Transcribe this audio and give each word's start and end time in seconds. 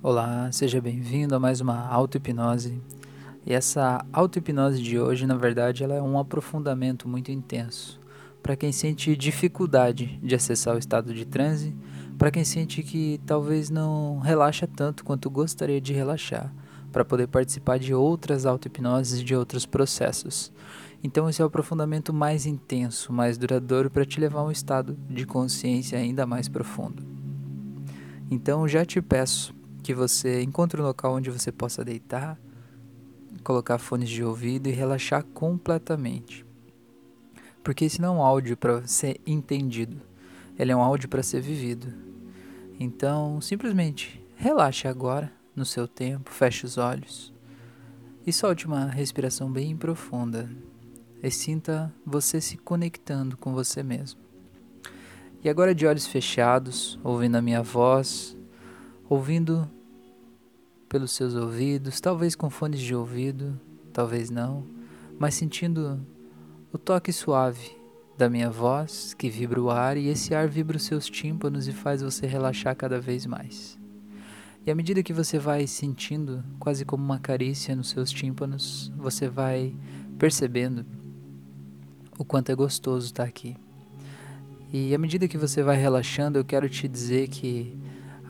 Olá, 0.00 0.48
seja 0.52 0.80
bem-vindo 0.80 1.34
a 1.34 1.40
mais 1.40 1.60
uma 1.60 1.88
auto-hipnose. 1.88 2.80
E 3.44 3.52
essa 3.52 4.06
auto-hipnose 4.12 4.80
de 4.80 4.96
hoje, 4.96 5.26
na 5.26 5.34
verdade, 5.34 5.82
ela 5.82 5.96
é 5.96 6.00
um 6.00 6.16
aprofundamento 6.16 7.08
muito 7.08 7.32
intenso 7.32 7.98
para 8.40 8.54
quem 8.54 8.70
sente 8.70 9.16
dificuldade 9.16 10.16
de 10.22 10.36
acessar 10.36 10.76
o 10.76 10.78
estado 10.78 11.12
de 11.12 11.24
transe, 11.24 11.74
para 12.16 12.30
quem 12.30 12.44
sente 12.44 12.80
que 12.84 13.20
talvez 13.26 13.70
não 13.70 14.20
relaxa 14.20 14.68
tanto 14.68 15.04
quanto 15.04 15.28
gostaria 15.28 15.80
de 15.80 15.92
relaxar, 15.92 16.54
para 16.92 17.04
poder 17.04 17.26
participar 17.26 17.80
de 17.80 17.92
outras 17.92 18.46
auto-hipnoses 18.46 19.20
de 19.20 19.34
outros 19.34 19.66
processos. 19.66 20.52
Então, 21.02 21.28
esse 21.28 21.42
é 21.42 21.44
o 21.44 21.48
aprofundamento 21.48 22.14
mais 22.14 22.46
intenso, 22.46 23.12
mais 23.12 23.36
duradouro 23.36 23.90
para 23.90 24.06
te 24.06 24.20
levar 24.20 24.42
a 24.42 24.44
um 24.44 24.52
estado 24.52 24.96
de 25.10 25.26
consciência 25.26 25.98
ainda 25.98 26.24
mais 26.24 26.48
profundo. 26.48 27.02
Então, 28.30 28.68
já 28.68 28.84
te 28.84 29.02
peço 29.02 29.57
que 29.88 29.94
você 29.94 30.42
encontre 30.42 30.78
um 30.78 30.84
local 30.84 31.14
onde 31.14 31.30
você 31.30 31.50
possa 31.50 31.82
deitar, 31.82 32.38
colocar 33.42 33.78
fones 33.78 34.10
de 34.10 34.22
ouvido 34.22 34.68
e 34.68 34.70
relaxar 34.70 35.24
completamente. 35.24 36.44
Porque 37.64 37.86
esse 37.86 37.98
não 37.98 38.08
é 38.08 38.18
um 38.18 38.22
áudio 38.22 38.54
para 38.54 38.86
ser 38.86 39.18
entendido, 39.26 39.98
ele 40.58 40.72
é 40.72 40.76
um 40.76 40.82
áudio 40.82 41.08
para 41.08 41.22
ser 41.22 41.40
vivido. 41.40 41.90
Então, 42.78 43.40
simplesmente 43.40 44.22
relaxe 44.36 44.86
agora, 44.86 45.32
no 45.56 45.64
seu 45.64 45.88
tempo, 45.88 46.28
feche 46.32 46.66
os 46.66 46.76
olhos 46.76 47.32
e 48.26 48.30
solte 48.30 48.66
uma 48.66 48.84
respiração 48.84 49.50
bem 49.50 49.74
profunda. 49.74 50.50
E 51.22 51.30
sinta 51.30 51.90
você 52.04 52.42
se 52.42 52.58
conectando 52.58 53.38
com 53.38 53.54
você 53.54 53.82
mesmo. 53.82 54.20
E 55.42 55.48
agora, 55.48 55.74
de 55.74 55.86
olhos 55.86 56.06
fechados, 56.06 57.00
ouvindo 57.02 57.36
a 57.36 57.42
minha 57.42 57.62
voz, 57.62 58.36
ouvindo 59.08 59.66
pelos 60.88 61.12
seus 61.12 61.34
ouvidos, 61.34 62.00
talvez 62.00 62.34
com 62.34 62.48
fones 62.48 62.80
de 62.80 62.94
ouvido, 62.94 63.60
talvez 63.92 64.30
não, 64.30 64.64
mas 65.18 65.34
sentindo 65.34 66.00
o 66.72 66.78
toque 66.78 67.12
suave 67.12 67.76
da 68.16 68.28
minha 68.28 68.50
voz 68.50 69.14
que 69.14 69.28
vibra 69.28 69.60
o 69.60 69.70
ar 69.70 69.96
e 69.96 70.08
esse 70.08 70.34
ar 70.34 70.48
vibra 70.48 70.76
os 70.76 70.82
seus 70.82 71.06
tímpanos 71.06 71.68
e 71.68 71.72
faz 71.72 72.02
você 72.02 72.26
relaxar 72.26 72.74
cada 72.74 73.00
vez 73.00 73.26
mais. 73.26 73.78
E 74.66 74.70
à 74.70 74.74
medida 74.74 75.02
que 75.02 75.12
você 75.12 75.38
vai 75.38 75.66
sentindo, 75.66 76.44
quase 76.58 76.84
como 76.84 77.02
uma 77.02 77.18
carícia 77.18 77.74
nos 77.74 77.90
seus 77.90 78.10
tímpanos, 78.10 78.92
você 78.96 79.28
vai 79.28 79.74
percebendo 80.18 80.84
o 82.18 82.24
quanto 82.24 82.50
é 82.50 82.54
gostoso 82.54 83.06
estar 83.06 83.24
aqui. 83.24 83.56
E 84.72 84.94
à 84.94 84.98
medida 84.98 85.28
que 85.28 85.38
você 85.38 85.62
vai 85.62 85.76
relaxando, 85.76 86.38
eu 86.38 86.44
quero 86.44 86.68
te 86.68 86.86
dizer 86.86 87.28
que 87.28 87.78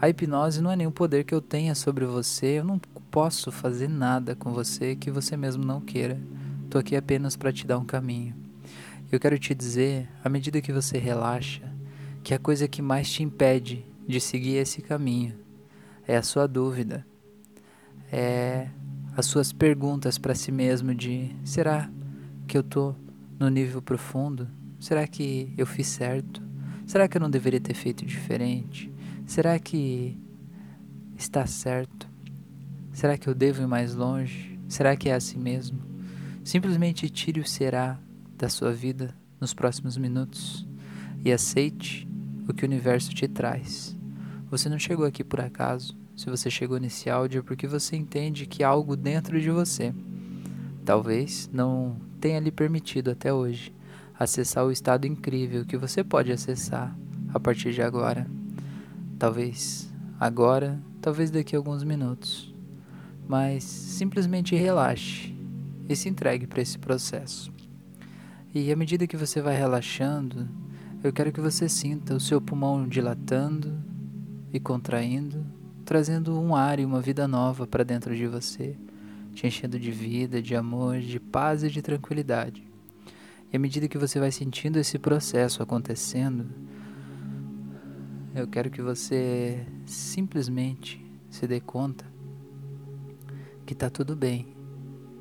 a 0.01 0.09
hipnose 0.09 0.61
não 0.61 0.71
é 0.71 0.77
nenhum 0.77 0.91
poder 0.91 1.25
que 1.25 1.35
eu 1.35 1.41
tenha 1.41 1.75
sobre 1.75 2.05
você. 2.05 2.59
Eu 2.59 2.65
não 2.65 2.79
posso 3.11 3.51
fazer 3.51 3.89
nada 3.89 4.37
com 4.37 4.53
você 4.53 4.95
que 4.95 5.11
você 5.11 5.37
mesmo 5.37 5.65
não 5.65 5.81
queira. 5.81 6.21
Estou 6.65 6.81
aqui 6.81 6.95
apenas 6.95 7.37
para 7.37 7.53
te 7.53 7.67
dar 7.67 7.79
um 7.79 7.85
caminho. 7.85 8.35
Eu 9.11 9.19
quero 9.19 9.39
te 9.39 9.55
dizer, 9.55 10.09
à 10.23 10.29
medida 10.29 10.61
que 10.61 10.73
você 10.73 10.99
relaxa, 10.99 11.63
que 12.23 12.33
a 12.33 12.39
coisa 12.39 12.69
que 12.69 12.81
mais 12.81 13.11
te 13.11 13.23
impede 13.23 13.85
de 14.07 14.21
seguir 14.21 14.57
esse 14.57 14.83
caminho 14.83 15.35
é 16.07 16.17
a 16.17 16.23
sua 16.23 16.47
dúvida, 16.47 17.07
é 18.13 18.69
as 19.17 19.27
suas 19.27 19.53
perguntas 19.53 20.17
para 20.17 20.35
si 20.35 20.53
mesmo 20.53 20.95
de 20.95 21.35
será 21.43 21.91
que 22.47 22.57
eu 22.57 22.63
tô 22.63 22.95
no 23.39 23.49
nível 23.49 23.83
profundo? 23.83 24.47
Será 24.79 25.07
que 25.09 25.53
eu 25.59 25.67
fiz 25.67 25.89
certo? 25.89 26.41
Será 26.87 27.09
que 27.09 27.17
eu 27.17 27.21
não 27.21 27.29
deveria 27.29 27.61
ter 27.61 27.75
feito 27.75 28.07
diferente? 28.07 28.93
Será 29.29 29.59
que 29.59 30.19
está 31.15 31.47
certo? 31.47 32.09
Será 32.95 33.19
que 33.19 33.29
eu 33.29 33.35
devo 33.35 33.61
ir 33.61 33.67
mais 33.67 33.95
longe? 33.95 34.59
Será 34.67 34.97
que 34.97 35.11
é 35.11 35.15
assim 35.15 35.39
mesmo? 35.39 35.79
Simplesmente 36.43 37.11
tire 37.11 37.39
o 37.39 37.47
será 37.47 38.01
da 38.39 38.49
sua 38.49 38.73
vida 38.73 39.15
nos 39.39 39.53
próximos 39.53 39.99
minutos 39.99 40.67
e 41.23 41.31
aceite 41.31 42.09
o 42.49 42.55
que 42.55 42.65
o 42.65 42.67
universo 42.67 43.15
te 43.15 43.29
traz. 43.29 43.95
Você 44.51 44.67
não 44.71 44.79
chegou 44.79 45.05
aqui 45.05 45.23
por 45.23 45.43
acaso. 45.43 45.95
Se 46.17 46.31
você 46.31 46.51
chegou 46.51 46.81
nesse 46.81 47.11
áudio 47.11 47.41
é 47.41 47.43
porque 47.43 47.67
você 47.67 47.97
entende 47.97 48.47
que 48.47 48.65
algo 48.65 48.97
dentro 48.97 49.39
de 49.39 49.51
você 49.51 49.95
talvez 50.87 51.51
não 51.53 51.99
tenha 52.19 52.41
lhe 52.41 52.51
permitido 52.51 53.11
até 53.11 53.31
hoje 53.31 53.75
acessar 54.19 54.65
o 54.65 54.73
estado 54.73 55.07
incrível 55.07 55.67
que 55.67 55.77
você 55.77 56.03
pode 56.03 56.33
acessar 56.33 56.97
a 57.35 57.39
partir 57.39 57.75
de 57.75 57.83
agora. 57.83 58.27
Talvez 59.19 59.93
agora, 60.21 60.81
talvez 61.01 61.31
daqui 61.31 61.57
a 61.57 61.59
alguns 61.59 61.83
minutos. 61.83 62.55
Mas 63.27 63.65
simplesmente 63.65 64.55
relaxe 64.55 65.35
e 65.89 65.97
se 65.97 66.09
entregue 66.09 66.47
para 66.47 66.63
esse 66.63 66.79
processo. 66.79 67.53
E 68.55 68.71
à 68.71 68.77
medida 68.77 69.07
que 69.07 69.17
você 69.17 69.43
vai 69.43 69.57
relaxando, 69.57 70.49
eu 71.03 71.13
quero 71.13 71.33
que 71.33 71.41
você 71.41 71.69
sinta 71.69 72.15
o 72.15 72.21
seu 72.21 72.41
pulmão 72.41 72.89
dilatando 72.89 73.77
e 74.53 74.61
contraindo, 74.61 75.45
trazendo 75.85 76.39
um 76.41 76.55
ar 76.55 76.79
e 76.79 76.85
uma 76.85 77.01
vida 77.01 77.27
nova 77.27 77.67
para 77.67 77.85
dentro 77.85 78.17
de 78.17 78.27
você, 78.27 78.77
te 79.35 79.47
enchendo 79.47 79.79
de 79.79 79.91
vida, 79.91 80.41
de 80.41 80.55
amor, 80.55 81.01
de 81.01 81.19
paz 81.19 81.65
e 81.65 81.69
de 81.69 81.83
tranquilidade. 81.83 82.63
E 83.53 83.57
à 83.57 83.59
medida 83.61 83.89
que 83.89 83.99
você 83.99 84.21
vai 84.21 84.31
sentindo 84.31 84.79
esse 84.79 84.99
processo 84.99 85.63
acontecendo, 85.63 86.47
eu 88.41 88.47
quero 88.47 88.71
que 88.71 88.81
você 88.81 89.67
simplesmente 89.85 91.05
se 91.29 91.47
dê 91.47 91.61
conta 91.61 92.05
que 93.67 93.73
está 93.73 93.91
tudo 93.91 94.17
bem, 94.17 94.47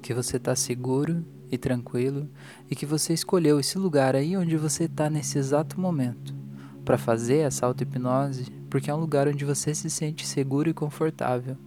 que 0.02 0.14
você 0.14 0.38
está 0.38 0.56
seguro 0.56 1.26
e 1.52 1.58
tranquilo 1.58 2.30
e 2.70 2.76
que 2.76 2.86
você 2.86 3.14
escolheu 3.14 3.60
esse 3.60 3.78
lugar 3.78 4.16
aí 4.16 4.38
onde 4.38 4.56
você 4.56 4.86
está 4.86 5.10
nesse 5.10 5.38
exato 5.38 5.80
momento 5.80 6.34
para 6.86 6.98
fazer 6.98 7.40
essa 7.40 7.66
auto-hipnose, 7.66 8.52
porque 8.70 8.90
é 8.90 8.94
um 8.94 9.00
lugar 9.00 9.28
onde 9.28 9.44
você 9.44 9.76
se 9.76 9.90
sente 9.90 10.26
seguro 10.26 10.70
e 10.70 10.74
confortável. 10.74 11.58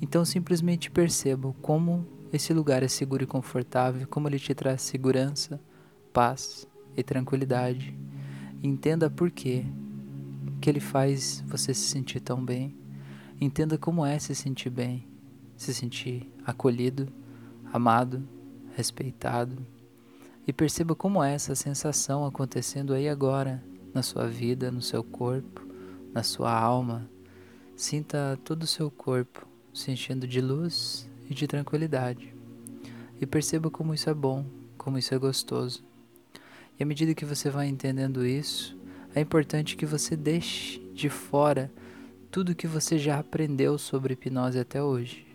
Então 0.00 0.24
simplesmente 0.24 0.90
perceba 0.90 1.54
como 1.60 2.06
esse 2.32 2.54
lugar 2.54 2.82
é 2.82 2.88
seguro 2.88 3.24
e 3.24 3.26
confortável, 3.26 4.06
como 4.08 4.28
ele 4.28 4.38
te 4.38 4.54
traz 4.54 4.82
segurança, 4.82 5.60
paz 6.12 6.66
e 6.96 7.02
tranquilidade. 7.02 7.94
entenda 8.62 9.10
por 9.10 9.30
quê 9.30 9.64
que 10.60 10.68
ele 10.68 10.80
faz 10.80 11.42
você 11.46 11.72
se 11.72 11.88
sentir 11.88 12.20
tão 12.20 12.44
bem. 12.44 12.76
Entenda 13.40 13.78
como 13.78 14.04
é 14.04 14.18
se 14.18 14.34
sentir 14.34 14.70
bem, 14.70 15.06
se 15.56 15.72
sentir 15.72 16.30
acolhido, 16.44 17.08
amado, 17.72 18.26
respeitado. 18.74 19.56
E 20.46 20.52
perceba 20.52 20.94
como 20.94 21.22
é 21.22 21.34
essa 21.34 21.54
sensação 21.54 22.24
acontecendo 22.24 22.94
aí 22.94 23.08
agora, 23.08 23.62
na 23.94 24.02
sua 24.02 24.26
vida, 24.26 24.70
no 24.70 24.82
seu 24.82 25.04
corpo, 25.04 25.66
na 26.12 26.22
sua 26.22 26.52
alma. 26.52 27.08
Sinta 27.76 28.38
todo 28.44 28.62
o 28.64 28.66
seu 28.66 28.90
corpo 28.90 29.46
se 29.72 29.90
enchendo 29.90 30.26
de 30.26 30.40
luz 30.40 31.08
e 31.28 31.34
de 31.34 31.46
tranquilidade. 31.46 32.34
E 33.20 33.26
perceba 33.26 33.70
como 33.70 33.94
isso 33.94 34.08
é 34.10 34.14
bom, 34.14 34.44
como 34.76 34.98
isso 34.98 35.14
é 35.14 35.18
gostoso. 35.18 35.84
E 36.78 36.82
à 36.82 36.86
medida 36.86 37.14
que 37.14 37.24
você 37.24 37.50
vai 37.50 37.68
entendendo 37.68 38.24
isso, 38.24 38.76
é 39.14 39.20
importante 39.20 39.76
que 39.76 39.86
você 39.86 40.16
deixe 40.16 40.80
de 40.92 41.08
fora 41.08 41.70
tudo 42.30 42.54
que 42.54 42.66
você 42.66 42.98
já 42.98 43.18
aprendeu 43.18 43.78
sobre 43.78 44.12
hipnose 44.12 44.58
até 44.58 44.82
hoje. 44.82 45.26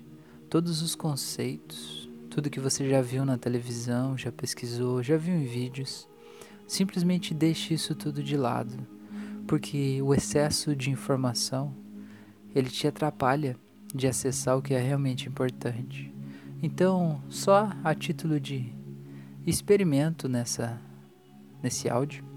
Todos 0.50 0.81
os 0.81 0.94
conceitos, 0.94 2.07
tudo 2.29 2.50
que 2.50 2.59
você 2.59 2.88
já 2.88 3.01
viu 3.01 3.25
na 3.25 3.38
televisão, 3.38 4.17
já 4.17 4.31
pesquisou, 4.31 5.01
já 5.01 5.17
viu 5.17 5.33
em 5.33 5.45
vídeos. 5.45 6.07
Simplesmente 6.67 7.33
deixe 7.33 7.73
isso 7.73 7.95
tudo 7.95 8.23
de 8.23 8.38
lado, 8.38 8.78
porque 9.47 10.01
o 10.01 10.13
excesso 10.13 10.75
de 10.75 10.91
informação 10.91 11.73
ele 12.53 12.69
te 12.69 12.88
atrapalha 12.88 13.57
de 13.94 14.07
acessar 14.07 14.57
o 14.57 14.62
que 14.62 14.74
é 14.74 14.80
realmente 14.80 15.27
importante. 15.27 16.13
Então, 16.62 17.21
só 17.27 17.71
a 17.83 17.94
título 17.94 18.39
de 18.39 18.71
experimento 19.45 20.30
nessa 20.30 20.80
nesse 21.62 21.89
áudio, 21.89 22.32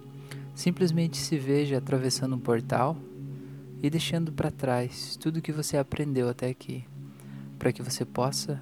Simplesmente 0.56 1.18
se 1.18 1.36
veja 1.36 1.76
atravessando 1.76 2.34
um 2.34 2.38
portal 2.38 2.96
e 3.82 3.90
deixando 3.90 4.32
para 4.32 4.50
trás 4.50 5.14
tudo 5.14 5.42
que 5.42 5.52
você 5.52 5.76
aprendeu 5.76 6.30
até 6.30 6.48
aqui, 6.48 6.82
para 7.58 7.70
que 7.70 7.82
você 7.82 8.06
possa 8.06 8.58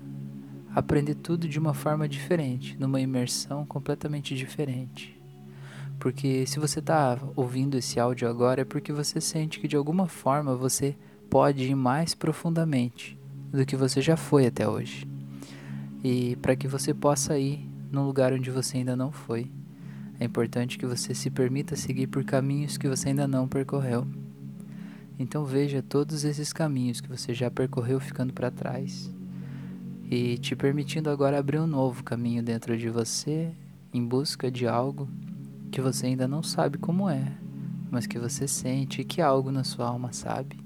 aprender 0.74 1.14
tudo 1.14 1.46
de 1.46 1.56
uma 1.56 1.72
forma 1.72 2.08
diferente, 2.08 2.76
numa 2.80 3.00
imersão 3.00 3.64
completamente 3.64 4.34
diferente. 4.34 5.16
Porque 6.00 6.44
se 6.48 6.58
você 6.58 6.80
está 6.80 7.16
ouvindo 7.36 7.78
esse 7.78 8.00
áudio 8.00 8.28
agora 8.28 8.62
é 8.62 8.64
porque 8.64 8.92
você 8.92 9.20
sente 9.20 9.60
que 9.60 9.68
de 9.68 9.76
alguma 9.76 10.08
forma 10.08 10.56
você 10.56 10.96
pode 11.30 11.62
ir 11.62 11.76
mais 11.76 12.12
profundamente 12.12 13.16
do 13.52 13.64
que 13.64 13.76
você 13.76 14.02
já 14.02 14.16
foi 14.16 14.46
até 14.46 14.68
hoje. 14.68 15.06
E 16.02 16.34
para 16.42 16.56
que 16.56 16.66
você 16.66 16.92
possa 16.92 17.38
ir 17.38 17.64
num 17.92 18.04
lugar 18.04 18.32
onde 18.32 18.50
você 18.50 18.78
ainda 18.78 18.96
não 18.96 19.12
foi. 19.12 19.48
É 20.24 20.26
importante 20.26 20.78
que 20.78 20.86
você 20.86 21.14
se 21.14 21.28
permita 21.28 21.76
seguir 21.76 22.06
por 22.06 22.24
caminhos 22.24 22.78
que 22.78 22.88
você 22.88 23.10
ainda 23.10 23.28
não 23.28 23.46
percorreu. 23.46 24.06
Então 25.18 25.44
veja 25.44 25.82
todos 25.82 26.24
esses 26.24 26.50
caminhos 26.50 26.98
que 26.98 27.10
você 27.10 27.34
já 27.34 27.50
percorreu 27.50 28.00
ficando 28.00 28.32
para 28.32 28.50
trás 28.50 29.12
e 30.10 30.38
te 30.38 30.56
permitindo 30.56 31.10
agora 31.10 31.38
abrir 31.38 31.58
um 31.58 31.66
novo 31.66 32.02
caminho 32.02 32.42
dentro 32.42 32.74
de 32.74 32.88
você 32.88 33.52
em 33.92 34.02
busca 34.02 34.50
de 34.50 34.66
algo 34.66 35.06
que 35.70 35.82
você 35.82 36.06
ainda 36.06 36.26
não 36.26 36.42
sabe 36.42 36.78
como 36.78 37.06
é, 37.06 37.30
mas 37.90 38.06
que 38.06 38.18
você 38.18 38.48
sente 38.48 39.04
que 39.04 39.20
algo 39.20 39.52
na 39.52 39.62
sua 39.62 39.88
alma 39.88 40.10
sabe 40.10 40.56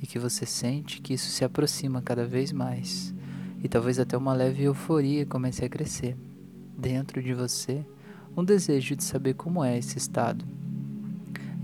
e 0.00 0.06
que 0.06 0.18
você 0.18 0.46
sente 0.46 1.02
que 1.02 1.12
isso 1.12 1.28
se 1.28 1.44
aproxima 1.44 2.00
cada 2.00 2.24
vez 2.24 2.52
mais 2.52 3.12
e 3.62 3.68
talvez 3.68 3.98
até 3.98 4.16
uma 4.16 4.32
leve 4.32 4.62
euforia 4.62 5.26
comece 5.26 5.62
a 5.62 5.68
crescer 5.68 6.16
dentro 6.74 7.22
de 7.22 7.34
você, 7.34 7.84
um 8.36 8.44
desejo 8.44 8.96
de 8.96 9.04
saber 9.04 9.34
como 9.34 9.62
é 9.62 9.78
esse 9.78 9.98
estado. 9.98 10.44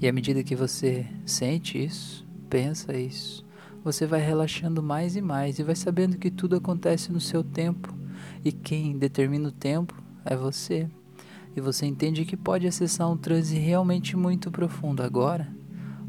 E 0.01 0.09
à 0.09 0.13
medida 0.13 0.43
que 0.43 0.57
você 0.57 1.07
sente 1.27 1.83
isso, 1.83 2.27
pensa 2.49 2.97
isso, 2.97 3.45
você 3.85 4.07
vai 4.07 4.21
relaxando 4.21 4.83
mais 4.83 5.17
e 5.17 5.21
mais 5.21 5.59
e 5.59 5.63
vai 5.63 5.75
sabendo 5.75 6.19
que 6.19 6.31
tudo 6.31 6.57
acontece 6.57 7.13
no 7.13 7.21
seu 7.21 7.43
tempo 7.43 7.95
e 8.45 8.53
quem 8.53 8.97
determina 8.97 9.49
o 9.49 9.53
tempo 9.53 9.95
é 10.25 10.37
você. 10.37 10.89
E 11.57 11.61
você 11.61 11.87
entende 11.87 12.25
que 12.25 12.37
pode 12.37 12.67
acessar 12.67 13.11
um 13.11 13.17
transe 13.17 13.59
realmente 13.59 14.17
muito 14.17 14.51
profundo 14.51 15.03
agora 15.03 15.49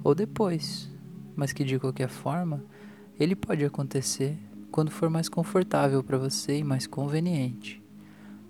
ou 0.03 0.13
depois, 0.13 0.89
mas 1.35 1.51
que 1.51 1.63
de 1.63 1.79
qualquer 1.79 2.09
forma 2.09 2.63
ele 3.19 3.35
pode 3.35 3.65
acontecer 3.65 4.37
quando 4.71 4.91
for 4.91 5.09
mais 5.09 5.27
confortável 5.27 6.03
para 6.03 6.17
você 6.17 6.59
e 6.59 6.63
mais 6.63 6.87
conveniente. 6.87 7.81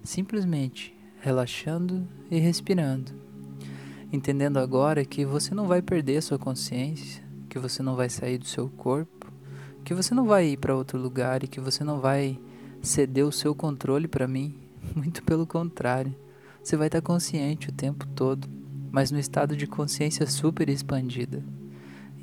Simplesmente 0.03 0.93
relaxando 1.21 2.07
e 2.31 2.39
respirando, 2.39 3.12
entendendo 4.12 4.57
agora 4.57 5.06
que 5.06 5.23
você 5.23 5.53
não 5.53 5.68
vai 5.68 5.79
perder 5.79 6.21
sua 6.23 6.39
consciência, 6.39 7.23
que 7.47 7.59
você 7.59 7.83
não 7.83 7.95
vai 7.95 8.09
sair 8.09 8.39
do 8.39 8.47
seu 8.47 8.68
corpo, 8.69 9.31
que 9.85 9.94
você 9.94 10.15
não 10.15 10.25
vai 10.25 10.47
ir 10.47 10.57
para 10.57 10.75
outro 10.75 10.97
lugar 10.97 11.44
e 11.44 11.47
que 11.47 11.59
você 11.59 11.83
não 11.83 12.00
vai 12.00 12.39
ceder 12.81 13.23
o 13.23 13.31
seu 13.31 13.53
controle 13.53 14.07
para 14.07 14.27
mim. 14.27 14.56
Muito 14.95 15.21
pelo 15.23 15.45
contrário, 15.45 16.15
você 16.63 16.75
vai 16.75 16.88
estar 16.88 17.01
consciente 17.03 17.69
o 17.69 17.74
tempo 17.74 18.07
todo, 18.15 18.50
mas 18.91 19.12
no 19.12 19.19
estado 19.19 19.56
de 19.56 19.67
consciência 19.67 20.25
super 20.25 20.69
expandida. 20.69 21.44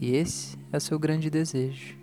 E 0.00 0.10
esse 0.16 0.58
é 0.72 0.76
o 0.76 0.80
seu 0.80 0.98
grande 0.98 1.30
desejo. 1.30 1.96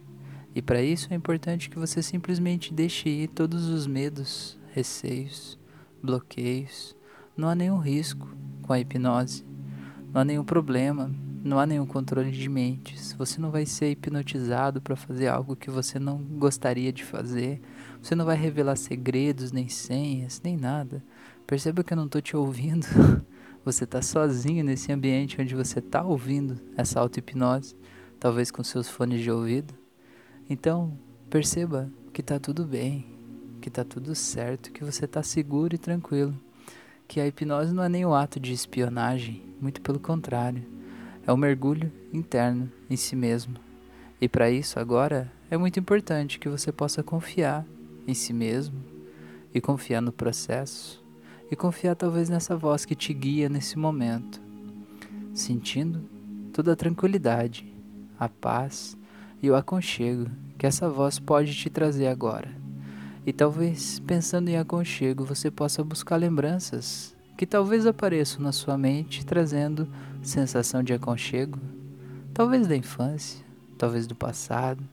E 0.56 0.62
para 0.62 0.82
isso 0.82 1.10
é 1.12 1.16
importante 1.16 1.70
que 1.70 1.78
você 1.78 2.02
simplesmente 2.02 2.74
deixe 2.74 3.10
ir 3.10 3.28
todos 3.28 3.68
os 3.68 3.86
medos, 3.86 4.58
receios, 4.74 5.60
bloqueios. 6.06 6.96
Não 7.36 7.50
há 7.50 7.56
nenhum 7.56 7.80
risco 7.80 8.28
com 8.62 8.72
a 8.72 8.80
hipnose. 8.80 9.46
Não 10.14 10.22
há 10.22 10.26
nenhum 10.26 10.46
problema 10.46 11.12
não 11.46 11.60
há 11.60 11.66
nenhum 11.68 11.86
controle 11.86 12.32
de 12.32 12.50
mentes. 12.50 13.14
Você 13.14 13.40
não 13.40 13.52
vai 13.52 13.68
ser 13.68 13.92
hipnotizado 13.92 14.82
para 14.82 14.96
fazer 14.96 15.28
algo 15.28 15.56
que 15.56 15.70
você 15.70 16.00
não 16.00 16.18
gostaria 16.18 16.92
de 16.92 17.04
fazer. 17.04 17.62
Você 18.02 18.16
não 18.16 18.26
vai 18.26 18.36
revelar 18.36 18.76
segredos, 18.76 19.52
nem 19.52 19.70
senhas, 19.70 20.42
nem 20.44 20.58
nada. 20.58 21.04
Perceba 21.46 21.84
que 21.84 21.94
eu 21.94 21.98
não 21.98 22.08
estou 22.08 22.20
te 22.20 22.36
ouvindo. 22.36 22.88
Você 23.64 23.84
está 23.84 24.02
sozinho 24.02 24.64
nesse 24.64 24.92
ambiente 24.92 25.42
onde 25.42 25.56
você 25.56 25.80
está 25.80 26.04
ouvindo 26.04 26.62
essa 26.78 27.00
auto-hipnose, 27.00 27.76
talvez 28.20 28.52
com 28.52 28.64
seus 28.64 28.88
fones 28.88 29.24
de 29.24 29.32
ouvido. 29.32 29.74
Então, 30.48 30.96
perceba 31.32 31.92
que 32.14 32.22
está 32.22 32.40
tudo 32.40 32.64
bem, 32.64 33.15
que 33.66 33.70
está 33.70 33.84
tudo 33.84 34.14
certo, 34.14 34.72
que 34.72 34.84
você 34.84 35.06
está 35.06 35.24
seguro 35.24 35.74
e 35.74 35.80
tranquilo. 35.80 36.36
Que 37.08 37.20
a 37.20 37.26
hipnose 37.26 37.74
não 37.74 37.82
é 37.82 37.90
nem 37.90 38.06
o 38.06 38.14
ato 38.14 38.40
de 38.40 38.54
espionagem, 38.54 39.42
muito 39.60 39.82
pelo 39.82 40.00
contrário 40.00 40.64
é 41.26 41.34
o 41.34 41.38
mergulho 41.38 41.92
interno 42.14 42.72
em 42.88 42.96
si 42.96 43.16
mesmo. 43.16 43.56
E 44.22 44.30
para 44.30 44.52
isso, 44.52 44.80
agora, 44.80 45.32
é 45.50 45.58
muito 45.58 45.80
importante 45.80 46.38
que 46.38 46.48
você 46.48 46.72
possa 46.72 47.02
confiar 47.02 47.66
em 48.08 48.14
si 48.14 48.32
mesmo 48.34 48.80
e 49.52 49.60
confiar 49.60 50.00
no 50.00 50.12
processo 50.12 51.04
e 51.50 51.56
confiar 51.56 51.96
talvez 51.96 52.30
nessa 52.30 52.56
voz 52.56 52.86
que 52.86 52.94
te 52.94 53.16
guia 53.16 53.50
nesse 53.50 53.80
momento, 53.80 54.40
sentindo 55.34 56.08
toda 56.54 56.74
a 56.74 56.76
tranquilidade, 56.76 57.74
a 58.20 58.30
paz 58.30 58.96
e 59.42 59.50
o 59.50 59.56
aconchego 59.56 60.30
que 60.56 60.68
essa 60.68 60.88
voz 60.88 61.18
pode 61.18 61.56
te 61.56 61.68
trazer 61.68 62.06
agora. 62.06 62.65
E 63.26 63.34
talvez, 63.34 64.00
pensando 64.00 64.50
em 64.50 64.58
aconchego, 64.58 65.26
você 65.26 65.50
possa 65.50 65.84
buscar 65.84 66.16
lembranças 66.16 67.16
que 67.36 67.46
talvez 67.48 67.88
apareçam 67.88 68.40
na 68.40 68.52
sua 68.52 68.78
mente 68.78 69.26
trazendo 69.26 69.88
sensação 70.22 70.84
de 70.84 70.94
aconchego, 70.94 71.60
talvez 72.34 72.68
da 72.68 72.76
infância, 72.76 73.44
talvez 73.80 74.06
do 74.06 74.14
passado, 74.14 74.84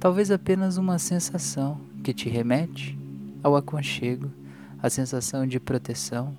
talvez 0.00 0.32
apenas 0.32 0.76
uma 0.76 0.98
sensação 0.98 1.80
que 2.02 2.12
te 2.12 2.28
remete 2.28 2.98
ao 3.42 3.54
aconchego, 3.54 4.30
a 4.82 4.90
sensação 4.90 5.46
de 5.46 5.60
proteção, 5.60 6.36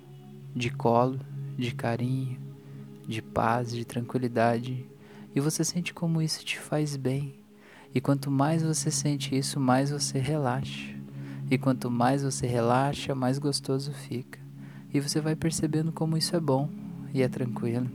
de 0.54 0.70
colo, 0.70 1.18
de 1.56 1.74
carinho, 1.74 2.38
de 3.08 3.22
paz, 3.22 3.72
de 3.72 3.84
tranquilidade, 3.84 4.86
e 5.34 5.40
você 5.40 5.64
sente 5.64 5.94
como 5.94 6.20
isso 6.20 6.44
te 6.44 6.58
faz 6.58 6.94
bem. 6.94 7.34
E 7.94 8.00
quanto 8.00 8.30
mais 8.30 8.62
você 8.62 8.90
sente 8.90 9.36
isso, 9.36 9.58
mais 9.58 9.90
você 9.90 10.18
relaxa. 10.18 10.95
E 11.50 11.56
quanto 11.56 11.90
mais 11.90 12.22
você 12.22 12.46
relaxa, 12.46 13.14
mais 13.14 13.38
gostoso 13.38 13.92
fica. 13.92 14.38
E 14.92 15.00
você 15.00 15.20
vai 15.20 15.36
percebendo 15.36 15.92
como 15.92 16.16
isso 16.16 16.34
é 16.34 16.40
bom 16.40 16.68
e 17.14 17.22
é 17.22 17.28
tranquilo. 17.28 17.88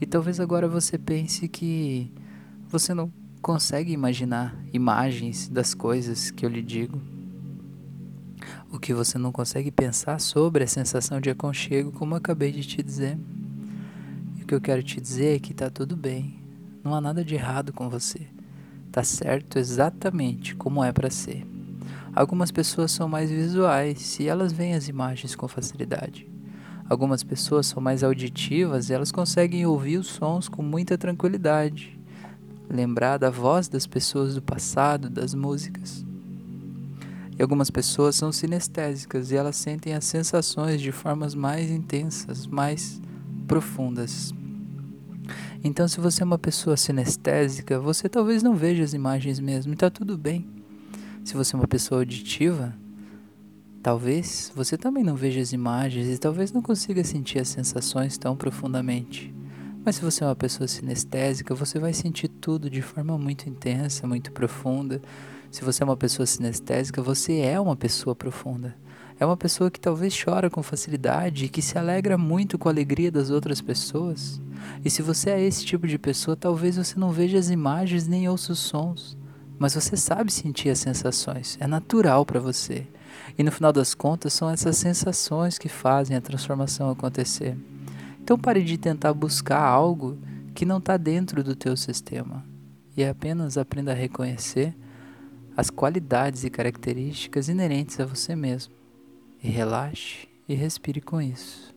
E 0.00 0.06
talvez 0.06 0.40
agora 0.40 0.66
você 0.68 0.98
pense 0.98 1.46
que 1.48 2.12
você 2.68 2.92
não 2.92 3.12
consegue 3.40 3.92
imaginar 3.92 4.56
imagens 4.72 5.48
das 5.48 5.72
coisas 5.72 6.30
que 6.30 6.44
eu 6.44 6.50
lhe 6.50 6.62
digo. 6.62 7.00
O 8.72 8.78
que 8.78 8.92
você 8.92 9.18
não 9.18 9.30
consegue 9.30 9.70
pensar 9.70 10.20
sobre 10.20 10.64
a 10.64 10.66
sensação 10.66 11.20
de 11.20 11.30
aconchego, 11.30 11.92
como 11.92 12.14
eu 12.14 12.18
acabei 12.18 12.50
de 12.50 12.66
te 12.66 12.82
dizer. 12.82 13.16
E 14.36 14.42
o 14.42 14.46
que 14.46 14.54
eu 14.54 14.60
quero 14.60 14.82
te 14.82 15.00
dizer 15.00 15.36
é 15.36 15.38
que 15.38 15.54
tá 15.54 15.70
tudo 15.70 15.96
bem. 15.96 16.40
Não 16.82 16.94
há 16.94 17.00
nada 17.00 17.24
de 17.24 17.34
errado 17.34 17.72
com 17.72 17.88
você. 17.88 18.26
Tá 18.90 19.04
certo 19.04 19.58
exatamente 19.58 20.56
como 20.56 20.82
é 20.82 20.92
para 20.92 21.08
ser. 21.08 21.53
Algumas 22.14 22.52
pessoas 22.52 22.92
são 22.92 23.08
mais 23.08 23.28
visuais 23.28 24.20
e 24.20 24.28
elas 24.28 24.52
veem 24.52 24.74
as 24.74 24.88
imagens 24.88 25.34
com 25.34 25.48
facilidade. 25.48 26.28
Algumas 26.88 27.24
pessoas 27.24 27.66
são 27.66 27.82
mais 27.82 28.04
auditivas 28.04 28.88
e 28.88 28.92
elas 28.92 29.10
conseguem 29.10 29.66
ouvir 29.66 29.98
os 29.98 30.06
sons 30.06 30.48
com 30.48 30.62
muita 30.62 30.96
tranquilidade, 30.96 31.98
lembrar 32.70 33.18
da 33.18 33.30
voz 33.30 33.66
das 33.66 33.86
pessoas 33.86 34.34
do 34.34 34.42
passado, 34.42 35.10
das 35.10 35.34
músicas. 35.34 36.04
E 37.36 37.42
algumas 37.42 37.68
pessoas 37.68 38.14
são 38.14 38.30
sinestésicas 38.30 39.32
e 39.32 39.36
elas 39.36 39.56
sentem 39.56 39.94
as 39.94 40.04
sensações 40.04 40.80
de 40.80 40.92
formas 40.92 41.34
mais 41.34 41.68
intensas, 41.68 42.46
mais 42.46 43.02
profundas. 43.48 44.32
Então, 45.64 45.88
se 45.88 45.98
você 45.98 46.22
é 46.22 46.26
uma 46.26 46.38
pessoa 46.38 46.76
sinestésica, 46.76 47.80
você 47.80 48.08
talvez 48.08 48.42
não 48.42 48.54
veja 48.54 48.84
as 48.84 48.92
imagens 48.92 49.40
mesmo, 49.40 49.72
e 49.72 49.74
está 49.74 49.90
tudo 49.90 50.16
bem. 50.16 50.46
Se 51.24 51.32
você 51.38 51.56
é 51.56 51.58
uma 51.58 51.66
pessoa 51.66 52.02
auditiva, 52.02 52.76
talvez 53.82 54.52
você 54.54 54.76
também 54.76 55.02
não 55.02 55.16
veja 55.16 55.40
as 55.40 55.54
imagens 55.54 56.06
e 56.06 56.18
talvez 56.18 56.52
não 56.52 56.60
consiga 56.60 57.02
sentir 57.02 57.38
as 57.38 57.48
sensações 57.48 58.18
tão 58.18 58.36
profundamente. 58.36 59.34
Mas 59.82 59.96
se 59.96 60.02
você 60.02 60.22
é 60.22 60.26
uma 60.26 60.36
pessoa 60.36 60.68
sinestésica, 60.68 61.54
você 61.54 61.78
vai 61.78 61.94
sentir 61.94 62.28
tudo 62.28 62.68
de 62.68 62.82
forma 62.82 63.16
muito 63.16 63.48
intensa, 63.48 64.06
muito 64.06 64.32
profunda. 64.32 65.00
Se 65.50 65.64
você 65.64 65.82
é 65.82 65.86
uma 65.86 65.96
pessoa 65.96 66.26
sinestésica, 66.26 67.00
você 67.00 67.38
é 67.38 67.58
uma 67.58 67.74
pessoa 67.74 68.14
profunda. 68.14 68.76
É 69.18 69.24
uma 69.24 69.36
pessoa 69.36 69.70
que 69.70 69.80
talvez 69.80 70.14
chora 70.22 70.50
com 70.50 70.62
facilidade 70.62 71.46
e 71.46 71.48
que 71.48 71.62
se 71.62 71.78
alegra 71.78 72.18
muito 72.18 72.58
com 72.58 72.68
a 72.68 72.72
alegria 72.72 73.10
das 73.10 73.30
outras 73.30 73.62
pessoas. 73.62 74.42
E 74.84 74.90
se 74.90 75.00
você 75.00 75.30
é 75.30 75.42
esse 75.42 75.64
tipo 75.64 75.86
de 75.86 75.98
pessoa, 75.98 76.36
talvez 76.36 76.76
você 76.76 76.98
não 76.98 77.10
veja 77.10 77.38
as 77.38 77.48
imagens 77.48 78.06
nem 78.06 78.28
ouça 78.28 78.52
os 78.52 78.58
sons 78.58 79.16
mas 79.58 79.74
você 79.74 79.96
sabe 79.96 80.32
sentir 80.32 80.70
as 80.70 80.78
sensações, 80.78 81.56
é 81.60 81.66
natural 81.66 82.26
para 82.26 82.40
você. 82.40 82.86
E 83.38 83.42
no 83.42 83.52
final 83.52 83.72
das 83.72 83.94
contas, 83.94 84.32
são 84.32 84.50
essas 84.50 84.76
sensações 84.76 85.58
que 85.58 85.68
fazem 85.68 86.16
a 86.16 86.20
transformação 86.20 86.90
acontecer. 86.90 87.56
Então 88.22 88.38
pare 88.38 88.62
de 88.62 88.76
tentar 88.76 89.12
buscar 89.12 89.60
algo 89.60 90.18
que 90.54 90.64
não 90.64 90.78
está 90.78 90.96
dentro 90.96 91.42
do 91.44 91.54
teu 91.54 91.76
sistema 91.76 92.44
e 92.96 93.04
apenas 93.04 93.58
aprenda 93.58 93.92
a 93.92 93.94
reconhecer 93.94 94.74
as 95.56 95.70
qualidades 95.70 96.44
e 96.44 96.50
características 96.50 97.48
inerentes 97.48 97.98
a 98.00 98.06
você 98.06 98.34
mesmo. 98.34 98.72
E 99.42 99.48
relaxe 99.48 100.28
e 100.48 100.54
respire 100.54 101.00
com 101.00 101.20
isso. 101.20 101.74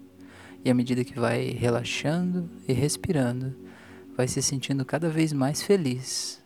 E 0.64 0.70
à 0.70 0.74
medida 0.74 1.04
que 1.04 1.20
vai 1.20 1.50
relaxando 1.50 2.50
e 2.68 2.74
respirando, 2.74 3.56
vai 4.16 4.28
se 4.28 4.42
sentindo 4.42 4.86
cada 4.86 5.10
vez 5.10 5.34
mais 5.34 5.62
feliz 5.62 6.42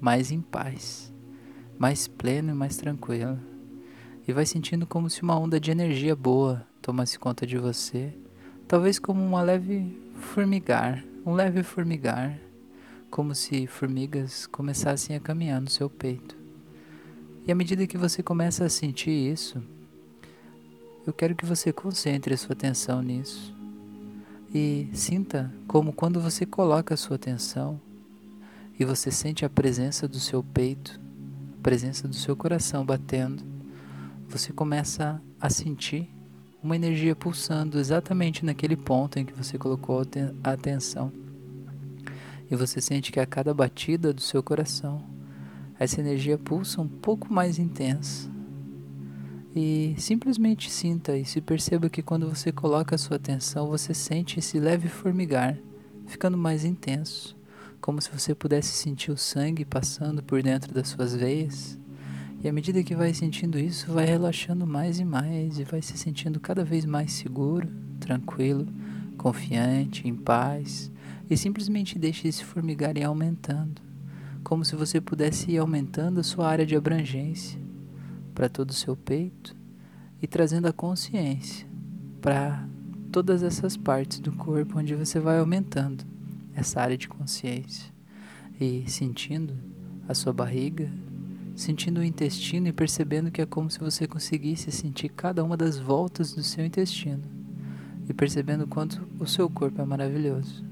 mais 0.00 0.30
em 0.30 0.40
paz, 0.40 1.12
mais 1.78 2.08
pleno 2.08 2.50
e 2.50 2.54
mais 2.54 2.76
tranquilo. 2.76 3.38
E 4.26 4.32
vai 4.32 4.46
sentindo 4.46 4.86
como 4.86 5.10
se 5.10 5.22
uma 5.22 5.38
onda 5.38 5.60
de 5.60 5.70
energia 5.70 6.16
boa 6.16 6.66
tomasse 6.80 7.18
conta 7.18 7.46
de 7.46 7.58
você, 7.58 8.12
talvez 8.66 8.98
como 8.98 9.22
uma 9.22 9.42
leve 9.42 9.94
formigar, 10.14 11.04
um 11.26 11.34
leve 11.34 11.62
formigar, 11.62 12.38
como 13.10 13.34
se 13.34 13.66
formigas 13.66 14.46
começassem 14.46 15.14
a 15.14 15.20
caminhar 15.20 15.60
no 15.60 15.68
seu 15.68 15.90
peito. 15.90 16.36
E 17.46 17.52
à 17.52 17.54
medida 17.54 17.86
que 17.86 17.98
você 17.98 18.22
começa 18.22 18.64
a 18.64 18.70
sentir 18.70 19.10
isso, 19.10 19.62
eu 21.06 21.12
quero 21.12 21.34
que 21.34 21.44
você 21.44 21.72
concentre 21.72 22.32
a 22.32 22.36
sua 22.36 22.52
atenção 22.52 23.02
nisso. 23.02 23.54
E 24.54 24.88
sinta 24.92 25.52
como 25.66 25.92
quando 25.92 26.20
você 26.20 26.46
coloca 26.46 26.94
a 26.94 26.96
sua 26.96 27.16
atenção 27.16 27.80
e 28.80 28.84
você 28.84 29.10
sente 29.10 29.44
a 29.44 29.50
presença 29.50 30.08
do 30.08 30.18
seu 30.18 30.42
peito, 30.42 30.98
a 31.58 31.62
presença 31.62 32.08
do 32.08 32.14
seu 32.14 32.34
coração 32.34 32.82
batendo, 32.82 33.44
você 34.26 34.54
começa 34.54 35.20
a 35.38 35.50
sentir 35.50 36.08
uma 36.62 36.74
energia 36.74 37.14
pulsando 37.14 37.78
exatamente 37.78 38.42
naquele 38.42 38.76
ponto 38.76 39.18
em 39.18 39.26
que 39.26 39.34
você 39.34 39.58
colocou 39.58 40.00
a 40.42 40.50
atenção. 40.50 41.12
E 42.50 42.56
você 42.56 42.80
sente 42.80 43.12
que 43.12 43.20
a 43.20 43.26
cada 43.26 43.52
batida 43.52 44.14
do 44.14 44.22
seu 44.22 44.42
coração, 44.42 45.04
essa 45.78 46.00
energia 46.00 46.38
pulsa 46.38 46.80
um 46.80 46.88
pouco 46.88 47.30
mais 47.30 47.58
intensa. 47.58 48.30
E 49.54 49.94
simplesmente 49.98 50.70
sinta 50.70 51.18
e 51.18 51.26
se 51.26 51.42
perceba 51.42 51.90
que 51.90 52.02
quando 52.02 52.30
você 52.30 52.50
coloca 52.50 52.94
a 52.94 52.98
sua 52.98 53.16
atenção, 53.18 53.68
você 53.68 53.92
sente 53.92 54.38
esse 54.38 54.58
leve 54.58 54.88
formigar, 54.88 55.58
ficando 56.06 56.38
mais 56.38 56.64
intenso, 56.64 57.36
como 57.80 58.00
se 58.00 58.10
você 58.10 58.34
pudesse 58.34 58.72
sentir 58.72 59.10
o 59.10 59.16
sangue 59.16 59.64
passando 59.64 60.22
por 60.22 60.42
dentro 60.42 60.72
das 60.72 60.88
suas 60.88 61.14
veias 61.14 61.78
e 62.42 62.48
à 62.48 62.52
medida 62.52 62.82
que 62.82 62.94
vai 62.94 63.12
sentindo 63.12 63.58
isso, 63.58 63.92
vai 63.92 64.06
relaxando 64.06 64.66
mais 64.66 64.98
e 64.98 65.04
mais 65.04 65.58
e 65.58 65.64
vai 65.64 65.82
se 65.82 65.98
sentindo 65.98 66.40
cada 66.40 66.64
vez 66.64 66.86
mais 66.86 67.12
seguro, 67.12 67.68
tranquilo, 67.98 68.66
confiante, 69.18 70.08
em 70.08 70.14
paz. 70.14 70.90
E 71.28 71.36
simplesmente 71.36 71.98
deixe 71.98 72.26
esse 72.26 72.42
formigar 72.42 72.96
ir 72.96 73.04
aumentando, 73.04 73.82
como 74.42 74.64
se 74.64 74.74
você 74.74 75.02
pudesse 75.02 75.50
ir 75.50 75.58
aumentando 75.58 76.18
a 76.18 76.22
sua 76.22 76.48
área 76.48 76.64
de 76.64 76.74
abrangência 76.74 77.60
para 78.34 78.48
todo 78.48 78.70
o 78.70 78.74
seu 78.74 78.96
peito 78.96 79.54
e 80.22 80.26
trazendo 80.26 80.66
a 80.66 80.72
consciência 80.72 81.66
para 82.22 82.66
todas 83.12 83.42
essas 83.42 83.76
partes 83.76 84.18
do 84.18 84.32
corpo 84.32 84.78
onde 84.78 84.94
você 84.94 85.20
vai 85.20 85.38
aumentando 85.38 86.06
essa 86.60 86.80
área 86.80 86.96
de 86.96 87.08
consciência. 87.08 87.92
E 88.60 88.84
sentindo 88.88 89.54
a 90.08 90.14
sua 90.14 90.32
barriga 90.32 90.90
sentindo 91.60 92.00
o 92.00 92.04
intestino 92.04 92.68
e 92.68 92.72
percebendo 92.72 93.30
que 93.30 93.42
é 93.42 93.46
como 93.46 93.70
se 93.70 93.78
você 93.78 94.06
conseguisse 94.06 94.72
sentir 94.72 95.10
cada 95.10 95.44
uma 95.44 95.56
das 95.56 95.78
voltas 95.78 96.32
do 96.32 96.42
seu 96.42 96.64
intestino. 96.64 97.22
E 98.08 98.14
percebendo 98.14 98.66
quanto 98.66 99.06
o 99.18 99.26
seu 99.26 99.48
corpo 99.48 99.80
é 99.80 99.84
maravilhoso. 99.84 100.64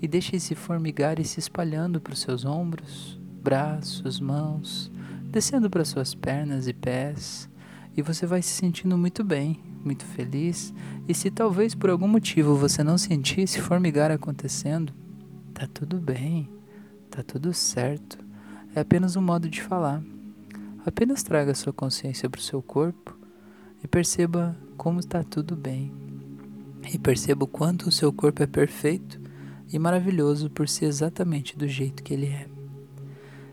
E 0.00 0.06
deixe 0.06 0.38
se 0.38 0.54
formigar 0.54 1.18
e 1.18 1.24
se 1.24 1.40
espalhando 1.40 2.00
para 2.00 2.12
os 2.12 2.20
seus 2.20 2.44
ombros, 2.44 3.18
braços, 3.42 4.20
mãos, 4.20 4.90
descendo 5.30 5.70
para 5.70 5.84
suas 5.84 6.14
pernas 6.14 6.68
e 6.68 6.72
pés, 6.72 7.48
e 7.96 8.02
você 8.02 8.26
vai 8.26 8.42
se 8.42 8.50
sentindo 8.50 8.96
muito 8.98 9.24
bem, 9.24 9.58
muito 9.86 10.04
feliz. 10.04 10.74
E 11.08 11.14
se 11.14 11.30
talvez 11.30 11.74
por 11.74 11.88
algum 11.88 12.08
motivo 12.08 12.56
você 12.56 12.84
não 12.84 12.98
sentir 12.98 13.42
esse 13.42 13.60
formigar 13.60 14.10
acontecendo, 14.10 14.92
tá 15.54 15.66
tudo 15.66 15.98
bem, 15.98 16.50
tá 17.10 17.22
tudo 17.22 17.54
certo 17.54 18.26
é 18.76 18.80
apenas 18.80 19.16
um 19.16 19.22
modo 19.22 19.48
de 19.48 19.62
falar. 19.62 20.02
Apenas 20.84 21.22
traga 21.22 21.54
sua 21.54 21.72
consciência 21.72 22.28
para 22.28 22.38
o 22.38 22.42
seu 22.42 22.60
corpo 22.60 23.18
e 23.82 23.88
perceba 23.88 24.54
como 24.76 25.00
está 25.00 25.24
tudo 25.24 25.56
bem. 25.56 25.90
E 26.92 26.98
perceba 26.98 27.44
o 27.44 27.48
quanto 27.48 27.88
o 27.88 27.92
seu 27.92 28.12
corpo 28.12 28.42
é 28.42 28.46
perfeito 28.46 29.18
e 29.72 29.78
maravilhoso 29.78 30.50
por 30.50 30.68
ser 30.68 30.84
exatamente 30.84 31.56
do 31.56 31.66
jeito 31.66 32.02
que 32.02 32.12
ele 32.12 32.26
é. 32.26 32.46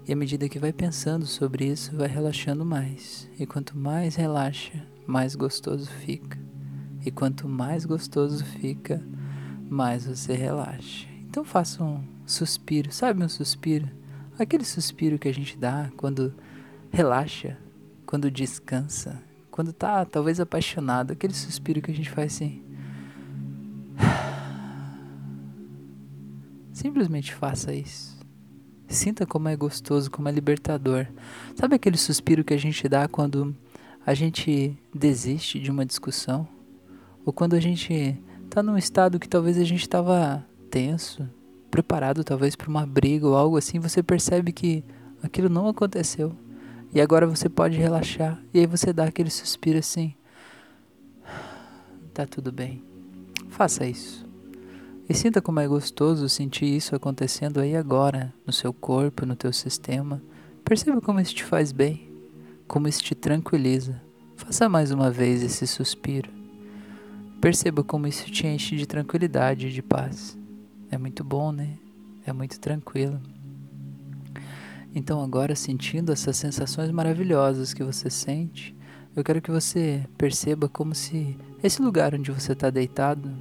E 0.06 0.12
à 0.12 0.16
medida 0.16 0.50
que 0.50 0.60
vai 0.60 0.74
pensando 0.74 1.26
sobre 1.26 1.68
isso, 1.68 1.96
vai 1.96 2.10
relaxando 2.10 2.66
mais. 2.66 3.30
E 3.40 3.46
quanto 3.46 3.78
mais 3.78 4.16
relaxa, 4.16 4.86
mais 5.06 5.36
gostoso 5.36 5.90
fica. 5.90 6.38
E 7.06 7.12
quanto 7.12 7.48
mais 7.48 7.86
gostoso 7.86 8.44
fica, 8.46 9.04
mais 9.70 10.06
você 10.06 10.34
relaxa. 10.34 11.08
Então 11.30 11.44
faça 11.44 11.84
um 11.84 12.04
suspiro, 12.26 12.92
sabe 12.92 13.24
um 13.24 13.30
suspiro? 13.30 13.90
Aquele 14.38 14.64
suspiro 14.64 15.20
que 15.20 15.28
a 15.28 15.34
gente 15.34 15.58
dá 15.58 15.92
quando 15.98 16.34
relaxa, 16.92 17.58
quando 18.06 18.32
descansa, 18.32 19.22
quando 19.52 19.74
tá 19.74 20.06
talvez 20.06 20.40
apaixonado, 20.40 21.12
aquele 21.12 21.34
suspiro 21.34 21.82
que 21.82 21.92
a 21.92 21.94
gente 21.94 22.10
faz 22.10 22.36
assim. 22.36 22.64
Simplesmente 26.72 27.34
faça 27.34 27.74
isso. 27.74 28.14
Sinta 28.88 29.26
como 29.26 29.50
é 29.50 29.56
gostoso, 29.56 30.12
como 30.12 30.30
é 30.30 30.32
libertador. 30.32 31.08
Sabe 31.56 31.76
aquele 31.76 31.98
suspiro 31.98 32.44
que 32.44 32.54
a 32.54 32.58
gente 32.58 32.88
dá 32.88 33.08
quando 33.08 33.56
a 34.06 34.14
gente 34.14 34.78
desiste 34.94 35.60
de 35.60 35.72
uma 35.72 35.86
discussão? 35.86 36.48
Ou 37.26 37.32
quando 37.32 37.56
a 37.56 37.60
gente 37.60 38.20
tá 38.50 38.62
num 38.62 38.78
estado 38.78 39.20
que 39.20 39.30
talvez 39.30 39.58
a 39.58 39.64
gente 39.64 39.82
estava 39.82 40.46
tenso, 40.70 41.28
preparado 41.72 42.24
talvez 42.24 42.56
para 42.56 42.70
uma 42.70 42.86
briga 42.86 43.28
ou 43.28 43.36
algo 43.36 43.58
assim, 43.58 43.80
você 43.80 44.04
percebe 44.04 44.52
que 44.52 44.84
aquilo 45.22 45.50
não 45.50 45.68
aconteceu. 45.68 46.36
E 46.94 47.02
agora 47.02 47.26
você 47.26 47.50
pode 47.50 47.78
relaxar. 47.78 48.40
E 48.54 48.60
aí 48.60 48.68
você 48.68 48.94
dá 48.94 49.06
aquele 49.06 49.32
suspiro 49.32 49.80
assim. 49.80 50.14
Tá 52.14 52.28
tudo 52.28 52.52
bem. 52.52 52.84
Faça 53.50 53.86
isso. 53.86 54.24
E 55.10 55.14
sinta 55.14 55.42
como 55.42 55.60
é 55.60 55.68
gostoso 55.68 56.30
sentir 56.30 56.66
isso 56.66 56.96
acontecendo 56.96 57.60
aí 57.60 57.76
agora, 57.76 58.34
no 58.46 58.54
seu 58.54 58.72
corpo, 58.72 59.26
no 59.26 59.36
teu 59.36 59.52
sistema. 59.52 60.22
Perceba 60.64 61.02
como 61.02 61.20
isso 61.20 61.34
te 61.36 61.44
faz 61.44 61.72
bem, 61.72 62.13
como 62.74 62.88
isso 62.88 63.04
te 63.04 63.14
tranquiliza. 63.14 64.02
Faça 64.36 64.68
mais 64.68 64.90
uma 64.90 65.12
vez 65.12 65.44
esse 65.44 65.68
suspiro. 65.68 66.32
Perceba 67.40 67.84
como 67.84 68.08
isso 68.08 68.32
te 68.32 68.48
enche 68.48 68.76
de 68.76 68.88
tranquilidade 68.88 69.68
e 69.68 69.72
de 69.72 69.84
paz. 69.84 70.36
É 70.90 70.98
muito 70.98 71.24
bom, 71.24 71.52
né? 71.52 71.78
É 72.26 72.34
muito 72.34 72.60
tranquilo. 72.60 73.22
Então, 74.92 75.24
agora, 75.24 75.56
sentindo 75.56 76.12
essas 76.12 76.36
sensações 76.36 76.90
maravilhosas 76.90 77.76
que 77.76 77.84
você 77.84 78.10
sente, 78.10 78.76
eu 79.16 79.24
quero 79.24 79.40
que 79.40 79.52
você 79.52 80.08
perceba 80.18 80.68
como 80.68 80.96
se 80.96 81.38
esse 81.62 81.80
lugar 81.80 82.16
onde 82.16 82.32
você 82.32 82.54
está 82.54 82.72
deitado 82.72 83.32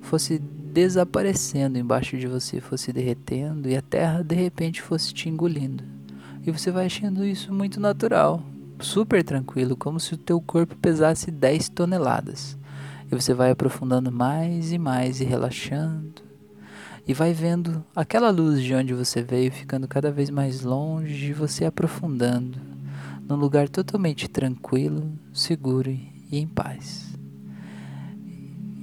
fosse 0.00 0.38
desaparecendo 0.38 1.76
embaixo 1.76 2.16
de 2.16 2.26
você, 2.26 2.58
fosse 2.58 2.90
derretendo 2.90 3.68
e 3.68 3.76
a 3.76 3.82
terra 3.82 4.22
de 4.22 4.34
repente 4.34 4.80
fosse 4.80 5.12
te 5.12 5.28
engolindo. 5.28 5.84
E 6.46 6.50
você 6.50 6.70
vai 6.70 6.86
achando 6.86 7.22
isso 7.22 7.52
muito 7.52 7.78
natural, 7.78 8.42
super 8.80 9.22
tranquilo, 9.22 9.76
como 9.76 9.98
se 9.98 10.14
o 10.14 10.18
teu 10.18 10.40
corpo 10.40 10.76
pesasse 10.76 11.30
10 11.30 11.68
toneladas. 11.70 12.56
E 13.10 13.14
você 13.14 13.32
vai 13.32 13.50
aprofundando 13.50 14.12
mais 14.12 14.72
e 14.72 14.78
mais 14.78 15.20
e 15.20 15.24
relaxando, 15.24 16.22
e 17.06 17.14
vai 17.14 17.32
vendo 17.32 17.82
aquela 17.96 18.30
luz 18.30 18.62
de 18.62 18.74
onde 18.74 18.92
você 18.92 19.22
veio 19.22 19.50
ficando 19.50 19.88
cada 19.88 20.10
vez 20.10 20.28
mais 20.28 20.60
longe 20.60 21.32
você 21.32 21.64
aprofundando 21.64 22.60
num 23.26 23.36
lugar 23.36 23.66
totalmente 23.68 24.28
tranquilo, 24.28 25.10
seguro 25.32 25.90
e 25.90 26.12
em 26.30 26.46
paz. 26.46 27.14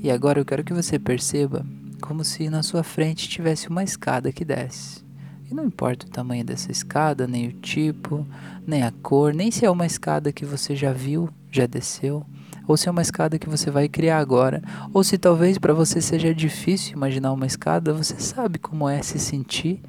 E 0.01 0.09
agora 0.09 0.39
eu 0.39 0.45
quero 0.45 0.63
que 0.63 0.73
você 0.73 0.97
perceba 0.97 1.63
como 2.01 2.23
se 2.23 2.49
na 2.49 2.63
sua 2.63 2.83
frente 2.83 3.29
tivesse 3.29 3.69
uma 3.69 3.83
escada 3.83 4.31
que 4.31 4.43
desce. 4.43 5.04
E 5.49 5.53
não 5.53 5.65
importa 5.65 6.05
o 6.05 6.09
tamanho 6.09 6.43
dessa 6.43 6.71
escada, 6.71 7.27
nem 7.27 7.47
o 7.47 7.51
tipo, 7.51 8.25
nem 8.65 8.83
a 8.83 8.91
cor, 8.91 9.33
nem 9.33 9.51
se 9.51 9.65
é 9.65 9.69
uma 9.69 9.85
escada 9.85 10.31
que 10.31 10.45
você 10.45 10.75
já 10.75 10.91
viu, 10.91 11.29
já 11.51 11.65
desceu, 11.65 12.25
ou 12.67 12.75
se 12.75 12.87
é 12.87 12.91
uma 12.91 13.01
escada 13.01 13.37
que 13.37 13.49
você 13.49 13.69
vai 13.69 13.87
criar 13.87 14.17
agora, 14.17 14.61
ou 14.93 15.03
se 15.03 15.17
talvez 15.17 15.57
para 15.57 15.73
você 15.73 16.01
seja 16.01 16.33
difícil 16.33 16.97
imaginar 16.97 17.31
uma 17.31 17.45
escada, 17.45 17.93
você 17.93 18.19
sabe 18.19 18.57
como 18.57 18.89
é 18.89 19.01
se 19.01 19.19
sentir 19.19 19.81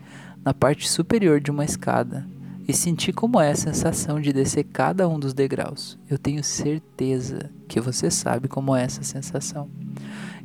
na 0.44 0.52
parte 0.52 0.88
superior 0.88 1.40
de 1.40 1.50
uma 1.50 1.64
escada 1.64 2.26
e 2.68 2.72
sentir 2.72 3.12
como 3.12 3.40
é 3.40 3.50
a 3.50 3.56
sensação 3.56 4.20
de 4.20 4.32
descer 4.32 4.64
cada 4.64 5.08
um 5.08 5.18
dos 5.18 5.32
degraus. 5.32 5.98
Eu 6.10 6.18
tenho 6.18 6.42
certeza 6.42 7.50
que 7.68 7.80
você 7.80 8.10
sabe 8.10 8.48
como 8.48 8.75
é 8.75 8.82
essa 8.82 9.02
sensação. 9.02 9.68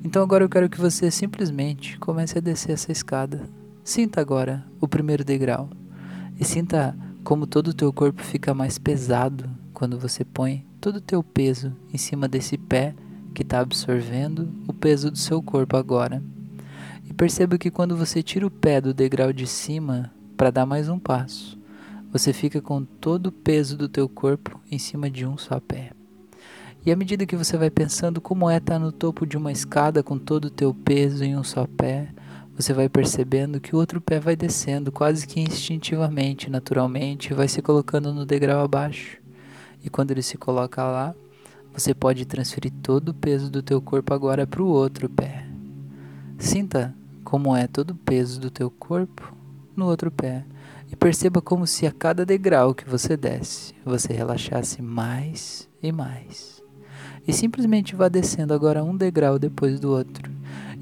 Então 0.04 0.22
agora 0.24 0.44
eu 0.44 0.50
quero 0.50 0.70
que 0.70 0.80
você 0.80 1.12
simplesmente 1.12 1.98
comece 2.00 2.38
a 2.38 2.42
descer 2.42 2.74
essa 2.74 2.92
escada. 2.92 3.42
Sinta 3.84 4.22
agora 4.22 4.64
o 4.80 4.88
primeiro 4.88 5.24
degrau 5.24 5.70
e 6.40 6.46
sinta 6.46 6.96
como 7.24 7.48
todo 7.48 7.70
o 7.70 7.74
teu 7.74 7.92
corpo 7.92 8.22
fica 8.22 8.54
mais 8.54 8.78
pesado 8.78 9.50
quando 9.74 9.98
você 9.98 10.24
põe 10.24 10.66
todo 10.80 10.98
o 10.98 11.02
teu 11.02 11.24
peso 11.24 11.76
em 11.92 11.98
cima 11.98 12.28
desse 12.28 12.58
pé 12.58 12.96
que 13.34 13.42
está 13.42 13.60
absorvendo 13.60 14.54
o 14.68 14.74
peso 14.74 15.10
do 15.10 15.18
seu 15.18 15.42
corpo 15.42 15.78
agora. 15.78 16.22
E 17.10 17.14
perceba 17.14 17.58
que 17.58 17.72
quando 17.72 17.98
você 17.98 18.22
tira 18.22 18.46
o 18.46 18.52
pé 18.52 18.80
do 18.80 18.94
degrau 18.94 19.34
de 19.34 19.48
cima 19.48 20.12
para 20.38 20.52
dar 20.52 20.66
mais 20.66 20.88
um 20.88 21.00
passo, 21.00 21.58
você 22.12 22.34
fica 22.34 22.62
com 22.62 22.84
todo 22.84 23.28
o 23.28 23.32
peso 23.32 23.76
do 23.76 23.90
teu 23.90 24.08
corpo 24.08 24.60
em 24.70 24.78
cima 24.78 25.10
de 25.10 25.26
um 25.26 25.38
só 25.38 25.60
pé. 25.60 25.92
E 26.86 26.92
à 26.92 26.96
medida 26.96 27.26
que 27.26 27.36
você 27.36 27.58
vai 27.58 27.70
pensando 27.70 28.20
como 28.20 28.50
é 28.50 28.58
estar 28.58 28.74
tá 28.74 28.80
no 28.80 28.92
topo 28.92 29.26
de 29.26 29.38
uma 29.38 29.52
escada 29.52 30.04
com 30.04 30.18
todo 30.18 30.46
o 30.46 30.50
teu 30.50 30.74
peso 30.74 31.24
em 31.24 31.38
um 31.38 31.44
só 31.44 31.68
pé, 31.68 32.10
você 32.56 32.74
vai 32.74 32.90
percebendo 32.90 33.60
que 33.60 33.76
o 33.76 33.80
outro 33.80 34.00
pé 34.00 34.20
vai 34.20 34.36
descendo 34.36 34.92
quase 34.92 35.26
que 35.26 35.40
instintivamente, 35.40 36.50
naturalmente, 36.50 37.34
vai 37.34 37.48
se 37.48 37.62
colocando 37.62 38.14
no 38.14 38.26
degrau 38.26 38.64
abaixo. 38.64 39.18
E 39.84 39.90
quando 39.90 40.12
ele 40.12 40.22
se 40.22 40.38
coloca 40.38 40.84
lá, 40.84 41.16
você 41.74 41.94
pode 41.94 42.26
transferir 42.26 42.72
todo 42.84 43.10
o 43.10 43.14
peso 43.14 43.50
do 43.50 43.64
teu 43.64 43.82
corpo 43.82 44.14
agora 44.14 44.46
para 44.46 44.62
o 44.62 44.68
outro 44.68 45.10
pé. 45.10 45.46
Sinta 46.38 46.94
como 47.24 47.56
é 47.56 47.68
todo 47.68 47.92
o 47.92 47.96
peso 47.96 48.40
do 48.40 48.52
teu 48.52 48.70
corpo 48.70 49.34
no 49.76 49.86
outro 49.86 50.12
pé 50.12 50.44
e 50.92 50.96
perceba 50.96 51.42
como 51.42 51.66
se 51.66 51.88
a 51.88 51.92
cada 51.92 52.26
degrau 52.26 52.76
que 52.76 52.88
você 52.88 53.16
desce, 53.16 53.74
você 53.86 54.12
relaxasse 54.12 54.82
mais 54.82 55.70
e 55.82 55.92
mais. 55.92 56.61
E 57.32 57.34
simplesmente 57.34 57.96
vá 57.96 58.10
descendo 58.10 58.54
agora 58.54 58.84
um 58.84 58.94
degrau 58.94 59.40
depois 59.40 59.80
do 59.80 59.90
outro. 59.90 60.30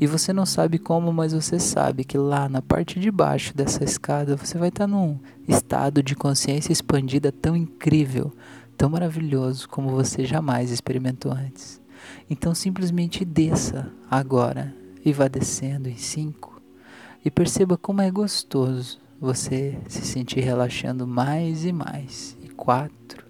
E 0.02 0.08
você 0.08 0.34
não 0.34 0.48
sabe 0.48 0.80
como, 0.80 1.14
mas 1.14 1.32
você 1.32 1.60
sabe 1.60 2.04
que 2.04 2.18
lá 2.18 2.50
na 2.50 2.60
parte 2.60 3.00
de 3.00 3.12
baixo 3.12 3.56
dessa 3.56 3.84
escada 3.84 4.36
você 4.36 4.58
vai 4.58 4.70
estar 4.70 4.88
num 4.88 5.20
estado 5.48 6.02
de 6.02 6.16
consciência 6.16 6.74
expandida 6.74 7.32
tão 7.32 7.56
incrível, 7.56 8.34
tão 8.76 8.90
maravilhoso 8.90 9.70
como 9.70 9.90
você 9.90 10.26
jamais 10.26 10.72
experimentou 10.72 11.32
antes. 11.32 11.80
Então 12.28 12.56
simplesmente 12.56 13.24
desça 13.24 13.88
agora 14.10 14.74
e 15.06 15.14
vá 15.14 15.28
descendo 15.28 15.88
em 15.88 15.98
cinco 15.98 16.60
e 17.24 17.30
perceba 17.30 17.78
como 17.78 18.02
é 18.02 18.10
gostoso 18.10 18.98
você 19.22 19.78
se 19.88 20.02
sentir 20.02 20.40
relaxando 20.40 21.06
mais 21.06 21.64
e 21.64 21.72
mais. 21.72 22.36
E 22.42 22.50
quatro 22.50 23.29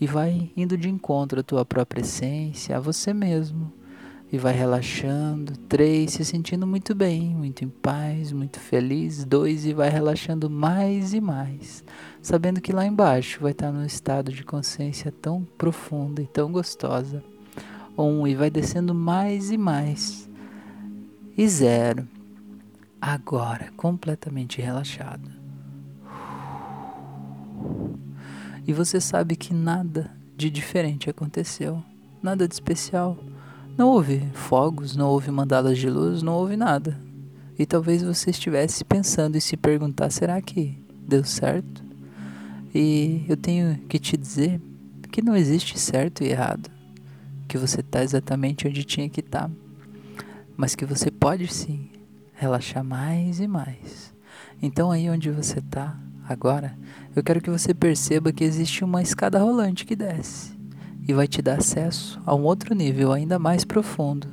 e 0.00 0.06
vai 0.06 0.50
indo 0.56 0.76
de 0.76 0.88
encontro 0.88 1.40
à 1.40 1.42
tua 1.42 1.64
própria 1.64 2.00
essência, 2.00 2.76
a 2.76 2.80
você 2.80 3.12
mesmo. 3.14 3.72
E 4.30 4.38
vai 4.38 4.52
relaxando. 4.52 5.56
Três, 5.68 6.14
se 6.14 6.24
sentindo 6.24 6.66
muito 6.66 6.94
bem, 6.94 7.34
muito 7.34 7.64
em 7.64 7.68
paz, 7.68 8.32
muito 8.32 8.58
feliz. 8.58 9.24
Dois, 9.24 9.64
e 9.64 9.72
vai 9.72 9.88
relaxando 9.88 10.50
mais 10.50 11.14
e 11.14 11.20
mais, 11.20 11.84
sabendo 12.20 12.60
que 12.60 12.72
lá 12.72 12.84
embaixo 12.84 13.38
vai 13.40 13.52
estar 13.52 13.70
num 13.70 13.84
estado 13.84 14.32
de 14.32 14.42
consciência 14.42 15.12
tão 15.12 15.46
profunda 15.56 16.20
e 16.20 16.26
tão 16.26 16.50
gostosa. 16.50 17.22
Um, 17.96 18.26
e 18.26 18.34
vai 18.34 18.50
descendo 18.50 18.94
mais 18.94 19.50
e 19.50 19.56
mais. 19.56 20.28
E 21.38 21.48
zero, 21.48 22.06
agora 23.00 23.70
completamente 23.76 24.60
relaxado. 24.60 25.30
E 28.66 28.72
você 28.72 29.00
sabe 29.00 29.36
que 29.36 29.54
nada 29.54 30.10
de 30.36 30.50
diferente 30.50 31.08
aconteceu, 31.08 31.82
nada 32.22 32.48
de 32.48 32.54
especial. 32.54 33.16
Não 33.78 33.88
houve 33.88 34.20
fogos, 34.34 34.96
não 34.96 35.08
houve 35.08 35.30
mandalas 35.30 35.78
de 35.78 35.88
luz, 35.88 36.22
não 36.22 36.34
houve 36.34 36.56
nada. 36.56 36.98
E 37.58 37.64
talvez 37.64 38.02
você 38.02 38.30
estivesse 38.30 38.84
pensando 38.84 39.36
e 39.36 39.40
se 39.40 39.56
perguntar: 39.56 40.10
será 40.10 40.40
que 40.42 40.76
deu 41.06 41.24
certo? 41.24 41.84
E 42.74 43.24
eu 43.28 43.36
tenho 43.36 43.78
que 43.88 43.98
te 43.98 44.16
dizer 44.16 44.60
que 45.10 45.22
não 45.22 45.36
existe 45.36 45.78
certo 45.78 46.22
e 46.22 46.28
errado, 46.28 46.70
que 47.48 47.56
você 47.56 47.80
está 47.80 48.02
exatamente 48.02 48.66
onde 48.68 48.84
tinha 48.84 49.08
que 49.08 49.20
estar, 49.20 49.48
tá, 49.48 49.50
mas 50.56 50.74
que 50.74 50.84
você 50.84 51.10
pode 51.10 51.46
sim 51.48 51.88
relaxar 52.34 52.84
mais 52.84 53.40
e 53.40 53.46
mais. 53.46 54.12
Então, 54.60 54.90
aí 54.90 55.08
onde 55.08 55.30
você 55.30 55.58
está, 55.58 55.98
Agora, 56.28 56.76
eu 57.14 57.22
quero 57.22 57.40
que 57.40 57.50
você 57.50 57.72
perceba 57.72 58.32
que 58.32 58.42
existe 58.42 58.82
uma 58.82 59.00
escada 59.00 59.38
rolante 59.38 59.86
que 59.86 59.94
desce 59.94 60.56
e 61.06 61.12
vai 61.12 61.28
te 61.28 61.40
dar 61.40 61.58
acesso 61.58 62.20
a 62.26 62.34
um 62.34 62.42
outro 62.42 62.74
nível 62.74 63.12
ainda 63.12 63.38
mais 63.38 63.64
profundo 63.64 64.26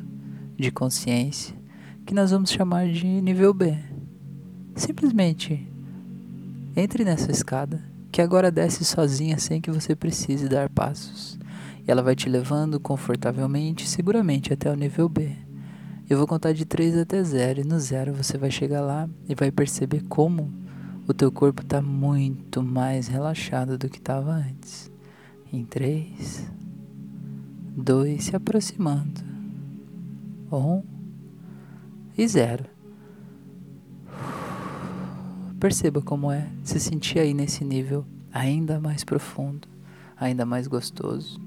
de 0.57 0.71
consciência, 0.71 1.55
que 2.03 2.13
nós 2.13 2.31
vamos 2.31 2.49
chamar 2.49 2.87
de 2.87 3.05
nível 3.05 3.53
B. 3.53 3.77
Simplesmente 4.75 5.67
entre 6.75 7.05
nessa 7.05 7.31
escada, 7.31 7.79
que 8.11 8.21
agora 8.21 8.49
desce 8.49 8.83
sozinha 8.83 9.37
sem 9.37 9.61
que 9.61 9.69
você 9.69 9.95
precise 9.95 10.49
dar 10.49 10.69
passos. 10.69 11.37
E 11.87 11.91
ela 11.91 12.01
vai 12.01 12.15
te 12.15 12.27
levando 12.27 12.79
confortavelmente, 12.79 13.87
seguramente 13.87 14.51
até 14.51 14.71
o 14.71 14.75
nível 14.75 15.07
B. 15.07 15.31
Eu 16.09 16.17
vou 16.17 16.25
contar 16.25 16.53
de 16.53 16.65
3 16.65 16.97
até 16.97 17.23
0 17.23 17.61
e 17.61 17.63
no 17.63 17.79
0 17.79 18.13
você 18.13 18.35
vai 18.37 18.49
chegar 18.49 18.81
lá 18.81 19.07
e 19.29 19.35
vai 19.35 19.51
perceber 19.51 20.01
como 20.09 20.62
o 21.07 21.13
teu 21.13 21.31
corpo 21.31 21.61
está 21.61 21.81
muito 21.81 22.63
mais 22.63 23.07
relaxado 23.07 23.77
do 23.77 23.89
que 23.89 23.97
estava 23.97 24.31
antes. 24.31 24.91
Em 25.51 25.65
três, 25.65 26.49
dois, 27.75 28.25
se 28.25 28.35
aproximando. 28.35 29.21
Um 30.51 30.83
e 32.17 32.27
zero. 32.27 32.65
Perceba 35.59 36.01
como 36.01 36.31
é 36.31 36.49
se 36.63 36.79
sentir 36.79 37.19
aí 37.19 37.33
nesse 37.33 37.63
nível 37.63 38.05
ainda 38.31 38.79
mais 38.79 39.03
profundo, 39.03 39.67
ainda 40.17 40.45
mais 40.45 40.67
gostoso. 40.67 41.39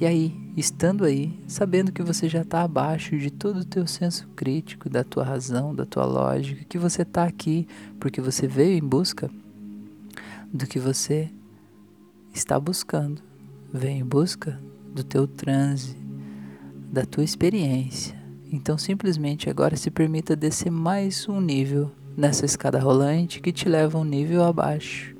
E 0.00 0.06
aí, 0.06 0.34
estando 0.56 1.04
aí, 1.04 1.32
sabendo 1.46 1.92
que 1.92 2.02
você 2.02 2.28
já 2.28 2.42
está 2.42 2.62
abaixo 2.62 3.16
de 3.16 3.30
todo 3.30 3.60
o 3.60 3.64
teu 3.64 3.86
senso 3.86 4.26
crítico, 4.34 4.88
da 4.88 5.04
tua 5.04 5.24
razão, 5.24 5.74
da 5.74 5.84
tua 5.84 6.04
lógica, 6.04 6.64
que 6.64 6.78
você 6.78 7.02
está 7.02 7.24
aqui 7.24 7.68
porque 8.00 8.20
você 8.20 8.46
veio 8.48 8.76
em 8.76 8.86
busca 8.86 9.30
do 10.52 10.66
que 10.66 10.78
você 10.78 11.30
está 12.34 12.58
buscando, 12.58 13.22
veio 13.72 14.00
em 14.00 14.04
busca 14.04 14.58
do 14.92 15.04
teu 15.04 15.26
transe, 15.26 15.96
da 16.90 17.06
tua 17.06 17.24
experiência. 17.24 18.20
Então, 18.52 18.76
simplesmente 18.76 19.48
agora 19.48 19.76
se 19.76 19.90
permita 19.90 20.36
descer 20.36 20.70
mais 20.70 21.26
um 21.28 21.40
nível 21.40 21.90
nessa 22.16 22.44
escada 22.44 22.78
rolante 22.78 23.40
que 23.40 23.52
te 23.52 23.68
leva 23.68 23.98
um 23.98 24.04
nível 24.04 24.44
abaixo. 24.44 25.14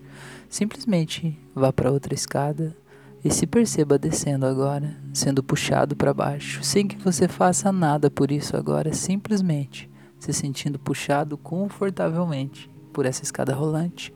Simplesmente 0.49 1.39
vá 1.55 1.73
para 1.73 1.91
outra 1.91 2.13
escada 2.13 2.77
e 3.25 3.31
se 3.31 3.47
perceba 3.47 3.99
descendo 3.99 4.47
agora, 4.47 4.97
sendo 5.13 5.43
puxado 5.43 5.95
para 5.95 6.13
baixo, 6.13 6.63
sem 6.65 6.87
que 6.87 6.97
você 6.97 7.29
faça 7.29 7.71
nada 7.71 8.11
por 8.11 8.33
isso 8.33 8.57
agora, 8.57 8.93
simplesmente 8.93 9.89
se 10.19 10.33
sentindo 10.33 10.79
puxado 10.79 11.37
confortavelmente 11.37 12.71
por 12.93 13.07
essa 13.07 13.23
escada 13.23 13.55
rolante 13.55 14.13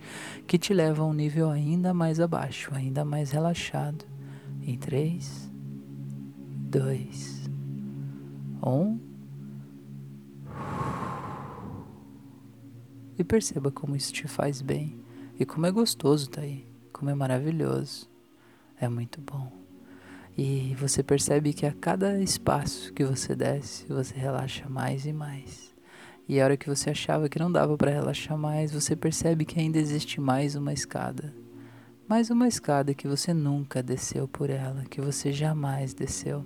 que 0.47 0.59
te 0.59 0.73
leva 0.75 1.03
a 1.03 1.07
um 1.07 1.13
nível 1.13 1.51
ainda 1.51 1.95
mais 1.95 2.21
abaixo, 2.21 2.71
ainda 2.75 3.05
mais 3.05 3.31
relaxado. 3.31 4.05
Em 4.63 4.77
3, 4.77 5.51
2, 6.71 7.51
1. 8.63 9.01
E 13.19 13.25
perceba 13.25 13.71
como 13.71 13.97
isso 13.97 14.13
te 14.13 14.27
faz 14.27 14.61
bem 14.61 15.01
e 15.39 15.47
como 15.47 15.67
é 15.67 15.71
gostoso 15.71 16.29
tá 16.29 16.41
aí, 16.41 16.67
como 16.93 17.11
é 17.11 17.15
maravilhoso 17.15 18.09
é 18.81 18.89
muito 18.89 19.21
bom. 19.21 19.51
E 20.37 20.77
você 20.79 21.03
percebe 21.03 21.53
que 21.55 21.65
a 21.65 21.73
cada 21.73 22.21
espaço 22.21 22.93
que 22.93 23.05
você 23.05 23.35
desce, 23.35 23.87
você 23.87 24.15
relaxa 24.15 24.69
mais 24.69 25.07
e 25.07 25.13
mais. 25.13 25.75
E 26.29 26.41
a 26.41 26.45
hora 26.45 26.57
que 26.57 26.69
você 26.69 26.91
achava 26.91 27.29
que 27.29 27.39
não 27.39 27.51
dava 27.51 27.77
para 27.77 27.91
relaxar 27.91 28.37
mais, 28.37 28.73
você 28.73 28.95
percebe 28.95 29.45
que 29.45 29.59
ainda 29.59 29.79
existe 29.79 30.21
mais 30.21 30.55
uma 30.55 30.73
escada. 30.73 31.33
Mais 32.07 32.31
uma 32.31 32.47
escada 32.47 32.95
que 32.95 33.09
você 33.09 33.33
nunca 33.33 33.83
desceu 33.83 34.29
por 34.29 34.51
ela, 34.51 34.85
que 34.85 35.01
você 35.01 35.33
jamais 35.33 35.95
desceu. 35.95 36.45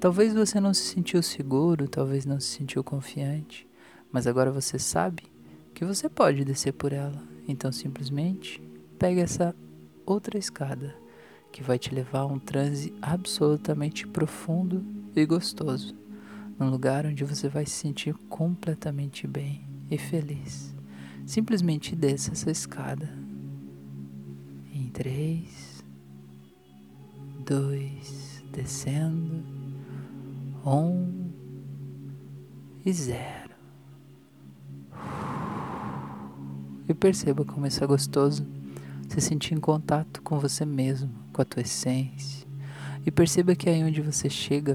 Talvez 0.00 0.32
você 0.32 0.58
não 0.58 0.72
se 0.72 0.82
sentiu 0.94 1.22
seguro, 1.22 1.88
talvez 1.88 2.24
não 2.24 2.40
se 2.40 2.48
sentiu 2.48 2.82
confiante, 2.82 3.68
mas 4.10 4.26
agora 4.26 4.50
você 4.50 4.78
sabe 4.78 5.24
que 5.74 5.84
você 5.84 6.08
pode 6.08 6.44
descer 6.44 6.72
por 6.72 6.92
ela. 6.92 7.22
Então 7.46 7.70
simplesmente 7.70 8.62
pegue 8.98 9.20
essa 9.20 9.54
outra 10.06 10.38
escada 10.38 11.05
que 11.56 11.62
vai 11.62 11.78
te 11.78 11.94
levar 11.94 12.18
a 12.18 12.26
um 12.26 12.38
transe 12.38 12.92
absolutamente 13.00 14.06
profundo 14.06 14.84
e 15.16 15.24
gostoso, 15.24 15.96
num 16.58 16.68
lugar 16.68 17.06
onde 17.06 17.24
você 17.24 17.48
vai 17.48 17.64
se 17.64 17.72
sentir 17.72 18.12
completamente 18.28 19.26
bem 19.26 19.66
e 19.90 19.96
feliz. 19.96 20.74
Simplesmente 21.24 21.96
desça 21.96 22.32
essa 22.32 22.50
escada. 22.50 23.08
Em 24.70 24.90
três, 24.90 25.82
dois, 27.42 28.44
descendo, 28.52 29.42
um 30.62 31.30
e 32.84 32.92
zero. 32.92 33.54
E 36.86 36.92
perceba 36.92 37.46
como 37.46 37.66
isso 37.66 37.82
é 37.82 37.86
gostoso 37.86 38.46
se 39.08 39.22
sentir 39.22 39.54
em 39.54 39.60
contato 39.60 40.20
com 40.20 40.38
você 40.38 40.66
mesmo, 40.66 41.25
com 41.36 41.42
a 41.42 41.44
tua 41.44 41.60
essência. 41.60 42.48
E 43.04 43.10
perceba 43.10 43.54
que 43.54 43.68
aí 43.68 43.84
onde 43.84 44.00
você 44.00 44.30
chega 44.30 44.74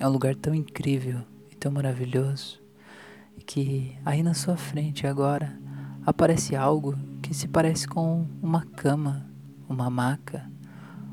é 0.00 0.08
um 0.08 0.10
lugar 0.10 0.34
tão 0.34 0.54
incrível 0.54 1.20
e 1.52 1.54
tão 1.54 1.70
maravilhoso. 1.70 2.58
E 3.36 3.42
que 3.42 3.94
aí 4.02 4.22
na 4.22 4.32
sua 4.32 4.56
frente 4.56 5.06
agora 5.06 5.54
aparece 6.06 6.56
algo 6.56 6.98
que 7.20 7.34
se 7.34 7.46
parece 7.46 7.86
com 7.86 8.26
uma 8.40 8.64
cama, 8.64 9.26
uma 9.68 9.90
maca. 9.90 10.50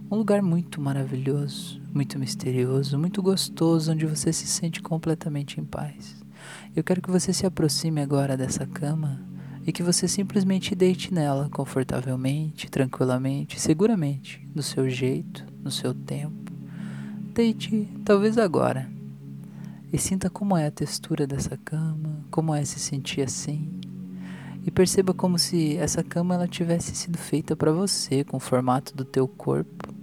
Um 0.09 0.15
lugar 0.15 0.41
muito 0.41 0.79
maravilhoso, 0.79 1.81
muito 1.93 2.17
misterioso, 2.17 2.97
muito 2.97 3.21
gostoso, 3.21 3.91
onde 3.91 4.05
você 4.05 4.31
se 4.31 4.47
sente 4.47 4.81
completamente 4.81 5.59
em 5.59 5.65
paz. 5.65 6.23
Eu 6.73 6.81
quero 6.81 7.01
que 7.01 7.11
você 7.11 7.33
se 7.33 7.45
aproxime 7.45 7.99
agora 7.99 8.37
dessa 8.37 8.65
cama 8.65 9.19
e 9.65 9.71
que 9.71 9.82
você 9.82 10.08
simplesmente 10.08 10.75
deite 10.75 11.13
nela 11.13 11.49
confortavelmente, 11.49 12.69
tranquilamente, 12.69 13.60
seguramente, 13.60 14.47
do 14.54 14.62
seu 14.62 14.88
jeito, 14.89 15.43
no 15.63 15.71
seu 15.71 15.93
tempo. 15.93 16.54
Deite, 17.34 17.89
talvez 18.06 18.38
agora, 18.38 18.88
e 19.91 19.97
sinta 19.97 20.30
como 20.30 20.56
é 20.56 20.67
a 20.67 20.71
textura 20.71 21.25
dessa 21.25 21.58
cama, 21.58 22.19
como 22.30 22.54
é 22.54 22.63
se 22.63 22.80
sentir 22.80 23.21
assim. 23.21 23.71
E 24.63 24.69
perceba 24.69 25.13
como 25.13 25.39
se 25.39 25.78
essa 25.78 26.04
cama 26.04 26.36
ela 26.36 26.47
tivesse 26.47 26.95
sido 26.95 27.17
feita 27.17 27.56
para 27.56 27.71
você, 27.71 28.23
com 28.23 28.38
o 28.38 28.39
formato 28.39 28.95
do 28.95 29.06
teu 29.06 29.28
corpo. 29.28 29.93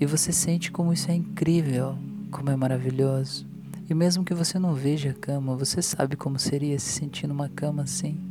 E 0.00 0.06
você 0.06 0.32
sente 0.32 0.70
como 0.70 0.92
isso 0.92 1.10
é 1.10 1.14
incrível, 1.14 1.96
como 2.30 2.50
é 2.50 2.56
maravilhoso. 2.56 3.46
E 3.88 3.94
mesmo 3.94 4.24
que 4.24 4.34
você 4.34 4.58
não 4.58 4.74
veja 4.74 5.10
a 5.10 5.14
cama, 5.14 5.56
você 5.56 5.82
sabe 5.82 6.16
como 6.16 6.38
seria 6.38 6.78
se 6.78 6.92
sentir 6.92 7.26
numa 7.26 7.48
cama 7.48 7.82
assim, 7.82 8.29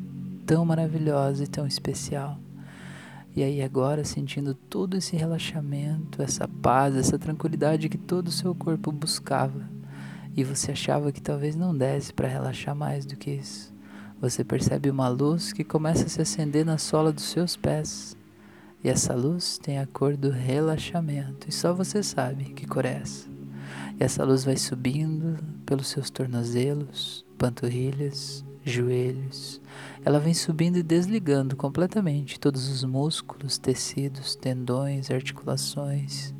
tão 0.49 0.65
maravilhosa 0.65 1.43
e 1.43 1.47
tão 1.47 1.67
especial. 1.67 2.39
E 3.35 3.43
aí 3.43 3.61
agora 3.61 4.03
sentindo 4.03 4.55
todo 4.55 4.97
esse 4.97 5.15
relaxamento, 5.15 6.23
essa 6.23 6.47
paz, 6.47 6.95
essa 6.95 7.19
tranquilidade 7.19 7.87
que 7.87 7.99
todo 7.99 8.29
o 8.29 8.31
seu 8.31 8.55
corpo 8.55 8.91
buscava. 8.91 9.61
E 10.35 10.43
você 10.43 10.71
achava 10.71 11.11
que 11.11 11.21
talvez 11.21 11.55
não 11.55 11.77
desse 11.77 12.11
para 12.11 12.27
relaxar 12.27 12.75
mais 12.75 13.05
do 13.05 13.15
que 13.15 13.29
isso. 13.29 13.71
Você 14.19 14.43
percebe 14.43 14.89
uma 14.89 15.07
luz 15.07 15.53
que 15.53 15.63
começa 15.63 16.07
a 16.07 16.09
se 16.09 16.19
acender 16.19 16.65
na 16.65 16.79
sola 16.79 17.11
dos 17.11 17.25
seus 17.25 17.55
pés. 17.55 18.17
E 18.83 18.89
essa 18.89 19.13
luz 19.13 19.59
tem 19.59 19.77
a 19.77 19.85
cor 19.85 20.17
do 20.17 20.31
relaxamento, 20.31 21.47
e 21.47 21.51
só 21.51 21.75
você 21.75 22.01
sabe 22.01 22.45
que 22.45 22.65
cor 22.65 22.85
é 22.85 23.01
essa. 23.03 23.29
E 23.99 24.03
essa 24.03 24.23
luz 24.23 24.45
vai 24.45 24.57
subindo 24.57 25.37
pelos 25.63 25.89
seus 25.89 26.09
tornozelos, 26.09 27.23
panturrilhas, 27.37 28.43
joelhos. 28.71 29.61
Ela 30.03 30.19
vem 30.19 30.33
subindo 30.33 30.77
e 30.77 30.83
desligando 30.83 31.55
completamente 31.55 32.39
todos 32.39 32.69
os 32.69 32.83
músculos, 32.83 33.57
tecidos, 33.57 34.35
tendões, 34.35 35.11
articulações. 35.11 36.33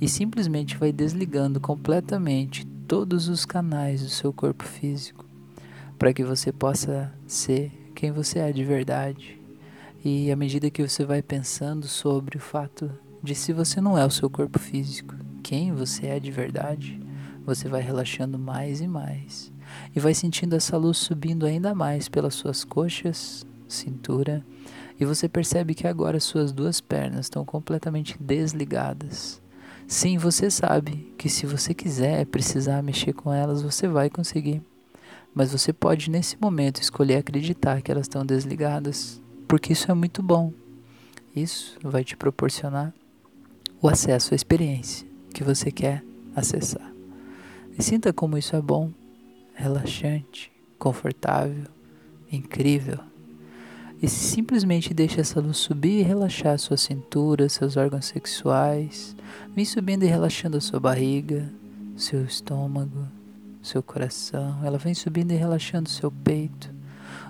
E 0.00 0.08
simplesmente 0.08 0.76
vai 0.76 0.92
desligando 0.92 1.60
completamente 1.60 2.66
todos 2.88 3.28
os 3.28 3.44
canais 3.44 4.02
do 4.02 4.08
seu 4.08 4.32
corpo 4.32 4.64
físico 4.64 5.24
para 5.98 6.12
que 6.12 6.24
você 6.24 6.50
possa 6.50 7.12
ser 7.26 7.70
quem 7.94 8.10
você 8.10 8.40
é 8.40 8.52
de 8.52 8.64
verdade. 8.64 9.40
E 10.04 10.32
à 10.32 10.36
medida 10.36 10.70
que 10.70 10.86
você 10.86 11.04
vai 11.04 11.22
pensando 11.22 11.86
sobre 11.86 12.36
o 12.36 12.40
fato 12.40 12.90
de 13.22 13.36
se 13.36 13.52
você 13.52 13.80
não 13.80 13.96
é 13.96 14.04
o 14.04 14.10
seu 14.10 14.28
corpo 14.28 14.58
físico, 14.58 15.14
quem 15.44 15.72
você 15.72 16.06
é 16.06 16.18
de 16.18 16.32
verdade, 16.32 17.00
você 17.46 17.68
vai 17.68 17.80
relaxando 17.80 18.36
mais 18.36 18.80
e 18.80 18.88
mais. 18.88 19.51
E 19.94 20.00
vai 20.00 20.14
sentindo 20.14 20.56
essa 20.56 20.76
luz 20.76 20.98
subindo 20.98 21.46
ainda 21.46 21.74
mais 21.74 22.08
pelas 22.08 22.34
suas 22.34 22.64
coxas, 22.64 23.46
cintura, 23.68 24.44
e 24.98 25.04
você 25.04 25.28
percebe 25.28 25.74
que 25.74 25.86
agora 25.86 26.20
suas 26.20 26.52
duas 26.52 26.80
pernas 26.80 27.26
estão 27.26 27.44
completamente 27.44 28.16
desligadas. 28.20 29.40
Sim, 29.86 30.16
você 30.16 30.50
sabe 30.50 31.12
que 31.18 31.28
se 31.28 31.44
você 31.44 31.74
quiser 31.74 32.24
precisar 32.26 32.82
mexer 32.82 33.12
com 33.12 33.32
elas, 33.32 33.62
você 33.62 33.88
vai 33.88 34.08
conseguir. 34.08 34.62
Mas 35.34 35.52
você 35.52 35.72
pode 35.72 36.10
nesse 36.10 36.36
momento 36.40 36.80
escolher 36.80 37.16
acreditar 37.16 37.82
que 37.82 37.90
elas 37.90 38.04
estão 38.04 38.24
desligadas, 38.24 39.20
porque 39.48 39.72
isso 39.72 39.90
é 39.90 39.94
muito 39.94 40.22
bom. 40.22 40.52
Isso 41.34 41.78
vai 41.82 42.04
te 42.04 42.16
proporcionar 42.16 42.94
o 43.80 43.88
acesso 43.88 44.34
à 44.34 44.36
experiência 44.36 45.06
que 45.34 45.42
você 45.42 45.70
quer 45.70 46.04
acessar. 46.36 46.92
E 47.78 47.82
sinta 47.82 48.12
como 48.12 48.36
isso 48.36 48.54
é 48.54 48.60
bom, 48.60 48.90
relaxante, 49.54 50.50
confortável, 50.78 51.64
incrível. 52.30 52.98
E 54.02 54.08
simplesmente 54.08 54.92
deixe 54.92 55.20
essa 55.20 55.40
luz 55.40 55.58
subir 55.58 56.00
e 56.00 56.02
relaxar 56.02 56.58
sua 56.58 56.76
cintura, 56.76 57.48
seus 57.48 57.76
órgãos 57.76 58.06
sexuais, 58.06 59.14
vem 59.54 59.64
subindo 59.64 60.02
e 60.02 60.08
relaxando 60.08 60.56
a 60.56 60.60
sua 60.60 60.80
barriga, 60.80 61.48
seu 61.96 62.24
estômago, 62.24 63.06
seu 63.62 63.82
coração. 63.82 64.58
Ela 64.64 64.76
vem 64.76 64.92
subindo 64.92 65.30
e 65.30 65.36
relaxando 65.36 65.88
seu 65.88 66.10
peito, 66.10 66.74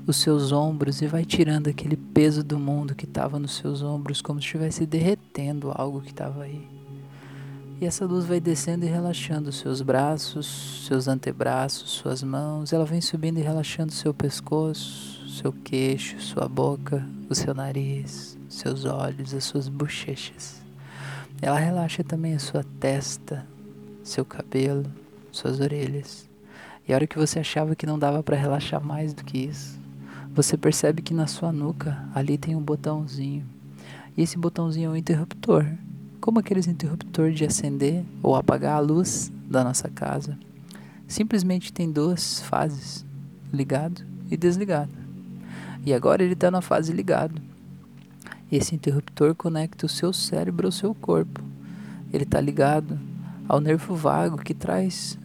os 0.06 0.16
seus 0.16 0.50
ombros 0.50 1.02
e 1.02 1.06
vai 1.06 1.26
tirando 1.26 1.68
aquele 1.68 1.96
peso 1.96 2.42
do 2.42 2.58
mundo 2.58 2.94
que 2.94 3.04
estava 3.04 3.38
nos 3.38 3.56
seus 3.56 3.82
ombros, 3.82 4.22
como 4.22 4.40
se 4.40 4.46
estivesse 4.46 4.86
derretendo 4.86 5.70
algo 5.74 6.00
que 6.00 6.10
estava 6.10 6.44
aí. 6.44 6.81
E 7.82 7.84
essa 7.84 8.06
luz 8.06 8.24
vai 8.24 8.38
descendo 8.38 8.86
e 8.86 8.88
relaxando 8.88 9.50
seus 9.50 9.82
braços, 9.82 10.86
seus 10.86 11.08
antebraços, 11.08 11.90
suas 11.90 12.22
mãos. 12.22 12.72
Ela 12.72 12.84
vem 12.84 13.00
subindo 13.00 13.38
e 13.38 13.42
relaxando 13.42 13.90
seu 13.90 14.14
pescoço, 14.14 15.28
seu 15.28 15.52
queixo, 15.52 16.20
sua 16.20 16.48
boca, 16.48 17.04
o 17.28 17.34
seu 17.34 17.52
nariz, 17.52 18.38
seus 18.48 18.84
olhos, 18.84 19.34
as 19.34 19.42
suas 19.42 19.68
bochechas. 19.68 20.62
Ela 21.40 21.58
relaxa 21.58 22.04
também 22.04 22.34
a 22.34 22.38
sua 22.38 22.64
testa, 22.78 23.44
seu 24.04 24.24
cabelo, 24.24 24.88
suas 25.32 25.58
orelhas. 25.58 26.30
E 26.86 26.92
a 26.92 26.94
hora 26.94 27.06
que 27.08 27.18
você 27.18 27.40
achava 27.40 27.74
que 27.74 27.84
não 27.84 27.98
dava 27.98 28.22
para 28.22 28.36
relaxar 28.36 28.80
mais 28.80 29.12
do 29.12 29.24
que 29.24 29.38
isso, 29.38 29.76
você 30.32 30.56
percebe 30.56 31.02
que 31.02 31.12
na 31.12 31.26
sua 31.26 31.50
nuca 31.50 32.00
ali 32.14 32.38
tem 32.38 32.54
um 32.54 32.62
botãozinho. 32.62 33.44
E 34.16 34.22
esse 34.22 34.38
botãozinho 34.38 34.90
é 34.90 34.92
um 34.92 34.96
interruptor 34.96 35.66
como 36.22 36.38
aqueles 36.38 36.68
interruptores 36.68 37.36
de 37.36 37.44
acender 37.44 38.04
ou 38.22 38.36
apagar 38.36 38.76
a 38.76 38.80
luz 38.80 39.30
da 39.50 39.64
nossa 39.64 39.88
casa. 39.88 40.38
Simplesmente 41.08 41.72
tem 41.72 41.90
duas 41.90 42.40
fases, 42.42 43.04
ligado 43.52 44.02
e 44.30 44.36
desligado. 44.36 44.92
E 45.84 45.92
agora 45.92 46.22
ele 46.22 46.34
está 46.34 46.48
na 46.48 46.62
fase 46.62 46.92
ligado. 46.92 47.42
Esse 48.52 48.72
interruptor 48.72 49.34
conecta 49.34 49.84
o 49.84 49.88
seu 49.88 50.12
cérebro 50.12 50.68
ao 50.68 50.72
seu 50.72 50.94
corpo. 50.94 51.42
Ele 52.12 52.22
está 52.22 52.40
ligado 52.40 53.00
ao 53.48 53.60
nervo 53.60 53.96
vago 53.96 54.36
que 54.36 54.54
traz 54.54 55.18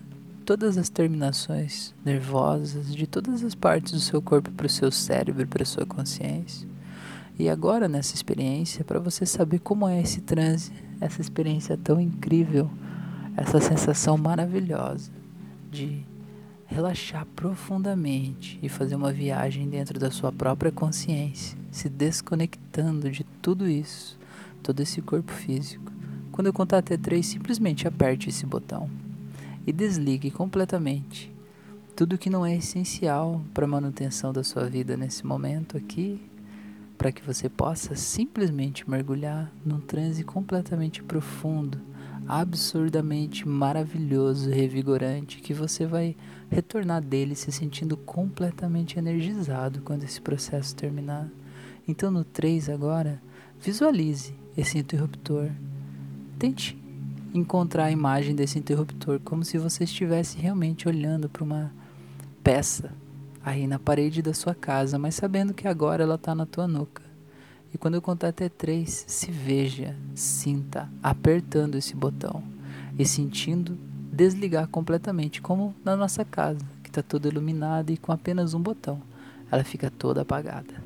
todas 0.44 0.80
as 0.80 0.90
terminações 0.90 1.94
nervosas 2.04 2.96
de 2.96 3.06
todas 3.06 3.44
as 3.44 3.54
partes 3.54 3.92
do 3.92 4.00
seu 4.00 4.20
corpo 4.20 4.50
para 4.50 4.66
o 4.66 4.70
seu 4.70 4.92
cérebro, 4.92 5.46
para 5.46 5.62
a 5.62 5.66
sua 5.66 5.86
consciência. 5.86 6.68
E 7.38 7.48
agora 7.50 7.88
nessa 7.88 8.16
experiência, 8.16 8.84
para 8.84 9.00
você 9.00 9.28
saber 9.28 9.60
como 9.60 9.88
é 9.88 10.02
esse 10.02 10.22
transe, 10.22 10.72
essa 11.00 11.22
experiência 11.22 11.78
tão 11.78 12.00
incrível, 12.00 12.70
essa 13.36 13.60
sensação 13.60 14.18
maravilhosa 14.18 15.12
de 15.72 16.04
relaxar 16.66 17.26
profundamente 17.36 18.60
e 18.62 18.68
fazer 18.68 18.96
uma 18.96 19.12
viagem 19.12 19.70
dentro 19.70 20.00
da 20.00 20.12
sua 20.12 20.32
própria 20.32 20.72
consciência, 20.72 21.58
se 21.72 21.88
desconectando 21.88 23.10
de 23.10 23.24
tudo 23.42 23.68
isso, 23.68 24.18
todo 24.62 24.82
esse 24.82 25.02
corpo 25.02 25.32
físico. 25.32 25.92
Quando 26.32 26.48
eu 26.48 26.54
contar 26.54 26.80
até 26.80 26.98
três, 26.98 27.26
simplesmente 27.26 27.88
aperte 27.88 28.30
esse 28.30 28.46
botão 28.46 28.90
e 29.66 29.72
desligue 29.72 30.30
completamente 30.30 31.32
tudo 31.98 32.18
que 32.18 32.30
não 32.30 32.46
é 32.46 32.56
essencial 32.56 33.42
para 33.56 33.66
a 33.66 33.68
manutenção 33.68 34.32
da 34.32 34.44
sua 34.44 34.70
vida 34.70 34.96
nesse 34.96 35.26
momento 35.26 35.76
aqui 35.76 36.22
para 36.98 37.12
que 37.12 37.22
você 37.22 37.48
possa 37.48 37.96
simplesmente 37.96 38.90
mergulhar 38.90 39.52
num 39.64 39.80
transe 39.80 40.24
completamente 40.24 41.04
profundo, 41.04 41.80
absurdamente 42.28 43.48
maravilhoso, 43.48 44.50
revigorante, 44.50 45.38
que 45.38 45.54
você 45.54 45.86
vai 45.86 46.16
retornar 46.50 47.02
dele 47.02 47.36
se 47.36 47.52
sentindo 47.52 47.96
completamente 47.96 48.98
energizado 48.98 49.82
quando 49.82 50.04
esse 50.04 50.20
processo 50.20 50.76
terminar. 50.76 51.30
Então, 51.88 52.10
no 52.10 52.24
3 52.24 52.70
agora, 52.70 53.22
visualize 53.62 54.34
esse 54.58 54.78
interruptor. 54.78 55.50
Tente 56.40 56.78
encontrar 57.34 57.86
a 57.86 57.92
imagem 57.92 58.36
desse 58.36 58.58
interruptor 58.58 59.20
como 59.20 59.46
se 59.46 59.58
você 59.58 59.84
estivesse 59.84 60.38
realmente 60.38 60.88
olhando 60.88 61.30
para 61.30 61.44
uma 61.44 61.72
peça 62.44 62.92
aí 63.48 63.66
na 63.66 63.80
parede 63.80 64.22
da 64.22 64.34
sua 64.34 64.54
casa, 64.54 65.00
mas 65.00 65.16
sabendo 65.16 65.54
que 65.54 65.70
agora 65.70 66.04
ela 66.04 66.16
está 66.16 66.36
na 66.36 66.46
tua 66.46 66.68
nuca. 66.68 67.02
E 67.74 67.78
quando 67.78 67.96
eu 67.96 68.02
contar 68.02 68.28
até 68.28 68.50
três, 68.50 69.06
se 69.08 69.32
veja, 69.32 69.96
sinta 70.14 70.90
apertando 71.02 71.76
esse 71.76 71.96
botão 71.96 72.44
e 73.00 73.06
sentindo 73.06 73.78
desligar 74.12 74.68
completamente, 74.68 75.42
como 75.42 75.74
na 75.82 75.96
nossa 75.96 76.26
casa, 76.26 76.60
que 76.84 76.90
está 76.90 77.02
toda 77.02 77.30
iluminada 77.30 77.90
e 77.90 77.98
com 77.98 78.12
apenas 78.12 78.54
um 78.54 78.60
botão, 78.60 79.02
ela 79.50 79.64
fica 79.64 79.90
toda 79.90 80.24
apagada. 80.24 80.84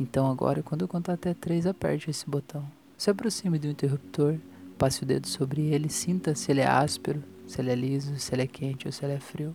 Então 0.00 0.30
agora, 0.30 0.62
quando 0.62 0.82
eu 0.82 0.88
contar 0.88 1.12
até 1.12 1.34
três, 1.34 1.66
aperte 1.66 2.08
esse 2.08 2.28
botão. 2.28 2.64
Se 2.96 3.10
aproxime 3.10 3.58
do 3.58 3.68
interruptor, 3.68 4.36
passe 4.78 5.02
o 5.02 5.06
dedo 5.06 5.26
sobre 5.26 5.60
ele, 5.66 5.90
sinta 5.90 6.34
se 6.34 6.50
ele 6.50 6.62
é 6.62 6.66
áspero, 6.66 7.22
se 7.46 7.60
ele 7.60 7.70
é 7.70 7.74
liso, 7.74 8.18
se 8.18 8.34
ele 8.34 8.42
é 8.42 8.46
quente 8.46 8.86
ou 8.86 8.92
se 8.92 9.04
ele 9.04 9.12
é 9.12 9.20
frio. 9.20 9.54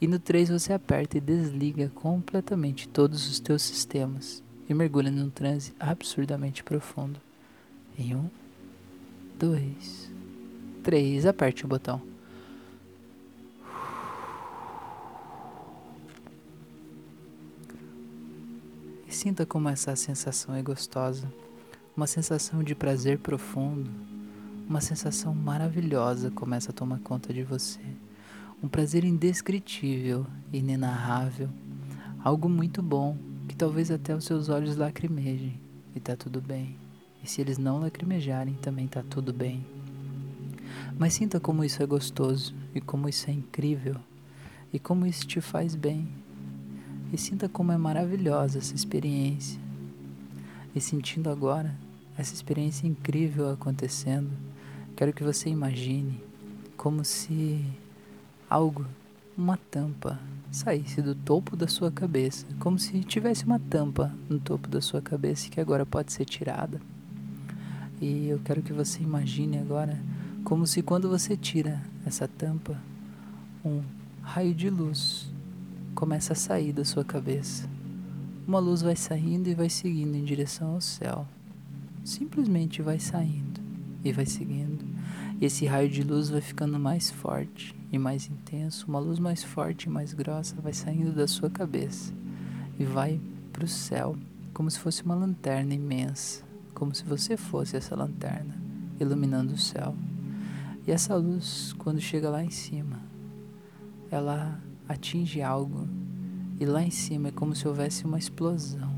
E 0.00 0.06
no 0.06 0.18
3 0.18 0.48
você 0.48 0.72
aperta 0.72 1.18
e 1.18 1.20
desliga 1.20 1.90
completamente 1.94 2.88
todos 2.88 3.28
os 3.28 3.40
teus 3.40 3.62
sistemas 3.62 4.42
e 4.68 4.74
mergulha 4.74 5.10
num 5.10 5.28
transe 5.28 5.74
absurdamente 5.78 6.62
profundo. 6.62 7.20
Em 7.98 8.14
1, 8.14 8.30
2, 9.38 10.10
3, 10.84 11.26
aperte 11.26 11.64
o 11.64 11.68
botão. 11.68 12.00
E 19.08 19.12
sinta 19.12 19.44
como 19.44 19.68
essa 19.68 19.96
sensação 19.96 20.54
é 20.54 20.62
gostosa. 20.62 21.32
Uma 21.96 22.06
sensação 22.06 22.62
de 22.62 22.76
prazer 22.76 23.18
profundo, 23.18 23.90
uma 24.68 24.80
sensação 24.80 25.34
maravilhosa 25.34 26.30
começa 26.30 26.70
a 26.70 26.74
tomar 26.74 27.00
conta 27.00 27.32
de 27.32 27.42
você. 27.42 27.80
Um 28.62 28.68
prazer 28.68 29.04
indescritível, 29.04 30.26
inenarrável, 30.52 31.48
algo 32.22 32.48
muito 32.48 32.82
bom 32.82 33.16
que 33.46 33.54
talvez 33.54 33.90
até 33.90 34.14
os 34.14 34.24
seus 34.24 34.48
olhos 34.48 34.76
lacrimejem 34.76 35.58
e 35.94 36.00
tá 36.00 36.16
tudo 36.16 36.40
bem. 36.40 36.76
E 37.22 37.28
se 37.28 37.40
eles 37.40 37.58
não 37.58 37.80
lacrimejarem, 37.80 38.54
também 38.54 38.86
tá 38.86 39.02
tudo 39.02 39.32
bem. 39.32 39.64
Mas 40.98 41.14
sinta 41.14 41.38
como 41.38 41.64
isso 41.64 41.82
é 41.82 41.86
gostoso 41.86 42.54
e 42.74 42.80
como 42.80 43.08
isso 43.08 43.30
é 43.30 43.32
incrível 43.32 43.96
e 44.72 44.78
como 44.78 45.06
isso 45.06 45.26
te 45.26 45.40
faz 45.40 45.74
bem. 45.74 46.08
E 47.12 47.16
sinta 47.16 47.48
como 47.48 47.72
é 47.72 47.76
maravilhosa 47.76 48.58
essa 48.58 48.74
experiência. 48.74 49.60
E 50.74 50.80
sentindo 50.80 51.30
agora 51.30 51.74
essa 52.16 52.34
experiência 52.34 52.86
incrível 52.86 53.50
acontecendo, 53.50 54.30
Quero 54.98 55.12
que 55.12 55.22
você 55.22 55.48
imagine 55.48 56.20
como 56.76 57.04
se 57.04 57.64
algo, 58.48 58.86
uma 59.36 59.56
tampa, 59.56 60.18
saísse 60.50 61.02
do 61.02 61.14
topo 61.14 61.54
da 61.54 61.68
sua 61.68 61.90
cabeça, 61.90 62.46
como 62.58 62.78
se 62.78 63.00
tivesse 63.00 63.44
uma 63.44 63.58
tampa 63.58 64.12
no 64.28 64.40
topo 64.40 64.68
da 64.68 64.80
sua 64.80 65.02
cabeça 65.02 65.50
que 65.50 65.60
agora 65.60 65.84
pode 65.84 66.12
ser 66.12 66.24
tirada. 66.24 66.80
E 68.00 68.28
eu 68.28 68.38
quero 68.44 68.62
que 68.62 68.72
você 68.72 69.02
imagine 69.02 69.58
agora 69.58 70.00
como 70.44 70.66
se 70.66 70.82
quando 70.82 71.08
você 71.08 71.36
tira 71.36 71.82
essa 72.06 72.26
tampa, 72.26 72.80
um 73.64 73.82
raio 74.22 74.54
de 74.54 74.70
luz 74.70 75.30
começa 75.94 76.32
a 76.32 76.36
sair 76.36 76.72
da 76.72 76.84
sua 76.84 77.04
cabeça. 77.04 77.68
Uma 78.46 78.60
luz 78.60 78.80
vai 78.80 78.96
saindo 78.96 79.48
e 79.48 79.54
vai 79.54 79.68
seguindo 79.68 80.14
em 80.14 80.24
direção 80.24 80.74
ao 80.74 80.80
céu. 80.80 81.26
Simplesmente 82.02 82.80
vai 82.80 82.98
saindo 82.98 83.60
e 84.02 84.10
vai 84.10 84.24
seguindo. 84.24 84.84
E 85.38 85.44
esse 85.44 85.66
raio 85.66 85.90
de 85.90 86.02
luz 86.02 86.30
vai 86.30 86.40
ficando 86.40 86.78
mais 86.78 87.10
forte 87.10 87.77
e 87.90 87.98
mais 87.98 88.28
intenso. 88.28 88.86
Uma 88.88 88.98
luz 88.98 89.18
mais 89.18 89.42
forte 89.42 89.84
e 89.84 89.88
mais 89.88 90.12
grossa 90.12 90.54
vai 90.60 90.72
saindo 90.72 91.12
da 91.12 91.26
sua 91.26 91.50
cabeça 91.50 92.12
e 92.78 92.84
vai 92.84 93.20
para 93.52 93.64
o 93.64 93.68
céu, 93.68 94.16
como 94.52 94.70
se 94.70 94.78
fosse 94.78 95.02
uma 95.02 95.14
lanterna 95.14 95.74
imensa, 95.74 96.44
como 96.74 96.94
se 96.94 97.04
você 97.04 97.36
fosse 97.36 97.76
essa 97.76 97.96
lanterna 97.96 98.54
iluminando 99.00 99.54
o 99.54 99.58
céu. 99.58 99.94
E 100.86 100.90
essa 100.90 101.14
luz, 101.14 101.74
quando 101.78 102.00
chega 102.00 102.30
lá 102.30 102.42
em 102.42 102.50
cima, 102.50 103.00
ela 104.10 104.60
atinge 104.88 105.42
algo 105.42 105.88
e 106.58 106.64
lá 106.64 106.82
em 106.82 106.90
cima 106.90 107.28
é 107.28 107.32
como 107.32 107.54
se 107.54 107.68
houvesse 107.68 108.04
uma 108.04 108.18
explosão, 108.18 108.94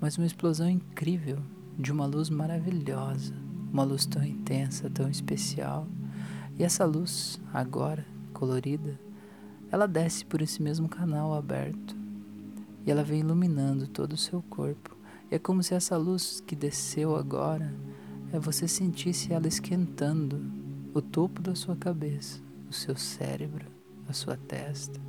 mas 0.00 0.16
uma 0.16 0.26
explosão 0.26 0.68
incrível 0.68 1.38
de 1.78 1.90
uma 1.90 2.06
luz 2.06 2.30
maravilhosa 2.30 3.44
uma 3.74 3.82
luz 3.82 4.06
tão 4.06 4.22
intensa, 4.22 4.88
tão 4.88 5.10
especial. 5.10 5.88
E 6.58 6.62
essa 6.64 6.84
luz, 6.84 7.40
agora 7.52 8.06
colorida, 8.32 8.98
ela 9.70 9.86
desce 9.86 10.24
por 10.24 10.42
esse 10.42 10.62
mesmo 10.62 10.88
canal 10.88 11.34
aberto 11.34 11.96
e 12.86 12.90
ela 12.90 13.02
vem 13.02 13.20
iluminando 13.20 13.86
todo 13.88 14.12
o 14.12 14.16
seu 14.16 14.42
corpo. 14.42 14.96
E 15.30 15.34
é 15.34 15.38
como 15.38 15.62
se 15.62 15.74
essa 15.74 15.96
luz 15.96 16.42
que 16.46 16.54
desceu 16.54 17.16
agora, 17.16 17.74
é 18.32 18.38
você 18.38 18.68
sentisse 18.68 19.32
ela 19.32 19.48
esquentando 19.48 20.44
o 20.92 21.00
topo 21.00 21.40
da 21.40 21.54
sua 21.54 21.76
cabeça, 21.76 22.40
o 22.68 22.72
seu 22.72 22.96
cérebro, 22.96 23.66
a 24.08 24.12
sua 24.12 24.36
testa, 24.36 25.00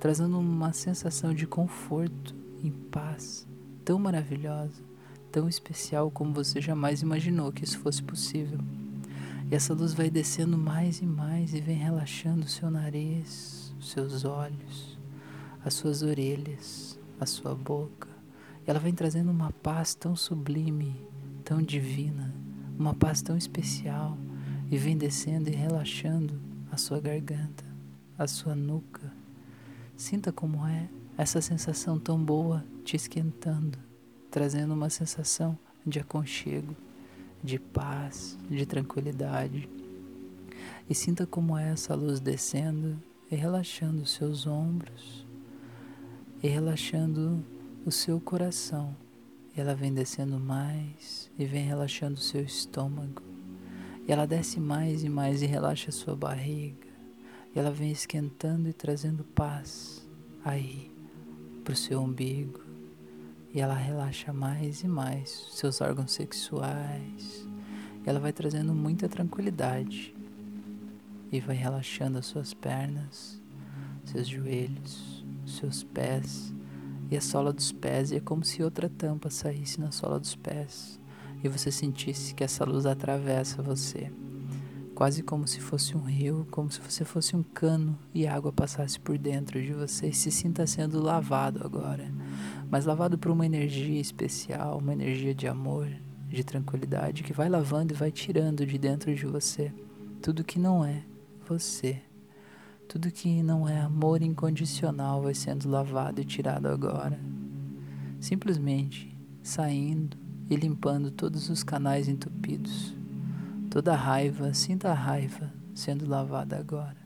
trazendo 0.00 0.38
uma 0.38 0.72
sensação 0.72 1.34
de 1.34 1.46
conforto, 1.46 2.34
em 2.62 2.70
paz, 2.70 3.46
tão 3.84 3.98
maravilhosa 3.98 4.88
tão 5.30 5.48
especial 5.48 6.10
como 6.10 6.32
você 6.32 6.60
jamais 6.60 7.02
imaginou 7.02 7.52
que 7.52 7.64
isso 7.64 7.78
fosse 7.78 8.02
possível. 8.02 8.58
E 9.50 9.54
essa 9.54 9.72
luz 9.72 9.94
vai 9.94 10.10
descendo 10.10 10.58
mais 10.58 11.00
e 11.00 11.06
mais 11.06 11.54
e 11.54 11.60
vem 11.60 11.76
relaxando 11.76 12.44
o 12.44 12.48
seu 12.48 12.70
nariz, 12.70 13.74
os 13.78 13.90
seus 13.90 14.24
olhos, 14.24 14.98
as 15.64 15.74
suas 15.74 16.02
orelhas, 16.02 16.98
a 17.18 17.26
sua 17.26 17.54
boca. 17.54 18.08
E 18.66 18.70
ela 18.70 18.78
vem 18.78 18.92
trazendo 18.92 19.30
uma 19.30 19.50
paz 19.50 19.94
tão 19.94 20.14
sublime, 20.14 20.94
tão 21.44 21.62
divina, 21.62 22.34
uma 22.78 22.94
paz 22.94 23.22
tão 23.22 23.36
especial 23.36 24.16
e 24.70 24.76
vem 24.76 24.96
descendo 24.96 25.48
e 25.48 25.54
relaxando 25.54 26.38
a 26.70 26.76
sua 26.76 27.00
garganta, 27.00 27.64
a 28.18 28.26
sua 28.26 28.54
nuca. 28.54 29.12
Sinta 29.96 30.30
como 30.30 30.66
é 30.66 30.88
essa 31.16 31.40
sensação 31.40 31.98
tão 31.98 32.22
boa 32.22 32.64
te 32.84 32.94
esquentando 32.96 33.88
trazendo 34.30 34.74
uma 34.74 34.90
sensação 34.90 35.58
de 35.86 35.98
aconchego, 35.98 36.76
de 37.42 37.58
paz, 37.58 38.38
de 38.48 38.64
tranquilidade. 38.66 39.68
E 40.88 40.94
sinta 40.94 41.26
como 41.26 41.56
é 41.56 41.70
essa 41.70 41.94
luz 41.94 42.20
descendo 42.20 43.00
e 43.30 43.36
relaxando 43.36 44.02
os 44.02 44.10
seus 44.10 44.46
ombros 44.46 45.26
e 46.42 46.48
relaxando 46.48 47.44
o 47.84 47.90
seu 47.90 48.20
coração. 48.20 48.96
Ela 49.56 49.74
vem 49.74 49.92
descendo 49.92 50.38
mais 50.38 51.30
e 51.38 51.44
vem 51.44 51.64
relaxando 51.64 52.14
o 52.14 52.22
seu 52.22 52.42
estômago. 52.42 53.22
E 54.06 54.12
ela 54.12 54.26
desce 54.26 54.60
mais 54.60 55.02
e 55.02 55.08
mais 55.08 55.42
e 55.42 55.46
relaxa 55.46 55.90
a 55.90 55.92
sua 55.92 56.14
barriga. 56.14 56.86
E 57.54 57.58
ela 57.58 57.70
vem 57.70 57.90
esquentando 57.90 58.68
e 58.68 58.72
trazendo 58.72 59.24
paz 59.24 60.06
aí 60.44 60.90
para 61.64 61.72
o 61.74 61.76
seu 61.76 62.00
umbigo, 62.00 62.60
e 63.52 63.60
ela 63.60 63.74
relaxa 63.74 64.32
mais 64.32 64.82
e 64.82 64.88
mais 64.88 65.48
seus 65.52 65.80
órgãos 65.80 66.12
sexuais. 66.12 67.46
Ela 68.04 68.20
vai 68.20 68.32
trazendo 68.32 68.74
muita 68.74 69.08
tranquilidade 69.08 70.14
e 71.30 71.40
vai 71.40 71.56
relaxando 71.56 72.18
as 72.18 72.26
suas 72.26 72.54
pernas, 72.54 73.40
seus 74.04 74.26
joelhos, 74.26 75.24
seus 75.46 75.82
pés 75.82 76.54
e 77.10 77.16
a 77.16 77.20
sola 77.20 77.52
dos 77.52 77.72
pés. 77.72 78.10
E 78.10 78.16
é 78.16 78.20
como 78.20 78.44
se 78.44 78.62
outra 78.62 78.88
tampa 78.88 79.30
saísse 79.30 79.80
na 79.80 79.90
sola 79.90 80.18
dos 80.18 80.34
pés 80.34 81.00
e 81.42 81.48
você 81.48 81.70
sentisse 81.70 82.34
que 82.34 82.44
essa 82.44 82.64
luz 82.64 82.86
atravessa 82.86 83.62
você 83.62 84.10
quase 84.98 85.22
como 85.22 85.46
se 85.46 85.60
fosse 85.60 85.96
um 85.96 86.00
rio, 86.00 86.44
como 86.50 86.72
se 86.72 86.80
você 86.80 87.04
fosse 87.04 87.36
um 87.36 87.42
cano 87.44 87.96
e 88.12 88.26
a 88.26 88.34
água 88.34 88.52
passasse 88.52 88.98
por 88.98 89.16
dentro 89.16 89.62
de 89.62 89.72
você 89.72 90.08
e 90.08 90.12
se 90.12 90.28
sinta 90.28 90.66
sendo 90.66 91.00
lavado 91.00 91.64
agora, 91.64 92.12
mas 92.70 92.84
lavado 92.84 93.18
por 93.18 93.30
uma 93.30 93.46
energia 93.46 94.00
especial, 94.00 94.78
uma 94.78 94.92
energia 94.92 95.34
de 95.34 95.46
amor, 95.46 95.88
de 96.28 96.44
tranquilidade 96.44 97.22
que 97.22 97.32
vai 97.32 97.48
lavando 97.48 97.92
e 97.92 97.96
vai 97.96 98.10
tirando 98.10 98.66
de 98.66 98.78
dentro 98.78 99.14
de 99.14 99.26
você 99.26 99.72
tudo 100.20 100.44
que 100.44 100.58
não 100.58 100.84
é 100.84 101.02
você. 101.46 102.02
Tudo 102.88 103.10
que 103.10 103.42
não 103.42 103.68
é 103.68 103.80
amor 103.80 104.22
incondicional 104.22 105.22
vai 105.22 105.34
sendo 105.34 105.68
lavado 105.68 106.20
e 106.20 106.24
tirado 106.24 106.66
agora. 106.66 107.18
Simplesmente 108.18 109.16
saindo 109.42 110.16
e 110.50 110.56
limpando 110.56 111.10
todos 111.10 111.48
os 111.48 111.62
canais 111.62 112.08
entupidos 112.08 112.96
Toda 113.70 113.94
raiva, 113.94 114.54
sinta 114.54 114.90
a 114.90 114.94
raiva 114.94 115.52
sendo 115.74 116.08
lavada 116.08 116.56
agora. 116.56 116.96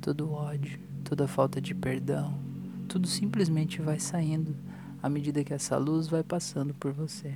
Todo 0.00 0.32
ódio, 0.32 0.80
toda 1.04 1.28
falta 1.28 1.60
de 1.60 1.74
perdão, 1.76 2.36
tudo 2.88 3.06
simplesmente 3.06 3.80
vai 3.80 4.00
saindo 4.00 4.56
à 5.02 5.08
medida 5.08 5.44
que 5.44 5.54
essa 5.54 5.76
luz 5.76 6.08
vai 6.08 6.22
passando 6.22 6.74
por 6.74 6.92
você. 6.92 7.34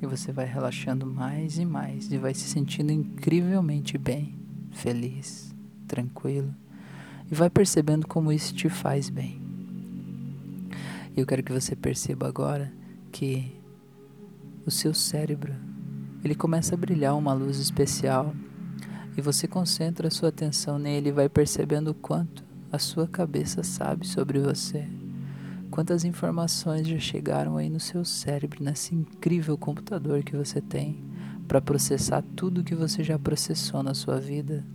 E 0.00 0.06
você 0.06 0.32
vai 0.32 0.46
relaxando 0.46 1.06
mais 1.06 1.58
e 1.58 1.64
mais 1.64 2.10
e 2.10 2.18
vai 2.18 2.34
se 2.34 2.48
sentindo 2.48 2.92
incrivelmente 2.92 3.98
bem, 3.98 4.36
feliz, 4.70 5.54
tranquilo. 5.86 6.54
E 7.30 7.34
vai 7.34 7.50
percebendo 7.50 8.06
como 8.06 8.32
isso 8.32 8.54
te 8.54 8.68
faz 8.68 9.10
bem. 9.10 9.40
E 11.16 11.20
eu 11.20 11.26
quero 11.26 11.42
que 11.42 11.52
você 11.52 11.74
perceba 11.74 12.28
agora 12.28 12.72
que 13.10 13.52
o 14.64 14.70
seu 14.70 14.94
cérebro 14.94 15.54
ele 16.24 16.34
começa 16.34 16.74
a 16.74 16.78
brilhar 16.78 17.16
uma 17.16 17.32
luz 17.32 17.58
especial 17.58 18.34
e 19.16 19.20
você 19.20 19.48
concentra 19.48 20.08
a 20.08 20.10
sua 20.10 20.28
atenção 20.28 20.78
nele 20.78 21.08
e 21.08 21.12
vai 21.12 21.28
percebendo 21.28 21.90
o 21.90 21.94
quanto 21.94 22.44
a 22.70 22.78
sua 22.78 23.08
cabeça 23.08 23.62
sabe 23.62 24.06
sobre 24.06 24.38
você. 24.38 24.86
Quantas 25.70 26.04
informações 26.04 26.88
já 26.88 26.98
chegaram 26.98 27.56
aí 27.56 27.68
no 27.68 27.78
seu 27.80 28.04
cérebro, 28.04 28.64
nesse 28.64 28.94
incrível 28.94 29.56
computador 29.56 30.22
que 30.22 30.36
você 30.36 30.60
tem, 30.60 31.02
para 31.48 31.60
processar 31.60 32.22
tudo 32.36 32.62
que 32.62 32.74
você 32.74 33.02
já 33.02 33.18
processou 33.18 33.82
na 33.82 33.94
sua 33.94 34.20
vida. 34.20 34.66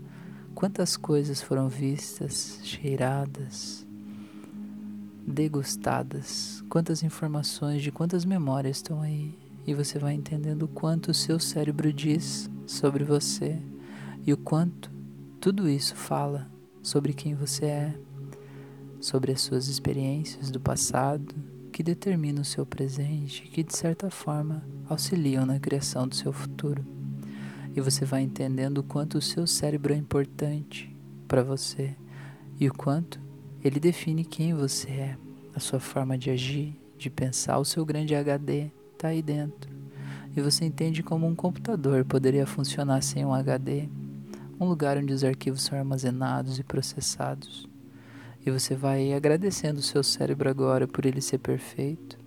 Quantas 0.55 0.97
coisas 0.97 1.41
foram 1.41 1.69
vistas, 1.69 2.59
cheiradas, 2.63 3.85
degustadas, 5.25 6.63
quantas 6.69 7.03
informações 7.03 7.81
de 7.81 7.91
quantas 7.91 8.25
memórias 8.25 8.77
estão 8.77 9.01
aí? 9.01 9.37
E 9.65 9.73
você 9.73 9.99
vai 9.99 10.13
entendendo 10.13 10.63
o 10.63 10.67
quanto 10.67 11.11
o 11.11 11.13
seu 11.13 11.39
cérebro 11.39 11.93
diz 11.93 12.49
sobre 12.65 13.03
você 13.03 13.61
e 14.25 14.33
o 14.33 14.37
quanto 14.37 14.91
tudo 15.39 15.69
isso 15.69 15.95
fala 15.95 16.49
sobre 16.81 17.13
quem 17.13 17.35
você 17.35 17.65
é, 17.65 17.99
sobre 19.03 19.33
as 19.33 19.41
suas 19.41 19.67
experiências 19.67 20.49
do 20.49 20.61
passado 20.61 21.35
que 21.73 21.83
determinam 21.83 22.41
o 22.41 22.45
seu 22.45 22.65
presente, 22.65 23.41
que 23.41 23.61
de 23.61 23.75
certa 23.75 24.09
forma 24.09 24.63
auxiliam 24.87 25.45
na 25.45 25.59
criação 25.59 26.07
do 26.07 26.15
seu 26.15 26.31
futuro. 26.31 26.85
E 27.75 27.81
você 27.81 28.05
vai 28.05 28.21
entendendo 28.21 28.77
o 28.77 28.83
quanto 28.83 29.17
o 29.17 29.21
seu 29.21 29.45
cérebro 29.45 29.93
é 29.93 29.97
importante 29.97 30.95
para 31.27 31.43
você 31.43 31.97
e 32.57 32.69
o 32.69 32.73
quanto 32.73 33.19
ele 33.61 33.77
define 33.77 34.23
quem 34.23 34.53
você 34.53 34.89
é, 34.89 35.17
a 35.53 35.59
sua 35.59 35.81
forma 35.81 36.17
de 36.17 36.29
agir, 36.29 36.73
de 36.97 37.09
pensar, 37.09 37.57
o 37.57 37.65
seu 37.65 37.85
grande 37.85 38.15
HD 38.15 38.71
está 38.93 39.09
aí 39.09 39.21
dentro. 39.21 39.69
E 40.33 40.39
você 40.39 40.63
entende 40.63 41.03
como 41.03 41.27
um 41.27 41.35
computador 41.35 42.05
poderia 42.05 42.47
funcionar 42.47 43.03
sem 43.03 43.25
um 43.25 43.33
HD, 43.33 43.89
um 44.57 44.65
lugar 44.65 44.97
onde 44.97 45.11
os 45.11 45.25
arquivos 45.25 45.63
são 45.63 45.77
armazenados 45.77 46.57
e 46.57 46.63
processados. 46.63 47.72
E 48.45 48.51
você 48.51 48.75
vai 48.75 49.13
agradecendo 49.13 49.79
o 49.79 49.83
seu 49.83 50.03
cérebro 50.03 50.49
agora 50.49 50.87
por 50.87 51.05
ele 51.05 51.21
ser 51.21 51.37
perfeito. 51.37 52.17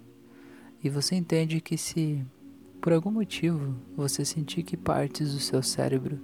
E 0.83 0.89
você 0.89 1.15
entende 1.15 1.61
que 1.61 1.77
se 1.77 2.25
por 2.81 2.93
algum 2.93 3.11
motivo 3.11 3.75
você 3.97 4.25
sentir 4.25 4.63
que 4.63 4.77
partes 4.77 5.33
do 5.33 5.41
seu 5.41 5.63
cérebro 5.63 6.19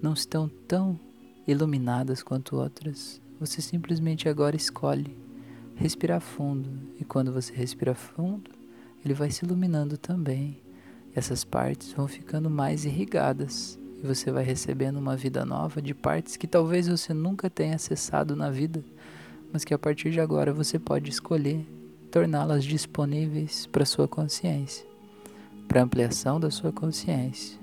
não 0.00 0.14
estão 0.14 0.48
tão 0.66 0.98
iluminadas 1.46 2.22
quanto 2.22 2.56
outras, 2.56 3.20
você 3.38 3.60
simplesmente 3.60 4.28
agora 4.28 4.56
escolhe 4.56 5.16
respirar 5.74 6.20
fundo. 6.20 6.70
E 6.98 7.04
quando 7.04 7.32
você 7.32 7.52
respira 7.54 7.94
fundo, 7.94 8.50
ele 9.04 9.14
vai 9.14 9.30
se 9.30 9.44
iluminando 9.44 9.96
também. 9.96 10.60
Essas 11.14 11.44
partes 11.44 11.92
vão 11.92 12.08
ficando 12.08 12.50
mais 12.50 12.84
irrigadas 12.84 13.78
e 14.02 14.06
você 14.06 14.30
vai 14.30 14.44
recebendo 14.44 14.98
uma 14.98 15.16
vida 15.16 15.44
nova 15.44 15.80
de 15.80 15.94
partes 15.94 16.36
que 16.36 16.46
talvez 16.46 16.88
você 16.88 17.14
nunca 17.14 17.48
tenha 17.48 17.76
acessado 17.76 18.34
na 18.34 18.50
vida, 18.50 18.84
mas 19.52 19.64
que 19.64 19.74
a 19.74 19.78
partir 19.78 20.10
de 20.10 20.20
agora 20.20 20.52
você 20.52 20.78
pode 20.78 21.10
escolher 21.10 21.66
torná-las 22.10 22.64
disponíveis 22.64 23.66
para 23.66 23.84
sua 23.84 24.06
consciência, 24.06 24.86
para 25.66 25.82
ampliação 25.82 26.38
da 26.38 26.50
sua 26.50 26.72
consciência. 26.72 27.58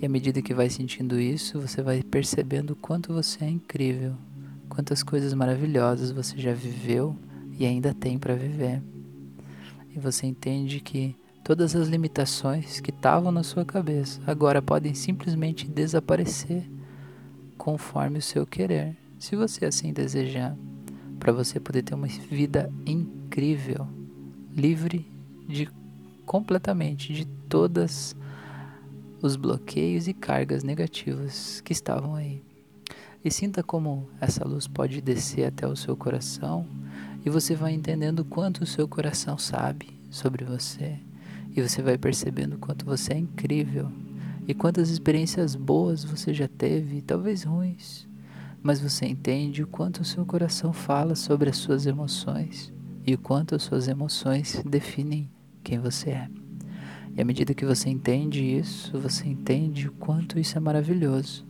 E 0.00 0.06
à 0.06 0.08
medida 0.08 0.42
que 0.42 0.54
vai 0.54 0.68
sentindo 0.68 1.20
isso, 1.20 1.60
você 1.60 1.82
vai 1.82 2.02
percebendo 2.02 2.72
o 2.72 2.76
quanto 2.76 3.12
você 3.12 3.44
é 3.44 3.48
incrível, 3.48 4.14
quantas 4.68 5.02
coisas 5.02 5.32
maravilhosas 5.34 6.10
você 6.10 6.36
já 6.38 6.52
viveu 6.52 7.16
e 7.58 7.64
ainda 7.64 7.94
tem 7.94 8.18
para 8.18 8.34
viver. 8.34 8.82
E 9.94 9.98
você 9.98 10.26
entende 10.26 10.80
que 10.80 11.16
Todas 11.44 11.76
as 11.76 11.88
limitações 11.88 12.80
que 12.80 12.88
estavam 12.88 13.30
na 13.30 13.42
sua 13.42 13.66
cabeça 13.66 14.18
agora 14.26 14.62
podem 14.62 14.94
simplesmente 14.94 15.68
desaparecer 15.68 16.64
conforme 17.58 18.18
o 18.18 18.22
seu 18.22 18.46
querer, 18.46 18.96
se 19.18 19.36
você 19.36 19.66
assim 19.66 19.92
desejar, 19.92 20.56
para 21.24 21.32
você 21.32 21.58
poder 21.58 21.82
ter 21.82 21.94
uma 21.94 22.06
vida 22.06 22.70
incrível, 22.84 23.88
livre 24.54 25.10
de 25.48 25.66
completamente 26.26 27.14
de 27.14 27.24
todas 27.24 28.14
os 29.22 29.34
bloqueios 29.34 30.06
e 30.06 30.12
cargas 30.12 30.62
negativas 30.62 31.62
que 31.62 31.72
estavam 31.72 32.14
aí. 32.14 32.42
E 33.24 33.30
sinta 33.30 33.62
como 33.62 34.06
essa 34.20 34.46
luz 34.46 34.68
pode 34.68 35.00
descer 35.00 35.46
até 35.46 35.66
o 35.66 35.74
seu 35.74 35.96
coração 35.96 36.66
e 37.24 37.30
você 37.30 37.54
vai 37.54 37.72
entendendo 37.72 38.22
quanto 38.22 38.60
o 38.60 38.66
seu 38.66 38.86
coração 38.86 39.38
sabe 39.38 39.98
sobre 40.10 40.44
você 40.44 40.98
e 41.56 41.62
você 41.62 41.80
vai 41.80 41.96
percebendo 41.96 42.58
quanto 42.58 42.84
você 42.84 43.14
é 43.14 43.18
incrível 43.18 43.90
e 44.46 44.52
quantas 44.52 44.90
experiências 44.90 45.56
boas 45.56 46.04
você 46.04 46.34
já 46.34 46.46
teve, 46.46 47.00
talvez 47.00 47.44
ruins, 47.44 48.06
mas 48.64 48.80
você 48.80 49.04
entende 49.06 49.62
o 49.62 49.66
quanto 49.66 50.00
o 50.00 50.04
seu 50.04 50.24
coração 50.24 50.72
fala 50.72 51.14
sobre 51.14 51.50
as 51.50 51.56
suas 51.58 51.84
emoções 51.84 52.72
e 53.06 53.14
o 53.14 53.18
quanto 53.18 53.54
as 53.54 53.62
suas 53.62 53.86
emoções 53.86 54.62
definem 54.64 55.30
quem 55.62 55.78
você 55.78 56.10
é. 56.10 56.28
E 57.14 57.20
à 57.20 57.24
medida 57.24 57.52
que 57.52 57.66
você 57.66 57.90
entende 57.90 58.42
isso, 58.42 58.98
você 58.98 59.28
entende 59.28 59.86
o 59.86 59.92
quanto 59.92 60.38
isso 60.38 60.56
é 60.56 60.60
maravilhoso. 60.60 61.46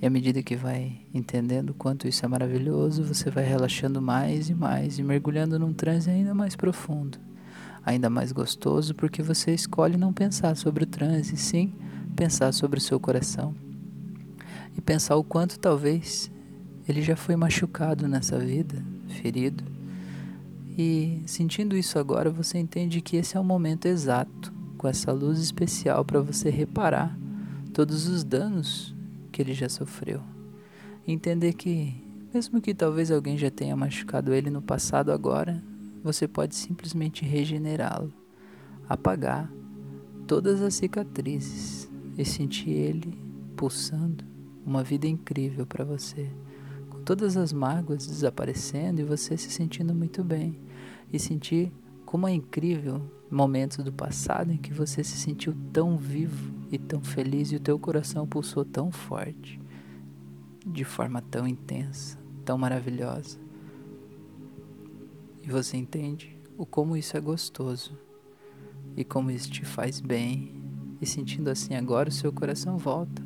E 0.00 0.06
à 0.06 0.10
medida 0.10 0.42
que 0.44 0.54
vai 0.54 1.00
entendendo 1.12 1.70
o 1.70 1.74
quanto 1.74 2.06
isso 2.06 2.24
é 2.24 2.28
maravilhoso, 2.28 3.02
você 3.02 3.28
vai 3.28 3.44
relaxando 3.44 4.00
mais 4.00 4.48
e 4.48 4.54
mais 4.54 4.98
e 4.98 5.02
mergulhando 5.02 5.58
num 5.58 5.72
transe 5.72 6.08
ainda 6.08 6.32
mais 6.32 6.54
profundo 6.54 7.18
ainda 7.84 8.08
mais 8.08 8.32
gostoso 8.32 8.94
porque 8.94 9.22
você 9.22 9.52
escolhe 9.52 9.96
não 9.96 10.12
pensar 10.12 10.56
sobre 10.56 10.84
o 10.84 10.86
transe, 10.86 11.36
sim 11.36 11.72
pensar 12.16 12.52
sobre 12.52 12.78
o 12.78 12.82
seu 12.82 12.98
coração. 12.98 13.54
E 14.76 14.80
pensar 14.80 15.16
o 15.16 15.24
quanto 15.24 15.58
talvez 15.58 16.30
ele 16.88 17.02
já 17.02 17.16
foi 17.16 17.36
machucado 17.36 18.06
nessa 18.06 18.38
vida, 18.38 18.82
ferido. 19.08 19.64
E 20.76 21.22
sentindo 21.26 21.76
isso 21.76 21.98
agora, 21.98 22.30
você 22.30 22.58
entende 22.58 23.00
que 23.00 23.16
esse 23.16 23.36
é 23.36 23.40
o 23.40 23.44
momento 23.44 23.86
exato, 23.86 24.52
com 24.76 24.88
essa 24.88 25.12
luz 25.12 25.38
especial 25.38 26.04
para 26.04 26.20
você 26.20 26.50
reparar 26.50 27.16
todos 27.72 28.06
os 28.06 28.22
danos 28.22 28.94
que 29.32 29.40
ele 29.40 29.54
já 29.54 29.68
sofreu. 29.68 30.20
Entender 31.06 31.54
que, 31.54 31.94
mesmo 32.32 32.60
que 32.60 32.74
talvez 32.74 33.10
alguém 33.10 33.38
já 33.38 33.50
tenha 33.50 33.76
machucado 33.76 34.34
ele 34.34 34.50
no 34.50 34.60
passado, 34.60 35.10
agora 35.10 35.62
você 36.02 36.28
pode 36.28 36.54
simplesmente 36.54 37.24
regenerá-lo, 37.24 38.12
apagar 38.88 39.50
todas 40.26 40.60
as 40.60 40.74
cicatrizes 40.74 41.88
e 42.18 42.24
sentir 42.24 42.70
ele 42.70 43.18
pulsando 43.56 44.24
uma 44.66 44.82
vida 44.82 45.06
incrível 45.06 45.66
para 45.66 45.84
você, 45.84 46.28
todas 47.04 47.36
as 47.36 47.52
mágoas 47.52 48.06
desaparecendo 48.06 49.00
e 49.00 49.04
você 49.04 49.36
se 49.36 49.50
sentindo 49.50 49.94
muito 49.94 50.24
bem 50.24 50.58
e 51.12 51.18
sentir 51.18 51.70
como 52.06 52.26
é 52.26 52.32
incrível 52.32 53.02
momentos 53.30 53.78
do 53.78 53.92
passado 53.92 54.52
em 54.52 54.56
que 54.56 54.72
você 54.72 55.04
se 55.04 55.16
sentiu 55.16 55.54
tão 55.72 55.96
vivo 55.96 56.54
e 56.72 56.78
tão 56.78 57.02
feliz 57.02 57.52
e 57.52 57.56
o 57.56 57.60
teu 57.60 57.78
coração 57.78 58.26
pulsou 58.26 58.64
tão 58.64 58.90
forte, 58.90 59.60
de 60.66 60.84
forma 60.84 61.20
tão 61.20 61.46
intensa, 61.46 62.18
tão 62.44 62.56
maravilhosa. 62.56 63.38
E 65.42 65.50
você 65.50 65.76
entende 65.76 66.38
o 66.56 66.64
como 66.64 66.96
isso 66.96 67.16
é 67.16 67.20
gostoso 67.20 67.98
e 68.96 69.04
como 69.04 69.30
isso 69.30 69.50
te 69.50 69.64
faz 69.64 70.00
bem. 70.00 70.62
E 71.00 71.06
sentindo 71.06 71.50
assim 71.50 71.74
agora, 71.74 72.08
o 72.08 72.12
seu 72.12 72.32
coração 72.32 72.78
volta 72.78 73.22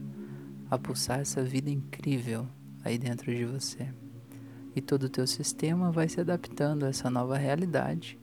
a 0.68 0.76
pulsar 0.76 1.20
essa 1.20 1.44
vida 1.44 1.70
incrível 1.70 2.48
aí 2.84 2.98
dentro 2.98 3.34
de 3.34 3.44
você. 3.44 3.88
E 4.74 4.80
todo 4.80 5.04
o 5.04 5.08
teu 5.08 5.26
sistema 5.26 5.90
vai 5.90 6.08
se 6.08 6.20
adaptando 6.20 6.84
a 6.84 6.88
essa 6.88 7.10
nova 7.10 7.36
realidade 7.36 8.18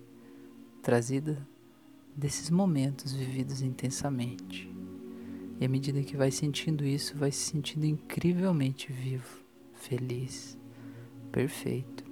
trazida 0.81 1.45
desses 2.15 2.49
momentos 2.49 3.11
vividos 3.13 3.61
intensamente. 3.61 4.71
E 5.59 5.65
à 5.65 5.69
medida 5.69 6.03
que 6.03 6.15
vai 6.15 6.31
sentindo 6.31 6.85
isso, 6.85 7.17
vai 7.17 7.31
se 7.31 7.51
sentindo 7.51 7.85
incrivelmente 7.85 8.91
vivo, 8.91 9.43
feliz, 9.73 10.57
perfeito 11.31 12.05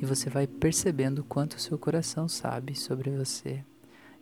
e 0.00 0.06
você 0.06 0.30
vai 0.30 0.46
percebendo 0.46 1.22
quanto 1.22 1.54
o 1.54 1.60
seu 1.60 1.78
coração 1.78 2.26
sabe 2.26 2.74
sobre 2.74 3.10
você. 3.10 3.62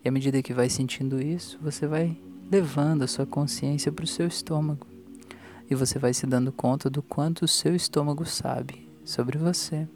E 0.05 0.09
à 0.09 0.11
medida 0.11 0.43
que 0.43 0.53
vai 0.53 0.69
sentindo 0.69 1.23
isso, 1.23 1.57
você 1.63 1.87
vai 1.87 2.17
levando 2.51 3.03
a 3.03 3.07
sua 3.07 3.25
consciência 3.25 3.93
para 3.93 4.05
o 4.05 4.09
seu 4.09 4.27
estômago. 4.27 4.87
E 5.71 5.75
você 5.75 5.99
vai 5.99 6.15
se 6.15 6.27
dando 6.27 6.51
conta 6.51 6.89
do 6.89 7.03
quanto 7.03 7.45
o 7.45 7.49
seu 7.49 7.75
estômago 7.75 8.25
sabe 8.25 8.89
sobre 9.05 9.37
você. 9.39 9.87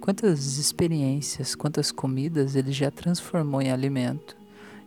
Quantas 0.00 0.58
experiências, 0.58 1.54
quantas 1.54 1.92
comidas 1.92 2.56
ele 2.56 2.72
já 2.72 2.90
transformou 2.90 3.60
em 3.60 3.70
alimento. 3.70 4.36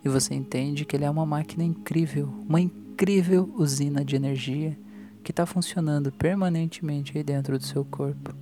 E 0.03 0.09
você 0.09 0.33
entende 0.33 0.85
que 0.85 0.95
ele 0.95 1.05
é 1.05 1.09
uma 1.09 1.25
máquina 1.25 1.63
incrível, 1.63 2.33
uma 2.47 2.59
incrível 2.59 3.49
usina 3.57 4.03
de 4.03 4.15
energia 4.15 4.77
que 5.23 5.31
está 5.31 5.45
funcionando 5.45 6.11
permanentemente 6.11 7.17
aí 7.17 7.23
dentro 7.23 7.57
do 7.57 7.65
seu 7.65 7.85
corpo. 7.85 8.33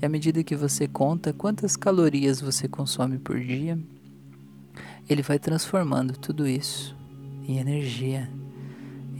E 0.00 0.06
à 0.06 0.08
medida 0.08 0.44
que 0.44 0.56
você 0.56 0.86
conta 0.86 1.32
quantas 1.32 1.76
calorias 1.76 2.40
você 2.40 2.68
consome 2.68 3.18
por 3.18 3.38
dia, 3.38 3.78
ele 5.08 5.22
vai 5.22 5.38
transformando 5.38 6.16
tudo 6.16 6.46
isso 6.46 6.96
em 7.46 7.58
energia. 7.58 8.30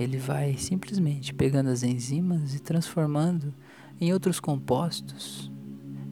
Ele 0.00 0.16
vai 0.16 0.56
simplesmente 0.56 1.34
pegando 1.34 1.68
as 1.68 1.82
enzimas 1.82 2.54
e 2.54 2.58
transformando 2.58 3.52
em 4.00 4.14
outros 4.14 4.40
compostos. 4.40 5.52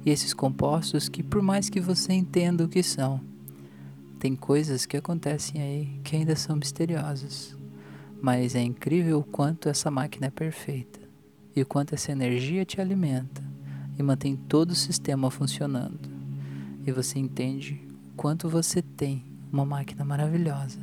E 0.05 0.11
esses 0.11 0.35
compostos 0.35 1.09
que, 1.09 1.23
por 1.23 1.41
mais 1.41 1.71
que 1.71 1.81
você 1.81 2.13
entenda 2.13 2.63
o 2.63 2.69
que 2.69 2.83
são, 2.83 3.19
tem 4.19 4.37
coisas 4.37 4.85
que 4.85 4.99
acontecem 4.99 5.63
aí 5.63 6.01
que 6.05 6.17
ainda 6.17 6.37
são 6.37 6.55
misteriosas. 6.55 7.57
Mas 8.21 8.55
é 8.55 8.61
incrível 8.61 9.21
o 9.21 9.25
quanto 9.25 9.71
essa 9.71 9.91
máquina 9.91 10.27
é 10.27 10.31
perfeita 10.31 11.01
e 11.57 11.63
o 11.63 11.67
quanto 11.67 11.95
essa 11.95 12.13
energia 12.13 12.67
te 12.67 12.83
alimenta 12.83 13.43
e 13.99 14.03
mantém 14.03 14.37
todo 14.37 14.73
o 14.73 14.77
sistema 14.77 15.31
funcionando. 15.31 16.11
E 16.87 16.93
você 16.93 17.19
entende 17.19 17.81
o 18.13 18.17
quanto 18.17 18.51
você 18.51 18.83
tem 18.83 19.25
uma 19.51 19.65
máquina 19.65 20.05
maravilhosa. 20.05 20.81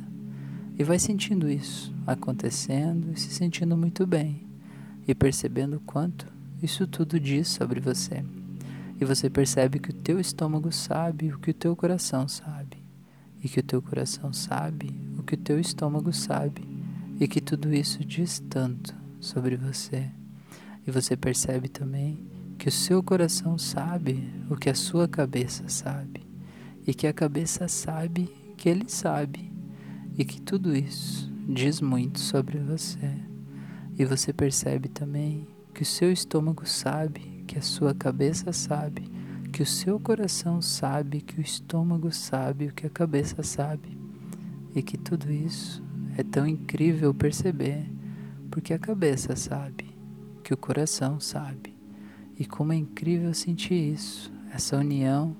E 0.76 0.82
vai 0.82 0.98
sentindo 0.98 1.48
isso 1.48 1.95
acontecendo 2.06 3.12
e 3.12 3.18
se 3.18 3.30
sentindo 3.30 3.76
muito 3.76 4.06
bem. 4.06 4.46
E 5.08 5.14
percebendo 5.14 5.80
quanto 5.80 6.26
isso 6.62 6.86
tudo 6.86 7.18
diz 7.18 7.48
sobre 7.48 7.80
você. 7.80 8.24
E 9.00 9.04
você 9.04 9.28
percebe 9.28 9.78
que 9.78 9.90
o 9.90 9.94
teu 9.94 10.18
estômago 10.18 10.72
sabe 10.72 11.32
o 11.32 11.38
que 11.38 11.50
o 11.50 11.54
teu 11.54 11.76
coração 11.76 12.26
sabe. 12.28 12.78
E 13.42 13.48
que 13.48 13.60
o 13.60 13.62
teu 13.62 13.82
coração 13.82 14.32
sabe 14.32 14.98
o 15.18 15.22
que 15.22 15.34
o 15.34 15.38
teu 15.38 15.60
estômago 15.60 16.12
sabe. 16.12 16.66
E 17.20 17.28
que 17.28 17.40
tudo 17.40 17.74
isso 17.74 18.04
diz 18.04 18.42
tanto 18.48 18.94
sobre 19.20 19.56
você. 19.56 20.10
E 20.86 20.90
você 20.90 21.16
percebe 21.16 21.68
também 21.68 22.18
que 22.58 22.68
o 22.68 22.72
seu 22.72 23.02
coração 23.02 23.58
sabe 23.58 24.32
o 24.48 24.56
que 24.56 24.70
a 24.70 24.74
sua 24.74 25.06
cabeça 25.06 25.68
sabe. 25.68 26.22
E 26.86 26.94
que 26.94 27.06
a 27.06 27.12
cabeça 27.12 27.68
sabe 27.68 28.30
que 28.56 28.68
ele 28.68 28.88
sabe. 28.88 29.52
E 30.16 30.24
que 30.24 30.40
tudo 30.40 30.74
isso 30.74 31.35
diz 31.48 31.80
muito 31.80 32.18
sobre 32.18 32.58
você. 32.58 33.12
E 33.98 34.04
você 34.04 34.32
percebe 34.32 34.88
também 34.88 35.46
que 35.72 35.82
o 35.82 35.86
seu 35.86 36.12
estômago 36.12 36.66
sabe, 36.66 37.44
que 37.46 37.58
a 37.58 37.62
sua 37.62 37.94
cabeça 37.94 38.52
sabe, 38.52 39.10
que 39.52 39.62
o 39.62 39.66
seu 39.66 39.98
coração 40.00 40.60
sabe, 40.60 41.20
que 41.20 41.38
o 41.38 41.40
estômago 41.40 42.12
sabe, 42.12 42.66
o 42.66 42.72
que 42.72 42.86
a 42.86 42.90
cabeça 42.90 43.42
sabe. 43.42 43.96
E 44.74 44.82
que 44.82 44.98
tudo 44.98 45.32
isso 45.32 45.82
é 46.18 46.22
tão 46.22 46.46
incrível 46.46 47.14
perceber, 47.14 47.90
porque 48.50 48.74
a 48.74 48.78
cabeça 48.78 49.36
sabe, 49.36 49.96
que 50.42 50.52
o 50.52 50.56
coração 50.56 51.20
sabe. 51.20 51.74
E 52.38 52.44
como 52.44 52.72
é 52.72 52.76
incrível 52.76 53.32
sentir 53.32 53.94
isso, 53.94 54.32
essa 54.52 54.76
união 54.76 55.34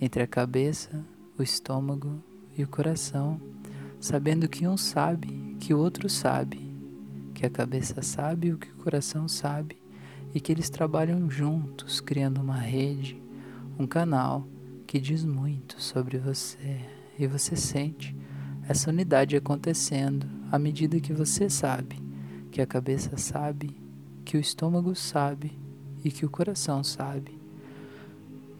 entre 0.00 0.22
a 0.22 0.26
cabeça, 0.26 1.04
o 1.38 1.42
estômago 1.42 2.22
e 2.56 2.62
o 2.62 2.68
coração 2.68 3.40
sabendo 4.04 4.46
que 4.46 4.68
um 4.68 4.76
sabe, 4.76 5.56
que 5.58 5.72
o 5.72 5.78
outro 5.78 6.10
sabe, 6.10 6.60
que 7.32 7.46
a 7.46 7.48
cabeça 7.48 8.02
sabe 8.02 8.52
o 8.52 8.58
que 8.58 8.70
o 8.70 8.76
coração 8.76 9.26
sabe 9.26 9.78
e 10.34 10.40
que 10.40 10.52
eles 10.52 10.68
trabalham 10.68 11.30
juntos, 11.30 12.02
criando 12.02 12.42
uma 12.42 12.58
rede, 12.58 13.18
um 13.78 13.86
canal 13.86 14.46
que 14.86 15.00
diz 15.00 15.24
muito 15.24 15.80
sobre 15.80 16.18
você. 16.18 16.80
E 17.18 17.26
você 17.26 17.56
sente 17.56 18.14
essa 18.68 18.90
unidade 18.90 19.38
acontecendo 19.38 20.26
à 20.52 20.58
medida 20.58 21.00
que 21.00 21.14
você 21.14 21.48
sabe, 21.48 21.96
que 22.50 22.60
a 22.60 22.66
cabeça 22.66 23.16
sabe, 23.16 23.74
que 24.22 24.36
o 24.36 24.40
estômago 24.40 24.94
sabe 24.94 25.58
e 26.04 26.10
que 26.10 26.26
o 26.26 26.30
coração 26.30 26.84
sabe 26.84 27.40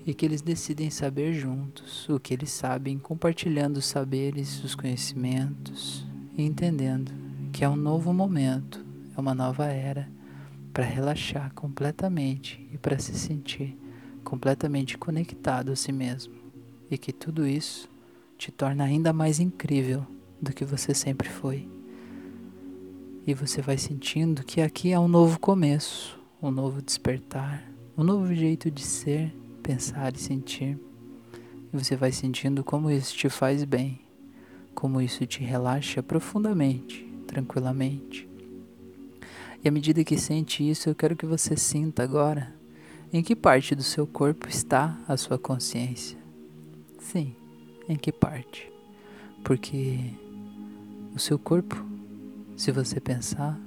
e 0.07 0.13
que 0.13 0.25
eles 0.25 0.43
decidem 0.43 0.91
saber 0.91 1.33
juntos 1.33 2.09
o 2.09 2.21
que 2.21 2.35
eles 2.35 2.51
sabem, 2.51 2.99
compartilhando 2.99 3.79
os 3.79 3.87
saberes, 3.87 4.63
os 4.63 4.75
conhecimentos 4.75 6.07
e 6.37 6.43
entendendo 6.43 7.13
que 7.53 7.65
é 7.65 7.69
um 7.69 7.77
novo 7.77 8.13
momento, 8.13 8.85
é 9.17 9.21
uma 9.21 9.35
nova 9.35 9.67
era 9.67 10.09
para 10.73 10.85
relaxar 10.85 11.53
completamente 11.55 12.69
e 12.73 12.77
para 12.77 12.99
se 12.99 13.15
sentir 13.15 13.79
completamente 14.25 14.99
conectado 14.99 15.71
a 15.71 15.77
si 15.77 15.93
mesmo 15.93 16.35
e 16.91 16.99
que 16.99 17.13
tudo 17.13 17.47
isso 17.47 17.89
te 18.37 18.51
torna 18.51 18.85
ainda 18.85 19.13
mais 19.13 19.39
incrível 19.39 20.05
do 20.43 20.53
que 20.53 20.65
você 20.65 20.93
sempre 20.93 21.29
foi. 21.29 21.69
E 23.27 23.33
você 23.33 23.63
vai 23.63 23.79
sentindo 23.79 24.45
que 24.45 24.61
aqui 24.61 24.93
é 24.93 24.99
um 24.99 25.09
novo 25.09 25.39
começo, 25.41 26.19
um 26.43 26.51
novo 26.51 26.83
despertar, 26.83 27.65
um 27.97 28.05
novo 28.05 28.35
jeito 28.35 28.71
de 28.71 28.83
ser 28.83 29.35
pensar 29.65 30.15
e 30.15 30.19
sentir. 30.19 30.79
E 31.73 31.77
você 31.77 31.97
vai 31.97 32.13
sentindo 32.13 32.63
como 32.63 32.91
isso 32.91 33.17
te 33.17 33.31
faz 33.31 33.65
bem, 33.65 33.99
como 34.75 35.01
isso 35.01 35.27
te 35.27 35.43
relaxa 35.43 36.03
profundamente, 36.03 37.11
tranquilamente. 37.27 38.29
E 39.65 39.69
à 39.69 39.73
medida 39.73 40.05
que 40.05 40.19
sente 40.19 40.69
isso, 40.69 40.91
eu 40.91 40.95
quero 40.95 41.17
que 41.17 41.25
você 41.25 41.57
sinta 41.57 42.03
agora 42.03 42.55
em 43.11 43.23
que 43.23 43.35
parte 43.35 43.75
do 43.75 43.83
seu 43.83 44.07
corpo 44.07 44.49
está 44.49 44.99
a 45.09 45.17
sua 45.17 45.39
consciência. 45.39 46.19
Sim, 46.99 47.35
em 47.89 47.97
que 47.97 48.13
parte? 48.13 48.71
Porque 49.43 49.99
o 51.15 51.19
seu 51.19 51.39
corpo, 51.39 51.83
se 52.57 52.71
você 52.71 53.01
pensar, 53.01 53.59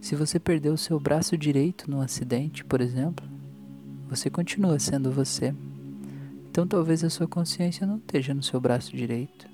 se 0.00 0.16
você 0.16 0.40
perdeu 0.40 0.72
o 0.72 0.78
seu 0.78 0.98
braço 0.98 1.36
direito 1.36 1.88
num 1.88 2.00
acidente, 2.00 2.64
por 2.64 2.80
exemplo, 2.80 3.37
você 4.08 4.30
continua 4.30 4.78
sendo 4.78 5.10
você. 5.10 5.54
Então 6.50 6.66
talvez 6.66 7.04
a 7.04 7.10
sua 7.10 7.28
consciência 7.28 7.86
não 7.86 7.98
esteja 7.98 8.32
no 8.34 8.42
seu 8.42 8.60
braço 8.60 8.96
direito. 8.96 9.46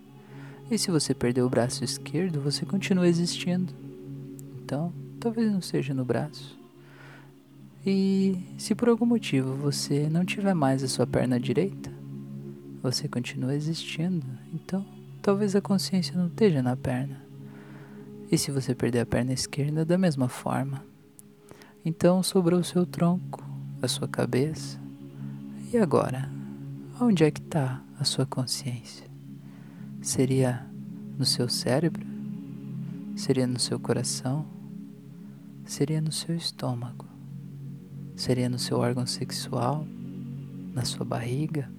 E 0.71 0.79
se 0.79 0.91
você 0.91 1.13
perdeu 1.13 1.47
o 1.47 1.51
braço 1.51 1.85
esquerdo, 1.85 2.41
você 2.41 2.65
continua 2.65 3.07
existindo. 3.07 3.73
Então, 4.63 4.93
talvez 5.21 5.53
não 5.53 5.61
seja 5.61 5.93
no 5.93 6.05
braço. 6.05 6.59
E 7.85 8.39
se 8.57 8.75
por 8.75 8.89
algum 8.89 9.05
motivo 9.05 9.55
você 9.55 10.09
não 10.09 10.25
tiver 10.25 10.55
mais 10.55 10.83
a 10.83 10.89
sua 10.89 11.07
perna 11.07 11.39
direita, 11.39 11.93
você 12.83 13.07
continua 13.07 13.55
existindo. 13.55 14.27
Então, 14.55 14.87
talvez 15.21 15.55
a 15.55 15.61
consciência 15.61 16.17
não 16.17 16.29
esteja 16.29 16.63
na 16.63 16.77
perna. 16.77 17.23
E 18.33 18.39
se 18.39 18.51
você 18.51 18.75
perder 18.75 19.01
a 19.01 19.07
perna 19.07 19.33
esquerda, 19.33 19.85
da 19.85 19.99
mesma 19.99 20.29
forma. 20.29 20.83
Então 21.85 22.23
sobrou 22.23 22.61
o 22.61 22.65
seu 22.65 22.87
tronco, 22.87 23.45
a 23.85 23.89
sua 23.89 24.09
cabeça. 24.09 24.80
E 25.72 25.76
agora, 25.76 26.30
onde 27.01 27.22
é 27.22 27.30
que 27.30 27.41
está 27.41 27.82
a 27.99 28.05
sua 28.05 28.24
consciência? 28.24 29.07
Seria 30.01 30.66
no 31.18 31.24
seu 31.24 31.49
cérebro? 31.49 32.07
Seria 33.14 33.47
no 33.47 33.59
seu 33.59 33.78
coração? 33.78 34.47
Seria 35.64 36.01
no 36.01 36.12
seu 36.12 36.35
estômago? 36.35 37.07
Seria 38.16 38.49
no 38.49 38.59
seu 38.59 38.78
órgão 38.78 39.07
sexual? 39.07 39.87
Na 40.72 40.85
sua 40.85 41.05
barriga? 41.05 41.70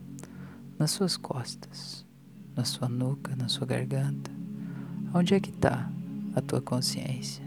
Nas 0.77 0.91
suas 0.91 1.17
costas? 1.17 2.05
Na 2.55 2.63
sua 2.63 2.87
nuca? 2.87 3.35
Na 3.35 3.47
sua 3.47 3.65
garganta? 3.65 4.29
Onde 5.13 5.33
é 5.33 5.39
que 5.39 5.49
está 5.49 5.89
a 6.35 6.41
tua 6.41 6.61
consciência? 6.61 7.45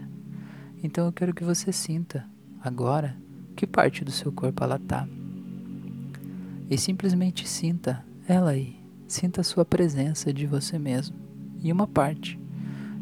Então 0.83 1.05
eu 1.05 1.13
quero 1.13 1.33
que 1.33 1.43
você 1.43 1.71
sinta 1.71 2.27
agora 2.61 3.15
que 3.59 3.67
parte 3.67 4.05
do 4.05 4.11
seu 4.11 4.31
corpo 4.31 4.63
ela 4.63 4.77
está. 4.77 5.05
E 6.69 6.77
simplesmente 6.77 7.45
sinta 7.45 8.05
ela 8.25 8.51
aí. 8.51 8.79
Sinta 9.05 9.41
a 9.41 9.43
sua 9.43 9.65
presença 9.65 10.31
de 10.31 10.47
você 10.47 10.79
mesmo. 10.79 11.17
E 11.61 11.69
uma 11.69 11.85
parte. 11.85 12.39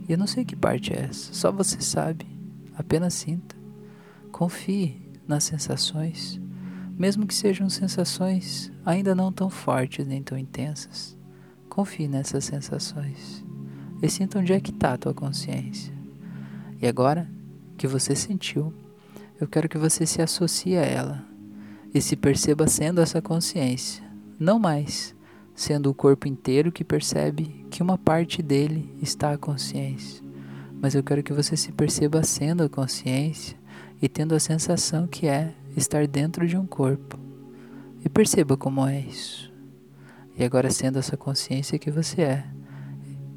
E 0.09 0.11
eu 0.11 0.17
não 0.17 0.25
sei 0.25 0.43
que 0.43 0.55
parte 0.55 0.91
é 0.91 1.03
essa, 1.03 1.31
só 1.31 1.51
você 1.51 1.79
sabe. 1.79 2.25
Apenas 2.75 3.13
sinta. 3.13 3.55
Confie 4.31 4.99
nas 5.27 5.43
sensações, 5.43 6.41
mesmo 6.97 7.27
que 7.27 7.35
sejam 7.35 7.69
sensações 7.69 8.71
ainda 8.83 9.13
não 9.13 9.31
tão 9.31 9.51
fortes 9.51 10.07
nem 10.07 10.23
tão 10.23 10.39
intensas. 10.39 11.15
Confie 11.69 12.07
nessas 12.07 12.45
sensações. 12.45 13.45
E 14.01 14.09
sinta 14.09 14.39
onde 14.39 14.53
é 14.53 14.59
que 14.59 14.71
está 14.71 14.93
a 14.93 14.97
tua 14.97 15.13
consciência. 15.13 15.93
E 16.81 16.87
agora 16.87 17.29
que 17.77 17.85
você 17.85 18.15
sentiu, 18.15 18.73
eu 19.39 19.47
quero 19.47 19.69
que 19.69 19.77
você 19.77 20.05
se 20.05 20.21
associe 20.21 20.77
a 20.77 20.81
ela 20.81 21.23
e 21.93 22.01
se 22.01 22.15
perceba 22.15 22.67
sendo 22.67 23.01
essa 23.01 23.21
consciência, 23.21 24.03
não 24.39 24.57
mais 24.57 25.15
sendo 25.53 25.89
o 25.89 25.93
corpo 25.93 26.27
inteiro 26.27 26.71
que 26.71 26.83
percebe 26.83 27.65
que 27.69 27.81
uma 27.81 27.97
parte 27.97 28.41
dele 28.41 28.95
está 29.01 29.31
a 29.31 29.37
consciência, 29.37 30.23
mas 30.81 30.95
eu 30.95 31.03
quero 31.03 31.23
que 31.23 31.33
você 31.33 31.55
se 31.57 31.71
perceba 31.71 32.23
sendo 32.23 32.63
a 32.63 32.69
consciência 32.69 33.57
e 34.01 34.07
tendo 34.07 34.35
a 34.35 34.39
sensação 34.39 35.07
que 35.07 35.27
é 35.27 35.53
estar 35.75 36.07
dentro 36.07 36.47
de 36.47 36.57
um 36.57 36.65
corpo. 36.65 37.19
E 38.05 38.09
perceba 38.09 38.55
como 38.55 38.85
é 38.87 38.99
isso. 38.99 39.51
E 40.37 40.43
agora 40.43 40.69
sendo 40.69 40.99
essa 40.99 41.17
consciência 41.17 41.79
que 41.79 41.89
você 41.89 42.21
é, 42.21 42.45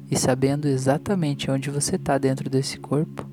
e 0.09 0.17
sabendo 0.17 0.67
exatamente 0.67 1.49
onde 1.49 1.71
você 1.71 1.95
está 1.95 2.17
dentro 2.17 2.49
desse 2.49 2.77
corpo, 2.77 3.27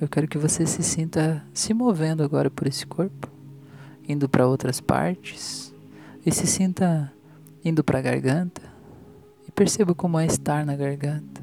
eu 0.00 0.08
quero 0.08 0.26
que 0.26 0.38
você 0.38 0.64
se 0.64 0.82
sinta 0.82 1.44
se 1.52 1.74
movendo 1.74 2.22
agora 2.22 2.50
por 2.50 2.66
esse 2.66 2.86
corpo, 2.86 3.28
indo 4.08 4.28
para 4.28 4.46
outras 4.46 4.80
partes 4.80 5.74
e 6.24 6.32
se 6.32 6.46
sinta 6.46 7.12
indo 7.62 7.84
para 7.84 7.98
a 7.98 8.02
garganta 8.02 8.62
e 9.46 9.52
perceba 9.52 9.94
como 9.94 10.18
é 10.18 10.24
estar 10.24 10.64
na 10.64 10.74
garganta. 10.74 11.42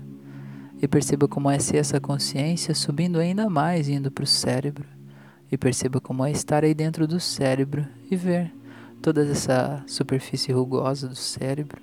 E 0.82 0.88
perceba 0.88 1.28
como 1.28 1.50
é 1.50 1.60
ser 1.60 1.78
essa 1.78 2.00
consciência 2.00 2.74
subindo 2.74 3.20
ainda 3.20 3.50
mais 3.50 3.90
indo 3.90 4.12
para 4.12 4.24
o 4.24 4.28
cérebro. 4.28 4.86
E 5.52 5.58
perceba 5.58 6.00
como 6.00 6.24
é 6.24 6.32
estar 6.32 6.64
aí 6.64 6.74
dentro 6.74 7.08
do 7.08 7.20
cérebro 7.20 7.86
e 8.10 8.16
ver 8.16 8.54
toda 9.02 9.26
essa 9.26 9.84
superfície 9.88 10.52
rugosa 10.52 11.08
do 11.08 11.16
cérebro, 11.16 11.82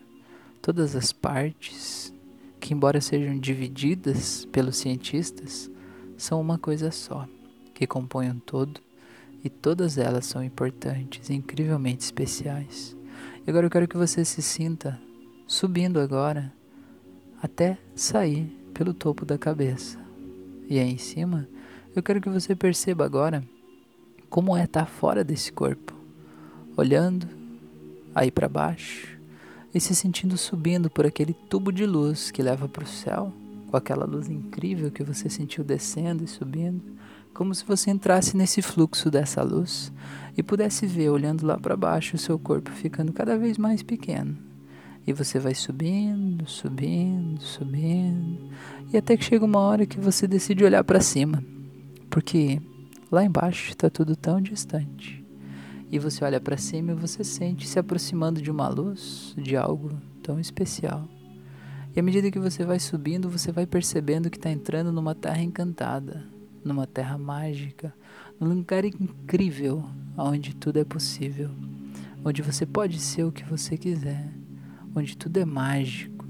todas 0.63 0.95
as 0.95 1.13
partes 1.13 2.13
que, 2.61 2.73
embora 2.73 3.01
sejam 3.01 3.39
divididas 3.39 4.45
pelos 4.53 4.77
cientistas, 4.77 5.71
são 6.17 6.41
uma 6.41 6.59
coisa 6.59 6.91
só, 6.91 7.29
que 7.73 7.87
compõem 7.87 8.31
um 8.31 8.39
todo, 8.39 8.81
e 9.43 9.51
todas 9.51 9.99
elas 9.99 10.27
são 10.27 10.43
importantes 10.43 11.29
incrivelmente 11.31 12.05
especiais. 12.05 12.97
E 13.47 13.51
agora 13.51 13.67
eu 13.67 13.71
quero 13.71 13.89
que 13.89 13.97
você 13.97 14.25
se 14.25 14.41
sinta 14.41 14.99
subindo 15.47 16.01
agora 16.01 16.53
até 17.43 17.77
sair 17.95 18.47
pelo 18.73 18.95
topo 18.95 19.25
da 19.25 19.37
cabeça. 19.37 19.99
E 20.69 20.79
aí 20.79 20.91
em 20.91 20.99
cima, 20.99 21.47
eu 21.95 22.03
quero 22.03 22.21
que 22.21 22.31
você 22.31 22.57
perceba 22.57 23.05
agora 23.05 23.45
como 24.31 24.57
é 24.57 24.65
estar 24.65 24.87
fora 24.87 25.23
desse 25.23 25.53
corpo, 25.53 25.95
olhando 26.77 27.29
aí 28.15 28.31
para 28.31 28.49
baixo 28.49 29.19
e 29.75 29.79
se 29.79 29.95
sentindo 29.95 30.39
subindo 30.39 30.89
por 30.89 31.05
aquele 31.05 31.35
tubo 31.35 31.71
de 31.71 31.85
luz 31.85 32.31
que 32.31 32.43
leva 32.43 32.69
para 32.69 32.85
o 32.85 32.87
céu, 32.87 33.33
com 33.75 33.79
aquela 33.79 34.05
luz 34.05 34.29
incrível 34.29 34.89
que 34.89 35.03
você 35.03 35.29
sentiu 35.29 35.65
descendo 35.65 36.23
e 36.23 36.29
subindo, 36.29 36.81
como 37.35 37.53
se 37.53 37.65
você 37.65 37.91
entrasse 37.91 38.37
nesse 38.37 38.63
fluxo 38.63 39.11
dessa 39.11 39.43
luz 39.43 39.93
e 40.37 40.45
pudesse 40.45 40.87
ver, 40.87 41.09
olhando 41.09 41.45
lá 41.45 41.59
para 41.59 41.77
baixo, 41.77 42.15
o 42.15 42.19
seu 42.19 42.39
corpo 42.39 42.71
ficando 42.71 43.13
cada 43.13 43.37
vez 43.37 43.59
mais 43.59 43.83
pequeno. 43.83 44.39
E 45.05 45.13
você 45.13 45.41
vai 45.41 45.57
subindo, 45.57 46.49
subindo, 46.49 47.41
subindo, 47.41 48.49
e 48.93 48.97
até 48.97 49.17
que 49.17 49.25
chega 49.25 49.45
uma 49.45 49.59
hora 49.59 49.87
que 49.87 49.99
você 49.99 50.29
decide 50.29 50.63
olhar 50.63 50.85
para 50.85 51.01
cima, 51.01 51.43
porque 52.09 52.63
lá 53.11 53.25
embaixo 53.25 53.71
está 53.71 53.91
tudo 53.91 54.15
tão 54.15 54.41
distante. 54.41 55.21
E 55.91 55.99
você 55.99 56.25
olha 56.25 56.41
para 56.41 56.57
cima 56.57 56.93
e 56.93 56.95
você 56.95 57.25
sente 57.25 57.67
se 57.67 57.77
aproximando 57.77 58.41
de 58.41 58.53
uma 58.53 58.69
luz, 58.69 59.35
de 59.37 59.57
algo 59.57 59.91
tão 60.23 60.39
especial. 60.39 61.09
E 61.95 62.01
à 62.01 62.03
medida 62.03 62.31
que 62.31 62.41
você 62.41 62.65
vai 62.65 62.81
subindo, 62.81 63.31
você 63.31 63.53
vai 63.53 63.67
percebendo 63.67 64.29
que 64.29 64.37
está 64.37 64.51
entrando 64.51 64.91
numa 64.91 65.15
terra 65.15 65.41
encantada, 65.41 66.25
numa 66.65 66.89
terra 66.89 67.17
mágica, 67.17 67.95
num 68.41 68.49
lugar 68.49 68.85
incrível, 68.85 69.85
onde 70.17 70.57
tudo 70.57 70.81
é 70.81 70.85
possível, 70.85 71.51
onde 72.25 72.43
você 72.43 72.67
pode 72.67 72.99
ser 72.99 73.23
o 73.23 73.31
que 73.31 73.45
você 73.45 73.77
quiser, 73.77 74.29
onde 74.93 75.17
tudo 75.17 75.37
é 75.37 75.45
mágico, 75.45 76.27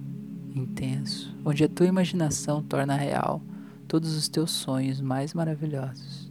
intenso, 0.55 1.35
onde 1.43 1.65
a 1.65 1.69
tua 1.69 1.87
imaginação 1.87 2.62
torna 2.62 2.95
real 2.95 3.43
todos 3.89 4.15
os 4.15 4.29
teus 4.29 4.51
sonhos 4.51 5.01
mais 5.01 5.33
maravilhosos. 5.33 6.31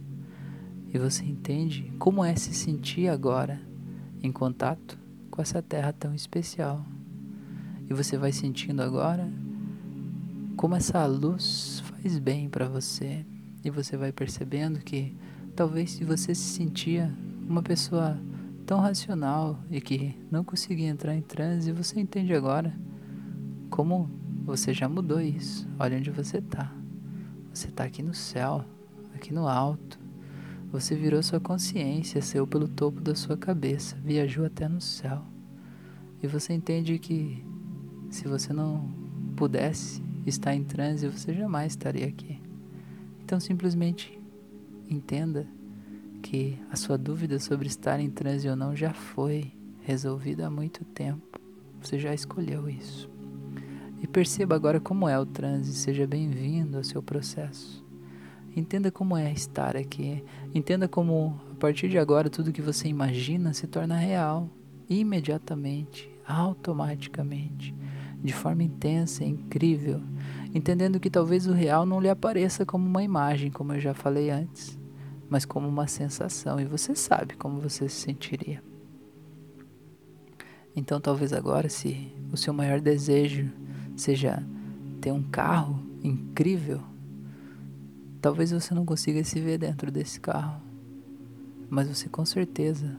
E 0.92 0.98
você 0.98 1.24
entende 1.24 1.92
como 1.98 2.24
é 2.24 2.36
se 2.36 2.54
sentir 2.54 3.08
agora 3.08 3.60
em 4.22 4.30
contato 4.30 4.96
com 5.28 5.42
essa 5.42 5.60
terra 5.60 5.92
tão 5.92 6.14
especial. 6.14 6.86
E 7.88 7.94
você 7.94 8.16
vai 8.16 8.32
sentindo 8.32 8.82
agora 8.82 9.30
como 10.56 10.74
essa 10.74 11.04
luz 11.06 11.82
faz 11.86 12.18
bem 12.18 12.48
para 12.48 12.68
você. 12.68 13.24
E 13.64 13.70
você 13.70 13.96
vai 13.96 14.12
percebendo 14.12 14.78
que 14.80 15.14
talvez 15.54 15.92
se 15.92 16.04
você 16.04 16.34
se 16.34 16.54
sentia 16.54 17.12
uma 17.48 17.62
pessoa 17.62 18.18
tão 18.66 18.80
racional 18.80 19.58
e 19.70 19.80
que 19.80 20.14
não 20.30 20.44
conseguia 20.44 20.88
entrar 20.88 21.14
em 21.14 21.22
transe, 21.22 21.72
você 21.72 22.00
entende 22.00 22.34
agora 22.34 22.74
como 23.70 24.08
você 24.44 24.72
já 24.72 24.88
mudou 24.88 25.20
isso. 25.20 25.68
Olha 25.78 25.98
onde 25.98 26.10
você 26.10 26.38
está. 26.38 26.72
Você 27.52 27.68
está 27.68 27.84
aqui 27.84 28.02
no 28.02 28.14
céu, 28.14 28.64
aqui 29.14 29.32
no 29.32 29.46
alto, 29.46 29.98
você 30.74 30.96
virou 30.96 31.22
sua 31.22 31.38
consciência, 31.38 32.20
saiu 32.20 32.48
pelo 32.48 32.66
topo 32.66 33.00
da 33.00 33.14
sua 33.14 33.36
cabeça, 33.36 33.96
viajou 34.02 34.44
até 34.44 34.68
no 34.68 34.80
céu. 34.80 35.22
E 36.20 36.26
você 36.26 36.52
entende 36.52 36.98
que 36.98 37.44
se 38.14 38.28
você 38.28 38.52
não 38.52 38.88
pudesse 39.34 40.00
estar 40.24 40.54
em 40.54 40.62
transe, 40.62 41.08
você 41.08 41.34
jamais 41.34 41.72
estaria 41.72 42.06
aqui. 42.06 42.40
Então 43.24 43.40
simplesmente 43.40 44.16
entenda 44.88 45.48
que 46.22 46.56
a 46.70 46.76
sua 46.76 46.96
dúvida 46.96 47.40
sobre 47.40 47.66
estar 47.66 47.98
em 47.98 48.08
transe 48.08 48.48
ou 48.48 48.54
não 48.54 48.76
já 48.76 48.94
foi 48.94 49.52
resolvida 49.82 50.46
há 50.46 50.50
muito 50.50 50.84
tempo. 50.84 51.40
Você 51.82 51.98
já 51.98 52.14
escolheu 52.14 52.68
isso. 52.68 53.10
E 54.00 54.06
perceba 54.06 54.54
agora 54.54 54.78
como 54.78 55.08
é 55.08 55.18
o 55.18 55.26
transe, 55.26 55.74
seja 55.74 56.06
bem-vindo 56.06 56.76
ao 56.76 56.84
seu 56.84 57.02
processo. 57.02 57.84
Entenda 58.54 58.92
como 58.92 59.16
é 59.16 59.32
estar 59.32 59.76
aqui. 59.76 60.22
Entenda 60.54 60.86
como, 60.86 61.40
a 61.50 61.56
partir 61.56 61.88
de 61.88 61.98
agora, 61.98 62.30
tudo 62.30 62.52
que 62.52 62.62
você 62.62 62.86
imagina 62.86 63.52
se 63.52 63.66
torna 63.66 63.96
real. 63.96 64.48
Imediatamente, 64.88 66.08
automaticamente, 66.26 67.74
de 68.24 68.32
forma 68.32 68.64
intensa 68.64 69.22
e 69.22 69.28
incrível. 69.28 70.00
Entendendo 70.52 70.98
que 70.98 71.10
talvez 71.10 71.46
o 71.46 71.52
real 71.52 71.84
não 71.84 72.00
lhe 72.00 72.08
apareça 72.08 72.66
como 72.66 72.84
uma 72.84 73.02
imagem, 73.04 73.50
como 73.50 73.74
eu 73.74 73.80
já 73.80 73.94
falei 73.94 74.30
antes, 74.30 74.76
mas 75.28 75.44
como 75.44 75.68
uma 75.68 75.86
sensação. 75.86 76.58
E 76.58 76.64
você 76.64 76.96
sabe 76.96 77.36
como 77.36 77.60
você 77.60 77.88
se 77.88 78.00
sentiria. 78.00 78.62
Então, 80.74 81.00
talvez 81.00 81.32
agora, 81.32 81.68
se 81.68 82.10
o 82.32 82.36
seu 82.36 82.52
maior 82.52 82.80
desejo 82.80 83.52
seja 83.94 84.42
ter 85.00 85.12
um 85.12 85.22
carro 85.22 85.78
incrível, 86.02 86.80
Talvez 88.24 88.52
você 88.52 88.72
não 88.72 88.86
consiga 88.86 89.22
se 89.22 89.38
ver 89.38 89.58
dentro 89.58 89.92
desse 89.92 90.18
carro, 90.18 90.58
mas 91.68 91.86
você 91.88 92.08
com 92.08 92.24
certeza 92.24 92.96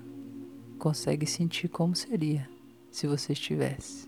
consegue 0.78 1.26
sentir 1.26 1.68
como 1.68 1.96
seria 1.96 2.48
se 2.92 3.08
você 3.08 3.34
estivesse. 3.34 4.08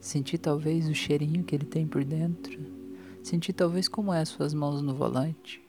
Sentir 0.00 0.38
talvez 0.38 0.88
o 0.88 0.94
cheirinho 0.94 1.44
que 1.44 1.54
ele 1.54 1.66
tem 1.66 1.86
por 1.86 2.02
dentro, 2.02 2.58
sentir 3.22 3.52
talvez 3.52 3.86
como 3.86 4.12
é 4.12 4.20
as 4.20 4.30
suas 4.30 4.54
mãos 4.54 4.80
no 4.80 4.94
volante, 4.94 5.62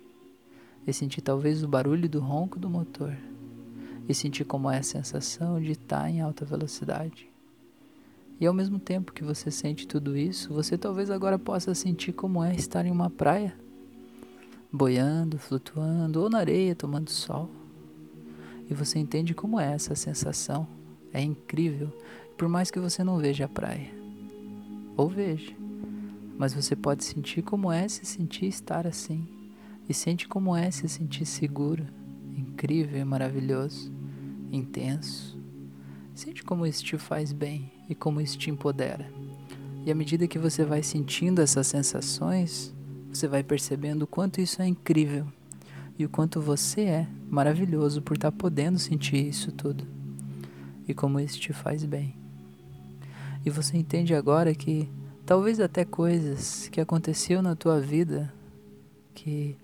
e 0.87 0.93
sentir 0.93 1.21
talvez 1.21 1.63
o 1.63 1.67
barulho 1.67 2.07
do 2.07 2.19
ronco 2.19 2.57
do 2.57 2.69
motor, 2.69 3.15
e 4.07 4.13
sentir 4.13 4.45
como 4.45 4.69
é 4.71 4.77
a 4.77 4.83
sensação 4.83 5.59
de 5.59 5.73
estar 5.73 6.09
em 6.09 6.21
alta 6.21 6.45
velocidade. 6.45 7.29
E 8.39 8.47
ao 8.47 8.53
mesmo 8.53 8.79
tempo 8.79 9.13
que 9.13 9.23
você 9.23 9.51
sente 9.51 9.85
tudo 9.85 10.17
isso, 10.17 10.53
você 10.53 10.77
talvez 10.77 11.11
agora 11.11 11.37
possa 11.37 11.75
sentir 11.75 12.13
como 12.13 12.43
é 12.43 12.55
estar 12.55 12.85
em 12.85 12.91
uma 12.91 13.09
praia 13.09 13.53
boiando, 14.71 15.37
flutuando 15.37 16.21
ou 16.21 16.29
na 16.29 16.39
areia 16.39 16.73
tomando 16.73 17.11
sol. 17.11 17.49
E 18.69 18.73
você 18.73 18.97
entende 18.97 19.33
como 19.33 19.59
é 19.59 19.73
essa 19.73 19.95
sensação. 19.95 20.65
É 21.13 21.21
incrível, 21.21 21.91
por 22.37 22.47
mais 22.47 22.71
que 22.71 22.79
você 22.79 23.03
não 23.03 23.17
veja 23.17 23.45
a 23.45 23.49
praia. 23.49 24.00
Ou 24.95 25.09
veja, 25.09 25.53
mas 26.37 26.53
você 26.53 26.75
pode 26.75 27.03
sentir 27.03 27.41
como 27.41 27.71
é 27.71 27.87
se 27.87 28.05
sentir 28.05 28.47
estar 28.47 28.87
assim. 28.87 29.27
E 29.87 29.93
sente 29.93 30.27
como 30.27 30.55
é 30.55 30.71
se 30.71 30.87
sentir 30.87 31.25
seguro, 31.25 31.85
incrível 32.35 33.05
maravilhoso, 33.05 33.91
intenso. 34.51 35.37
Sente 36.13 36.43
como 36.43 36.65
isso 36.65 36.83
te 36.83 36.97
faz 36.97 37.31
bem 37.31 37.71
e 37.89 37.95
como 37.95 38.21
isso 38.21 38.37
te 38.37 38.49
empodera. 38.49 39.11
E 39.85 39.91
à 39.91 39.95
medida 39.95 40.27
que 40.27 40.37
você 40.37 40.63
vai 40.63 40.83
sentindo 40.83 41.41
essas 41.41 41.67
sensações, 41.67 42.73
você 43.09 43.27
vai 43.27 43.43
percebendo 43.43 44.03
o 44.03 44.07
quanto 44.07 44.39
isso 44.39 44.61
é 44.61 44.67
incrível 44.67 45.27
e 45.97 46.05
o 46.05 46.09
quanto 46.09 46.39
você 46.39 46.81
é 46.81 47.07
maravilhoso 47.29 48.01
por 48.01 48.15
estar 48.15 48.31
tá 48.31 48.37
podendo 48.37 48.79
sentir 48.79 49.27
isso 49.27 49.51
tudo 49.51 49.85
e 50.87 50.93
como 50.93 51.19
isso 51.19 51.39
te 51.39 51.53
faz 51.53 51.83
bem. 51.85 52.20
E 53.45 53.49
você 53.49 53.77
entende 53.77 54.13
agora 54.13 54.53
que 54.53 54.89
talvez 55.25 55.59
até 55.59 55.83
coisas 55.83 56.67
que 56.69 56.79
aconteciam 56.79 57.41
na 57.41 57.55
tua 57.55 57.79
vida 57.79 58.31
que 59.13 59.57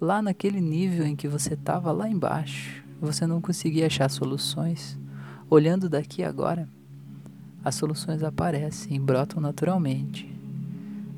lá 0.00 0.20
naquele 0.20 0.60
nível 0.60 1.06
em 1.06 1.16
que 1.16 1.28
você 1.28 1.54
estava 1.54 1.92
lá 1.92 2.08
embaixo, 2.08 2.84
você 3.00 3.26
não 3.26 3.40
conseguia 3.40 3.86
achar 3.86 4.08
soluções. 4.08 4.98
Olhando 5.48 5.88
daqui 5.88 6.22
agora, 6.22 6.68
as 7.64 7.74
soluções 7.74 8.22
aparecem 8.22 9.00
brotam 9.00 9.40
naturalmente. 9.40 10.30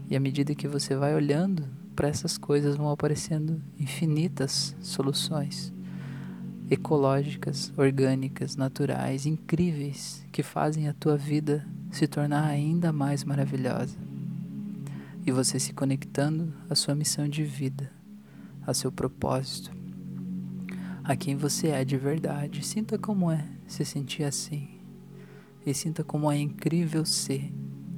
E 0.08 0.16
à 0.16 0.20
medida 0.20 0.54
que 0.54 0.68
você 0.68 0.94
vai 0.94 1.14
olhando 1.14 1.64
para 1.94 2.08
essas 2.08 2.36
coisas, 2.36 2.76
vão 2.76 2.90
aparecendo 2.90 3.60
infinitas 3.78 4.76
soluções 4.80 5.72
ecológicas, 6.70 7.72
orgânicas, 7.76 8.56
naturais, 8.56 9.24
incríveis, 9.24 10.26
que 10.32 10.42
fazem 10.42 10.88
a 10.88 10.92
tua 10.92 11.16
vida 11.16 11.64
se 11.90 12.06
tornar 12.06 12.44
ainda 12.44 12.92
mais 12.92 13.24
maravilhosa. 13.24 13.96
E 15.24 15.32
você 15.32 15.58
se 15.58 15.72
conectando 15.72 16.52
à 16.70 16.74
sua 16.74 16.94
missão 16.94 17.28
de 17.28 17.42
vida, 17.42 17.90
a 18.66 18.72
seu 18.72 18.92
propósito, 18.92 19.70
a 21.02 21.16
quem 21.16 21.36
você 21.36 21.68
é 21.68 21.84
de 21.84 21.96
verdade. 21.96 22.64
Sinta 22.64 22.98
como 22.98 23.30
é 23.30 23.44
se 23.66 23.84
sentir 23.84 24.24
assim. 24.24 24.68
E 25.64 25.74
sinta 25.74 26.04
como 26.04 26.30
é 26.30 26.38
incrível 26.38 27.04
ser 27.04 27.52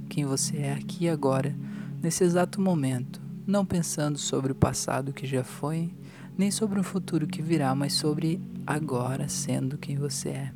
quem 0.09 0.25
você 0.25 0.59
é 0.59 0.73
aqui 0.73 1.05
e 1.05 1.09
agora 1.09 1.55
nesse 2.03 2.25
exato 2.25 2.61
momento, 2.61 3.21
não 3.47 3.65
pensando 3.65 4.19
sobre 4.19 4.53
o 4.53 4.55
passado 4.55 5.13
que 5.13 5.27
já 5.27 5.43
foi, 5.43 5.93
nem 6.37 6.51
sobre 6.51 6.79
o 6.79 6.85
futuro 6.85 7.27
que 7.27 7.43
virá, 7.43 7.75
mas 7.75 7.95
sobre 7.95 8.41
agora 8.67 9.29
sendo 9.29 9.77
quem 9.77 9.97
você 9.97 10.29
é. 10.31 10.53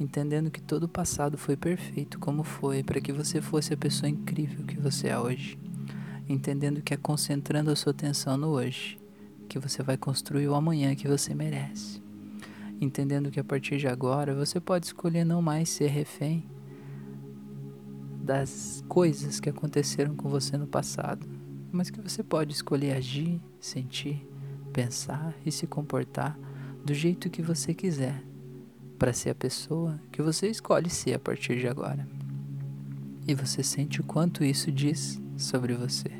Entendendo 0.00 0.50
que 0.50 0.62
todo 0.62 0.84
o 0.84 0.88
passado 0.88 1.36
foi 1.36 1.56
perfeito 1.56 2.18
como 2.18 2.44
foi, 2.44 2.82
para 2.82 3.00
que 3.00 3.12
você 3.12 3.40
fosse 3.40 3.74
a 3.74 3.76
pessoa 3.76 4.08
incrível 4.08 4.64
que 4.64 4.78
você 4.78 5.08
é 5.08 5.18
hoje. 5.18 5.58
Entendendo 6.28 6.80
que 6.82 6.94
é 6.94 6.96
concentrando 6.96 7.70
a 7.70 7.76
sua 7.76 7.90
atenção 7.90 8.36
no 8.36 8.48
hoje 8.48 8.98
que 9.48 9.58
você 9.58 9.82
vai 9.82 9.96
construir 9.96 10.46
o 10.46 10.54
amanhã 10.54 10.94
que 10.94 11.08
você 11.08 11.34
merece. 11.34 12.00
Entendendo 12.80 13.30
que 13.30 13.40
a 13.40 13.44
partir 13.44 13.78
de 13.78 13.88
agora 13.88 14.34
você 14.34 14.60
pode 14.60 14.86
escolher 14.86 15.24
não 15.24 15.42
mais 15.42 15.68
ser 15.70 15.88
refém 15.88 16.44
das 18.22 18.84
coisas 18.88 19.40
que 19.40 19.48
aconteceram 19.48 20.14
com 20.14 20.28
você 20.28 20.56
no 20.56 20.66
passado, 20.66 21.26
mas 21.72 21.90
que 21.90 22.00
você 22.00 22.22
pode 22.22 22.52
escolher 22.52 22.92
agir, 22.92 23.40
sentir, 23.58 24.24
pensar 24.72 25.34
e 25.44 25.50
se 25.50 25.66
comportar 25.66 26.38
do 26.84 26.94
jeito 26.94 27.30
que 27.30 27.42
você 27.42 27.74
quiser, 27.74 28.22
para 28.98 29.12
ser 29.12 29.30
a 29.30 29.34
pessoa 29.34 30.00
que 30.10 30.20
você 30.20 30.48
escolhe 30.48 30.90
ser 30.90 31.14
a 31.14 31.18
partir 31.18 31.58
de 31.58 31.68
agora. 31.68 32.06
E 33.26 33.34
você 33.34 33.62
sente 33.62 34.00
o 34.00 34.04
quanto 34.04 34.42
isso 34.42 34.72
diz 34.72 35.20
sobre 35.36 35.74
você 35.74 36.10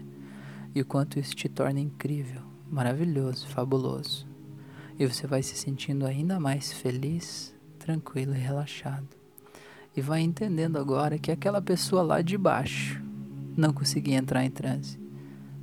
e 0.74 0.80
o 0.80 0.84
quanto 0.84 1.18
isso 1.18 1.34
te 1.34 1.48
torna 1.48 1.80
incrível, 1.80 2.42
maravilhoso, 2.70 3.48
fabuloso. 3.48 4.26
E 4.98 5.06
você 5.06 5.26
vai 5.26 5.42
se 5.42 5.56
sentindo 5.56 6.06
ainda 6.06 6.38
mais 6.38 6.72
feliz, 6.72 7.54
tranquilo 7.78 8.34
e 8.34 8.38
relaxado. 8.38 9.08
E 9.96 10.00
vai 10.00 10.20
entendendo 10.20 10.78
agora 10.78 11.18
que 11.18 11.32
aquela 11.32 11.60
pessoa 11.60 12.02
lá 12.02 12.22
de 12.22 12.38
baixo 12.38 13.02
não 13.56 13.72
conseguia 13.72 14.16
entrar 14.16 14.44
em 14.44 14.50
transe, 14.50 15.00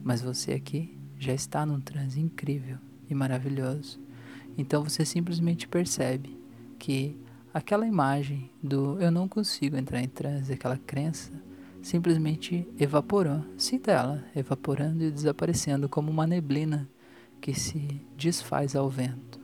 mas 0.03 0.22
você 0.22 0.53
aqui 0.53 0.97
já 1.18 1.34
está 1.34 1.66
num 1.66 1.80
transe 1.80 2.20
incrível 2.20 2.78
e 3.09 3.16
maravilhoso. 3.16 3.99
Então 4.57 4.84
você 4.84 5.05
simplesmente 5.05 5.68
percebe 5.68 6.38
que 6.86 7.17
aquela 7.51 7.88
imagem 7.88 8.47
do 8.61 9.01
eu 9.01 9.09
não 9.09 9.27
consigo 9.27 9.75
entrar 9.75 10.03
em 10.03 10.07
transe, 10.07 10.53
aquela 10.53 10.77
crença, 10.77 11.31
simplesmente 11.81 12.67
evaporou. 12.79 13.43
Sinta 13.57 13.91
ela 13.91 14.23
evaporando 14.36 15.03
e 15.03 15.09
desaparecendo 15.09 15.89
como 15.89 16.11
uma 16.11 16.27
neblina 16.27 16.88
que 17.41 17.55
se 17.55 17.99
desfaz 18.15 18.75
ao 18.75 18.88
vento. 18.88 19.39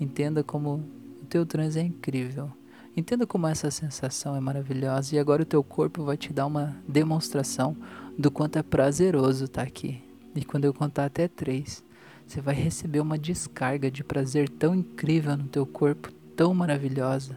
Entenda 0.00 0.42
como 0.42 0.82
o 1.22 1.26
teu 1.26 1.46
transe 1.46 1.78
é 1.78 1.82
incrível. 1.82 2.50
Entenda 2.96 3.24
como 3.24 3.46
essa 3.46 3.70
sensação 3.70 4.34
é 4.34 4.40
maravilhosa 4.40 5.14
e 5.14 5.18
agora 5.20 5.42
o 5.42 5.46
teu 5.46 5.62
corpo 5.62 6.02
vai 6.02 6.16
te 6.16 6.32
dar 6.32 6.46
uma 6.46 6.76
demonstração 6.88 7.76
do 8.18 8.32
quanto 8.32 8.58
é 8.58 8.64
prazeroso 8.64 9.44
estar 9.44 9.62
aqui. 9.62 10.02
E 10.34 10.44
quando 10.44 10.64
eu 10.64 10.74
contar 10.74 11.04
até 11.04 11.28
três, 11.28 11.84
você 12.26 12.40
vai 12.40 12.56
receber 12.56 12.98
uma 12.98 13.16
descarga 13.16 13.88
de 13.88 14.02
prazer 14.02 14.48
tão 14.48 14.74
incrível 14.74 15.36
no 15.36 15.46
teu 15.46 15.64
corpo, 15.64 16.17
tão 16.38 16.54
maravilhosa, 16.54 17.36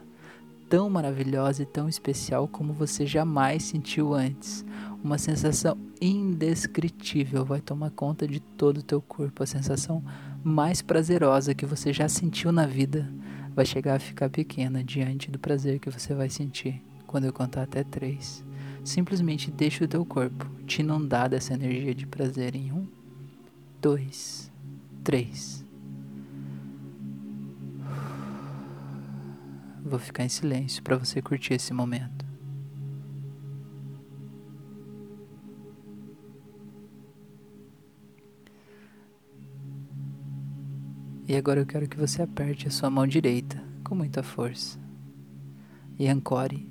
tão 0.69 0.87
maravilhosa 0.87 1.63
e 1.63 1.65
tão 1.65 1.89
especial 1.89 2.47
como 2.47 2.71
você 2.71 3.03
jamais 3.03 3.63
sentiu 3.63 4.13
antes. 4.13 4.63
Uma 5.03 5.17
sensação 5.17 5.75
indescritível 5.99 7.43
vai 7.43 7.59
tomar 7.61 7.89
conta 7.89 8.27
de 8.27 8.39
todo 8.39 8.77
o 8.77 8.83
teu 8.83 9.01
corpo, 9.01 9.41
a 9.41 9.47
sensação 9.47 10.03
mais 10.43 10.83
prazerosa 10.83 11.55
que 11.55 11.65
você 11.65 11.91
já 11.91 12.07
sentiu 12.07 12.51
na 12.51 12.67
vida 12.67 13.11
vai 13.55 13.65
chegar 13.65 13.95
a 13.95 13.99
ficar 13.99 14.29
pequena 14.29 14.83
diante 14.83 15.31
do 15.31 15.39
prazer 15.39 15.79
que 15.79 15.89
você 15.89 16.13
vai 16.13 16.29
sentir 16.29 16.79
quando 17.07 17.25
eu 17.25 17.33
contar 17.33 17.63
até 17.63 17.83
três. 17.83 18.45
Simplesmente 18.83 19.49
deixa 19.49 19.83
o 19.83 19.87
teu 19.87 20.05
corpo 20.05 20.47
te 20.67 20.81
inundar 20.81 21.27
dessa 21.27 21.55
energia 21.55 21.95
de 21.95 22.05
prazer 22.05 22.55
em 22.55 22.71
um, 22.71 22.87
dois, 23.81 24.51
três. 25.03 25.60
Vou 29.91 29.99
ficar 29.99 30.23
em 30.23 30.29
silêncio 30.29 30.81
para 30.81 30.95
você 30.95 31.21
curtir 31.21 31.55
esse 31.55 31.73
momento. 31.73 32.25
E 41.27 41.35
agora 41.35 41.59
eu 41.59 41.65
quero 41.65 41.89
que 41.89 41.97
você 41.97 42.21
aperte 42.21 42.69
a 42.69 42.71
sua 42.71 42.89
mão 42.89 43.05
direita 43.05 43.61
com 43.83 43.93
muita 43.93 44.23
força 44.23 44.79
e 45.99 46.07
ancore 46.07 46.69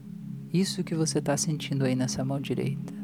isso 0.50 0.82
que 0.82 0.94
você 0.94 1.18
está 1.18 1.36
sentindo 1.36 1.84
aí 1.84 1.94
nessa 1.94 2.24
mão 2.24 2.40
direita. 2.40 2.94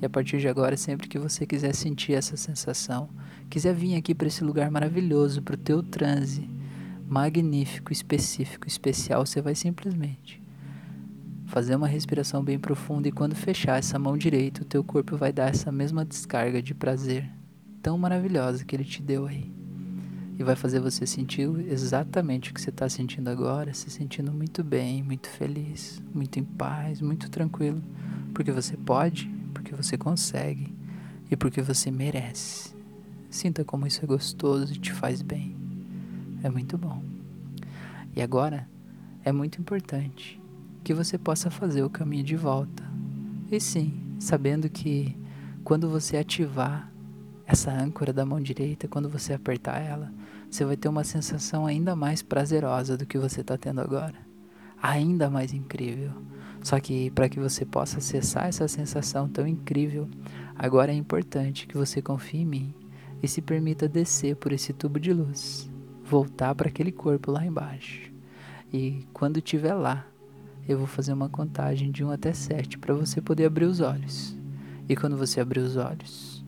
E 0.00 0.06
a 0.06 0.08
partir 0.08 0.38
de 0.38 0.48
agora, 0.48 0.78
sempre 0.78 1.06
que 1.06 1.18
você 1.18 1.44
quiser 1.44 1.74
sentir 1.74 2.14
essa 2.14 2.38
sensação, 2.38 3.10
quiser 3.50 3.74
vir 3.74 3.96
aqui 3.96 4.14
para 4.14 4.28
esse 4.28 4.42
lugar 4.42 4.70
maravilhoso, 4.70 5.42
para 5.42 5.56
o 5.56 5.58
teu 5.58 5.82
transe, 5.82 6.48
magnífico, 7.12 7.92
específico, 7.92 8.66
especial, 8.66 9.26
você 9.26 9.42
vai 9.42 9.54
simplesmente 9.54 10.40
fazer 11.44 11.76
uma 11.76 11.86
respiração 11.86 12.42
bem 12.42 12.58
profunda 12.58 13.06
e 13.06 13.12
quando 13.12 13.34
fechar 13.34 13.78
essa 13.78 13.98
mão 13.98 14.16
direita, 14.16 14.62
o 14.62 14.64
teu 14.64 14.82
corpo 14.82 15.14
vai 15.18 15.30
dar 15.30 15.50
essa 15.50 15.70
mesma 15.70 16.06
descarga 16.06 16.62
de 16.62 16.72
prazer 16.72 17.28
tão 17.82 17.98
maravilhosa 17.98 18.64
que 18.64 18.74
ele 18.74 18.84
te 18.84 19.02
deu 19.02 19.26
aí. 19.26 19.52
E 20.38 20.42
vai 20.42 20.56
fazer 20.56 20.80
você 20.80 21.06
sentir 21.06 21.46
exatamente 21.70 22.50
o 22.50 22.54
que 22.54 22.60
você 22.62 22.70
está 22.70 22.88
sentindo 22.88 23.28
agora, 23.28 23.74
se 23.74 23.90
sentindo 23.90 24.32
muito 24.32 24.64
bem, 24.64 25.02
muito 25.02 25.28
feliz, 25.28 26.02
muito 26.14 26.38
em 26.38 26.44
paz, 26.44 27.02
muito 27.02 27.28
tranquilo, 27.28 27.82
porque 28.32 28.50
você 28.50 28.74
pode, 28.74 29.28
porque 29.52 29.74
você 29.74 29.98
consegue 29.98 30.74
e 31.30 31.36
porque 31.36 31.60
você 31.60 31.90
merece. 31.90 32.74
Sinta 33.28 33.62
como 33.62 33.86
isso 33.86 34.02
é 34.02 34.06
gostoso 34.06 34.72
e 34.72 34.78
te 34.78 34.94
faz 34.94 35.20
bem. 35.20 35.61
É 36.42 36.50
muito 36.50 36.76
bom. 36.76 37.02
E 38.16 38.20
agora 38.20 38.68
é 39.24 39.30
muito 39.30 39.60
importante 39.60 40.40
que 40.82 40.92
você 40.92 41.16
possa 41.16 41.50
fazer 41.50 41.82
o 41.82 41.90
caminho 41.90 42.24
de 42.24 42.36
volta. 42.36 42.82
E 43.50 43.60
sim, 43.60 44.16
sabendo 44.18 44.68
que 44.68 45.16
quando 45.62 45.88
você 45.88 46.16
ativar 46.16 46.90
essa 47.46 47.70
âncora 47.70 48.12
da 48.12 48.26
mão 48.26 48.40
direita, 48.40 48.88
quando 48.88 49.08
você 49.08 49.32
apertar 49.32 49.78
ela, 49.80 50.12
você 50.50 50.64
vai 50.64 50.76
ter 50.76 50.88
uma 50.88 51.04
sensação 51.04 51.64
ainda 51.64 51.94
mais 51.94 52.22
prazerosa 52.22 52.96
do 52.96 53.06
que 53.06 53.18
você 53.18 53.40
está 53.40 53.56
tendo 53.56 53.80
agora. 53.80 54.16
Ainda 54.82 55.30
mais 55.30 55.52
incrível. 55.52 56.10
Só 56.62 56.80
que 56.80 57.10
para 57.12 57.28
que 57.28 57.38
você 57.38 57.64
possa 57.64 57.98
acessar 57.98 58.46
essa 58.46 58.66
sensação 58.66 59.28
tão 59.28 59.46
incrível, 59.46 60.08
agora 60.56 60.92
é 60.92 60.94
importante 60.96 61.66
que 61.68 61.76
você 61.76 62.02
confie 62.02 62.38
em 62.38 62.46
mim 62.46 62.74
e 63.22 63.28
se 63.28 63.40
permita 63.40 63.88
descer 63.88 64.34
por 64.34 64.52
esse 64.52 64.72
tubo 64.72 64.98
de 64.98 65.12
luz 65.12 65.71
voltar 66.04 66.54
para 66.54 66.68
aquele 66.68 66.92
corpo 66.92 67.30
lá 67.30 67.44
embaixo. 67.44 68.12
E 68.72 69.06
quando 69.12 69.38
estiver 69.38 69.74
lá, 69.74 70.06
eu 70.68 70.78
vou 70.78 70.86
fazer 70.86 71.12
uma 71.12 71.28
contagem 71.28 71.90
de 71.90 72.04
1 72.04 72.10
até 72.10 72.32
7 72.32 72.78
para 72.78 72.94
você 72.94 73.20
poder 73.20 73.46
abrir 73.46 73.64
os 73.64 73.80
olhos. 73.80 74.36
E 74.88 74.96
quando 74.96 75.16
você 75.16 75.40
abrir 75.40 75.60
os 75.60 75.76
olhos, 75.76 76.44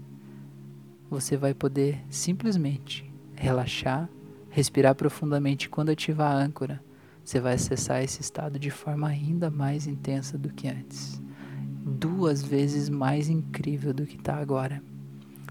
você 1.10 1.36
vai 1.36 1.54
poder 1.54 2.00
simplesmente 2.08 3.10
relaxar, 3.34 4.08
respirar 4.50 4.94
profundamente. 4.94 5.68
Quando 5.68 5.90
ativar 5.90 6.32
a 6.32 6.36
âncora, 6.36 6.82
você 7.24 7.40
vai 7.40 7.54
acessar 7.54 8.02
esse 8.02 8.20
estado 8.20 8.58
de 8.58 8.70
forma 8.70 9.08
ainda 9.08 9.50
mais 9.50 9.86
intensa 9.86 10.36
do 10.38 10.50
que 10.50 10.68
antes. 10.68 11.20
Duas 11.86 12.42
vezes 12.42 12.88
mais 12.88 13.28
incrível 13.28 13.92
do 13.92 14.06
que 14.06 14.16
está 14.16 14.36
agora. 14.36 14.82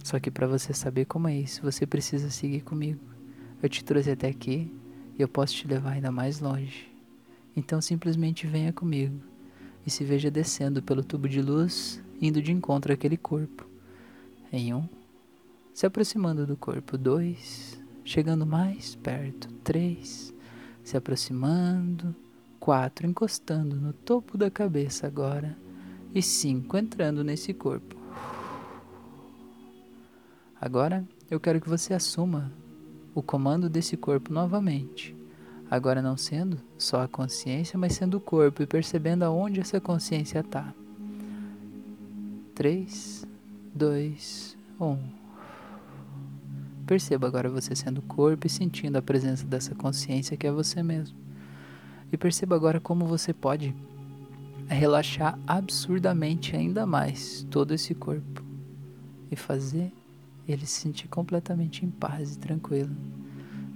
Só 0.03 0.19
que 0.19 0.31
para 0.31 0.47
você 0.47 0.73
saber 0.73 1.05
como 1.05 1.27
é 1.27 1.35
isso, 1.35 1.61
você 1.61 1.85
precisa 1.85 2.29
seguir 2.29 2.61
comigo. 2.61 3.12
Eu 3.63 3.69
te 3.69 3.81
trouxe 3.81 4.11
até 4.11 4.27
aqui 4.27 4.69
e 5.17 5.21
eu 5.21 5.27
posso 5.29 5.55
te 5.55 5.65
levar 5.65 5.91
ainda 5.91 6.11
mais 6.11 6.41
longe. 6.41 6.91
Então 7.55 7.79
simplesmente 7.79 8.45
venha 8.45 8.73
comigo 8.73 9.21
e 9.87 9.89
se 9.89 10.03
veja 10.03 10.29
descendo 10.29 10.83
pelo 10.83 11.01
tubo 11.01 11.29
de 11.29 11.41
luz, 11.41 12.03
indo 12.21 12.41
de 12.41 12.51
encontro 12.51 12.91
àquele 12.91 13.15
corpo. 13.15 13.65
Em 14.51 14.73
um, 14.73 14.85
se 15.73 15.85
aproximando 15.85 16.45
do 16.45 16.57
corpo. 16.57 16.97
Dois, 16.97 17.81
chegando 18.03 18.45
mais 18.45 18.95
perto. 18.95 19.47
Três, 19.63 20.33
se 20.83 20.97
aproximando. 20.97 22.13
Quatro, 22.59 23.07
encostando 23.07 23.77
no 23.77 23.93
topo 23.93 24.37
da 24.37 24.51
cabeça 24.51 25.07
agora. 25.07 25.57
E 26.13 26.21
cinco, 26.21 26.75
entrando 26.75 27.23
nesse 27.23 27.53
corpo. 27.53 27.95
Agora 30.59 31.07
eu 31.31 31.39
quero 31.39 31.61
que 31.61 31.69
você 31.69 31.93
assuma 31.93 32.51
o 33.13 33.21
comando 33.21 33.69
desse 33.69 33.95
corpo 33.95 34.33
novamente. 34.33 35.15
Agora 35.69 36.01
não 36.01 36.15
sendo 36.15 36.59
só 36.77 37.01
a 37.01 37.07
consciência, 37.07 37.77
mas 37.79 37.93
sendo 37.93 38.17
o 38.17 38.21
corpo 38.21 38.61
e 38.61 38.67
percebendo 38.67 39.23
aonde 39.23 39.59
essa 39.59 39.79
consciência 39.79 40.39
está. 40.39 40.73
3, 42.53 43.25
2, 43.73 44.57
1. 44.79 44.97
Perceba 46.85 47.27
agora 47.27 47.49
você 47.49 47.75
sendo 47.75 47.99
o 47.99 48.03
corpo 48.03 48.45
e 48.45 48.49
sentindo 48.49 48.97
a 48.97 49.01
presença 49.01 49.45
dessa 49.45 49.73
consciência 49.73 50.37
que 50.37 50.45
é 50.45 50.51
você 50.51 50.83
mesmo. 50.83 51.17
E 52.11 52.17
perceba 52.17 52.55
agora 52.55 52.79
como 52.79 53.05
você 53.05 53.33
pode 53.33 53.73
relaxar 54.67 55.39
absurdamente 55.47 56.55
ainda 56.55 56.85
mais 56.85 57.45
todo 57.49 57.73
esse 57.73 57.95
corpo 57.95 58.43
e 59.31 59.35
fazer 59.35 59.91
ele 60.47 60.65
se 60.65 60.81
sentir 60.81 61.07
completamente 61.07 61.85
em 61.85 61.89
paz 61.89 62.35
e 62.35 62.39
tranquilo. 62.39 62.95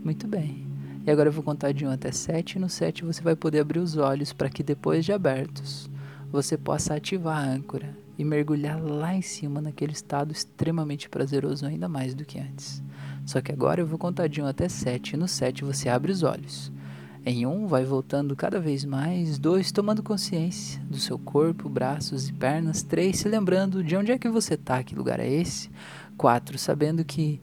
Muito 0.04 0.28
bem. 0.28 0.66
E 1.06 1.12
agora 1.12 1.30
eu 1.30 1.34
vou 1.34 1.44
contar 1.44 1.72
de 1.72 1.86
1 1.86 1.90
até 1.92 2.12
7, 2.12 2.54
e 2.54 2.60
no 2.60 2.70
7 2.70 3.06
você 3.06 3.22
vai 3.22 3.36
poder 3.36 3.62
abrir 3.62 3.80
os 3.80 3.96
olhos 3.96 4.34
para 4.34 4.50
que 4.50 4.62
depois 4.62 5.06
de 5.06 5.14
abertos 5.14 5.90
você 6.30 6.58
possa 6.58 6.96
ativar 6.96 7.38
a 7.38 7.50
âncora 7.50 7.96
e 8.18 8.24
mergulhar 8.24 8.82
lá 8.84 9.14
em 9.14 9.22
cima 9.22 9.62
naquele 9.62 9.94
estado 9.94 10.32
extremamente 10.32 11.08
prazeroso 11.08 11.66
ainda 11.66 11.88
mais 11.88 12.14
do 12.14 12.26
que 12.26 12.40
antes. 12.40 12.84
Só 13.26 13.40
que 13.40 13.52
agora 13.52 13.82
eu 13.82 13.88
vou 13.88 13.98
contar 13.98 14.28
de 14.28 14.42
1 14.42 14.46
até 14.48 14.68
7, 14.68 15.14
e 15.14 15.18
no 15.18 15.28
7 15.28 15.64
você 15.64 15.88
abre 15.88 16.12
os 16.12 16.24
olhos. 16.24 16.72
Em 17.26 17.46
um, 17.46 17.68
vai 17.68 17.84
voltando 17.84 18.38
cada 18.38 18.58
vez 18.58 18.86
mais. 18.86 19.38
Dois, 19.38 19.70
tomando 19.70 20.02
consciência 20.02 20.82
do 20.84 20.98
seu 20.98 21.20
corpo, 21.20 21.68
braços 21.68 22.30
e 22.30 22.34
pernas. 22.34 22.84
Três, 22.84 23.20
se 23.20 23.28
lembrando 23.28 23.84
de 23.84 23.98
onde 23.98 24.14
é 24.14 24.18
que 24.18 24.30
você 24.30 24.54
está, 24.54 24.82
que 24.82 24.96
lugar 24.96 25.20
é 25.20 25.30
esse. 25.30 25.70
4. 26.18 26.58
Sabendo 26.58 27.06
que 27.06 27.40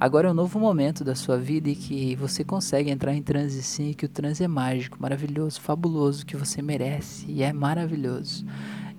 Agora 0.00 0.28
é 0.28 0.30
um 0.30 0.34
novo 0.34 0.60
momento 0.60 1.02
da 1.02 1.16
sua 1.16 1.36
vida 1.36 1.68
e 1.68 1.74
que 1.74 2.14
você 2.14 2.44
consegue 2.44 2.88
entrar 2.88 3.12
em 3.12 3.20
transe 3.20 3.60
sim, 3.64 3.92
que 3.92 4.04
o 4.04 4.08
transe 4.08 4.44
é 4.44 4.46
mágico, 4.46 4.96
maravilhoso, 5.00 5.60
fabuloso, 5.60 6.24
que 6.24 6.36
você 6.36 6.62
merece 6.62 7.26
e 7.28 7.42
é 7.42 7.52
maravilhoso. 7.52 8.46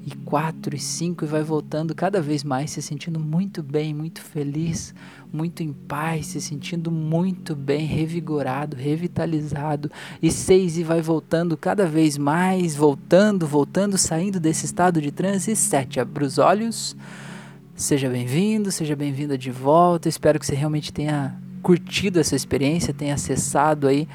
E 0.05 0.11
quatro 0.25 0.75
e 0.75 0.79
cinco 0.79 1.23
e 1.23 1.27
vai 1.27 1.41
voltando 1.41 1.95
cada 1.95 2.21
vez 2.21 2.43
mais, 2.43 2.71
se 2.71 2.81
sentindo 2.81 3.17
muito 3.17 3.63
bem, 3.63 3.93
muito 3.93 4.21
feliz, 4.21 4.93
muito 5.31 5.63
em 5.63 5.71
paz, 5.71 6.27
se 6.27 6.41
sentindo 6.41 6.91
muito 6.91 7.55
bem, 7.55 7.85
revigorado, 7.85 8.75
revitalizado. 8.75 9.89
E 10.21 10.29
seis 10.29 10.77
e 10.77 10.83
vai 10.83 11.01
voltando 11.01 11.55
cada 11.55 11.85
vez 11.85 12.17
mais, 12.17 12.75
voltando, 12.75 13.47
voltando, 13.47 13.97
saindo 13.97 14.37
desse 14.37 14.65
estado 14.65 15.01
de 15.01 15.11
transe. 15.11 15.51
E 15.51 15.55
sete, 15.55 15.97
abre 15.97 16.25
os 16.25 16.37
olhos. 16.37 16.93
Seja 17.79 18.09
bem-vindo, 18.09 18.73
seja 18.73 18.93
bem-vinda 18.93 19.37
de 19.37 19.49
volta. 19.49 20.09
Espero 20.09 20.37
que 20.37 20.45
você 20.45 20.53
realmente 20.53 20.91
tenha 20.91 21.33
curtido 21.61 22.19
essa 22.19 22.35
experiência, 22.35 22.93
tenha 22.93 23.13
acessado 23.13 23.87
aí 23.87 24.05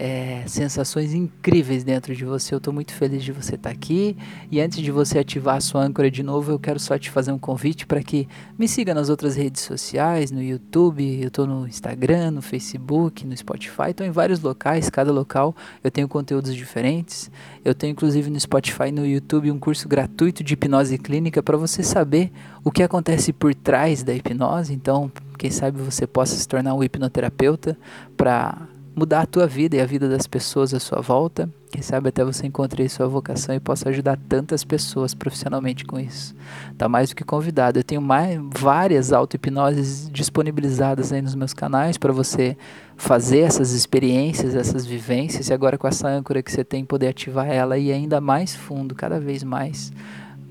é, 0.00 0.44
sensações 0.46 1.12
incríveis 1.12 1.82
dentro 1.82 2.14
de 2.14 2.24
você. 2.24 2.54
Eu 2.54 2.58
estou 2.58 2.72
muito 2.72 2.92
feliz 2.92 3.24
de 3.24 3.32
você 3.32 3.56
estar 3.56 3.70
tá 3.70 3.74
aqui. 3.74 4.16
E 4.48 4.60
antes 4.60 4.78
de 4.78 4.92
você 4.92 5.18
ativar 5.18 5.56
a 5.56 5.60
sua 5.60 5.82
âncora 5.82 6.08
de 6.08 6.22
novo, 6.22 6.52
eu 6.52 6.58
quero 6.58 6.78
só 6.78 6.96
te 6.96 7.10
fazer 7.10 7.32
um 7.32 7.38
convite 7.38 7.84
para 7.84 8.00
que 8.00 8.28
me 8.56 8.68
siga 8.68 8.94
nas 8.94 9.08
outras 9.08 9.34
redes 9.34 9.62
sociais, 9.62 10.30
no 10.30 10.40
YouTube, 10.40 11.20
eu 11.20 11.26
estou 11.26 11.46
no 11.48 11.66
Instagram, 11.66 12.30
no 12.30 12.40
Facebook, 12.40 13.26
no 13.26 13.36
Spotify. 13.36 13.90
Estou 13.90 14.06
em 14.06 14.10
vários 14.12 14.40
locais, 14.40 14.88
cada 14.88 15.10
local 15.10 15.54
eu 15.82 15.90
tenho 15.90 16.06
conteúdos 16.06 16.54
diferentes. 16.54 17.28
Eu 17.64 17.74
tenho 17.74 17.90
inclusive 17.90 18.30
no 18.30 18.38
Spotify 18.38 18.92
no 18.92 19.04
YouTube 19.04 19.50
um 19.50 19.58
curso 19.58 19.88
gratuito 19.88 20.44
de 20.44 20.54
hipnose 20.54 20.96
clínica 20.96 21.42
para 21.42 21.56
você 21.56 21.82
saber 21.82 22.30
o 22.62 22.70
que 22.70 22.84
acontece 22.84 23.32
por 23.32 23.52
trás 23.52 24.04
da 24.04 24.14
hipnose. 24.14 24.72
Então, 24.72 25.10
quem 25.36 25.50
sabe 25.50 25.82
você 25.82 26.06
possa 26.06 26.36
se 26.36 26.46
tornar 26.46 26.74
um 26.74 26.84
hipnoterapeuta 26.84 27.76
para 28.16 28.68
mudar 28.98 29.20
a 29.20 29.26
tua 29.26 29.46
vida 29.46 29.76
e 29.76 29.80
a 29.80 29.86
vida 29.86 30.08
das 30.08 30.26
pessoas 30.26 30.74
à 30.74 30.80
sua 30.80 31.00
volta. 31.00 31.48
Quem 31.70 31.80
sabe 31.80 32.08
até 32.08 32.24
você 32.24 32.46
encontre 32.46 32.88
sua 32.88 33.06
vocação 33.06 33.54
e 33.54 33.60
possa 33.60 33.88
ajudar 33.90 34.18
tantas 34.28 34.64
pessoas 34.64 35.14
profissionalmente 35.14 35.84
com 35.84 36.00
isso. 36.00 36.34
Tá 36.76 36.88
mais 36.88 37.10
do 37.10 37.16
que 37.16 37.22
convidado. 37.22 37.78
Eu 37.78 37.84
tenho 37.84 38.02
mais, 38.02 38.40
várias 38.58 39.12
auto-hipnoses 39.12 40.10
disponibilizadas 40.10 41.12
aí 41.12 41.22
nos 41.22 41.36
meus 41.36 41.54
canais 41.54 41.96
para 41.96 42.12
você 42.12 42.56
fazer 42.96 43.40
essas 43.40 43.72
experiências, 43.72 44.56
essas 44.56 44.84
vivências 44.84 45.48
e 45.48 45.52
agora 45.52 45.78
com 45.78 45.86
essa 45.86 46.08
âncora 46.08 46.42
que 46.42 46.50
você 46.50 46.64
tem 46.64 46.84
poder 46.84 47.08
ativar 47.08 47.46
ela 47.48 47.78
e 47.78 47.92
ainda 47.92 48.20
mais 48.20 48.56
fundo, 48.56 48.94
cada 48.94 49.20
vez 49.20 49.44
mais 49.44 49.92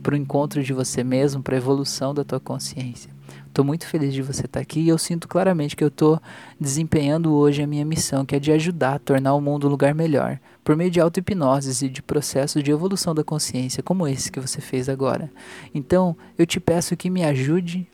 para 0.02 0.14
o 0.14 0.18
encontro 0.18 0.64
de 0.64 0.72
você 0.72 1.04
mesmo, 1.04 1.44
para 1.44 1.56
a 1.56 1.58
evolução 1.58 2.14
da 2.14 2.24
tua 2.24 2.40
consciência. 2.40 3.17
Estou 3.58 3.66
muito 3.66 3.88
feliz 3.88 4.14
de 4.14 4.22
você 4.22 4.42
estar 4.42 4.50
tá 4.50 4.60
aqui 4.60 4.82
e 4.82 4.90
eu 4.90 5.00
sinto 5.00 5.28
claramente 5.28 5.76
que 5.76 5.84
eu 5.84 5.88
estou 5.88 6.22
desempenhando 6.62 7.34
hoje 7.34 7.64
a 7.64 7.66
minha 7.66 7.84
missão, 7.84 8.24
que 8.24 8.36
é 8.36 8.40
de 8.40 8.52
ajudar 8.52 8.94
a 8.94 9.00
tornar 9.00 9.34
o 9.34 9.42
mundo 9.42 9.66
um 9.66 9.70
lugar 9.72 9.96
melhor, 9.96 10.40
por 10.64 10.76
meio 10.76 10.92
de 10.92 11.02
auto-hipnoses 11.02 11.82
e 11.82 11.90
de 11.90 12.04
processos 12.04 12.62
de 12.62 12.70
evolução 12.70 13.16
da 13.16 13.24
consciência, 13.24 13.82
como 13.82 14.08
esse 14.08 14.32
que 14.32 14.40
você 14.40 14.62
fez 14.62 14.88
agora. 14.88 15.32
Então, 15.74 16.16
eu 16.38 16.46
te 16.46 16.60
peço 16.60 16.96
que 16.96 17.10
me 17.10 17.24
ajude 17.24 17.88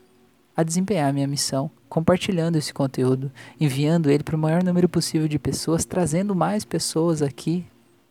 a 0.54 0.62
desempenhar 0.62 1.08
a 1.08 1.12
minha 1.14 1.26
missão, 1.26 1.70
compartilhando 1.88 2.56
esse 2.56 2.74
conteúdo, 2.74 3.32
enviando 3.58 4.10
ele 4.10 4.22
para 4.22 4.36
o 4.36 4.38
maior 4.38 4.62
número 4.62 4.86
possível 4.86 5.26
de 5.26 5.38
pessoas, 5.38 5.86
trazendo 5.86 6.34
mais 6.34 6.62
pessoas 6.62 7.22
aqui 7.22 7.64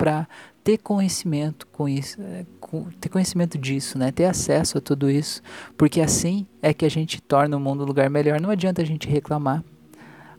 para 0.04 0.28
ter 0.66 0.80
conhecimento 0.80 1.66
com 1.68 1.88
isso, 1.88 2.22
é, 2.22 2.46
ter 3.00 3.08
conhecimento 3.08 3.58
disso, 3.58 3.98
né? 3.98 4.12
Ter 4.12 4.26
acesso 4.26 4.78
a 4.78 4.82
tudo 4.82 5.10
isso, 5.10 5.42
porque 5.78 6.02
assim 6.02 6.46
é 6.62 6.74
que 6.74 6.84
a 6.84 6.90
gente 6.90 7.22
torna 7.22 7.56
o 7.56 7.60
mundo 7.60 7.84
um 7.84 7.88
lugar 7.88 8.10
melhor. 8.10 8.42
Não 8.42 8.50
adianta 8.50 8.82
a 8.82 8.86
gente 8.86 9.08
reclamar. 9.08 9.64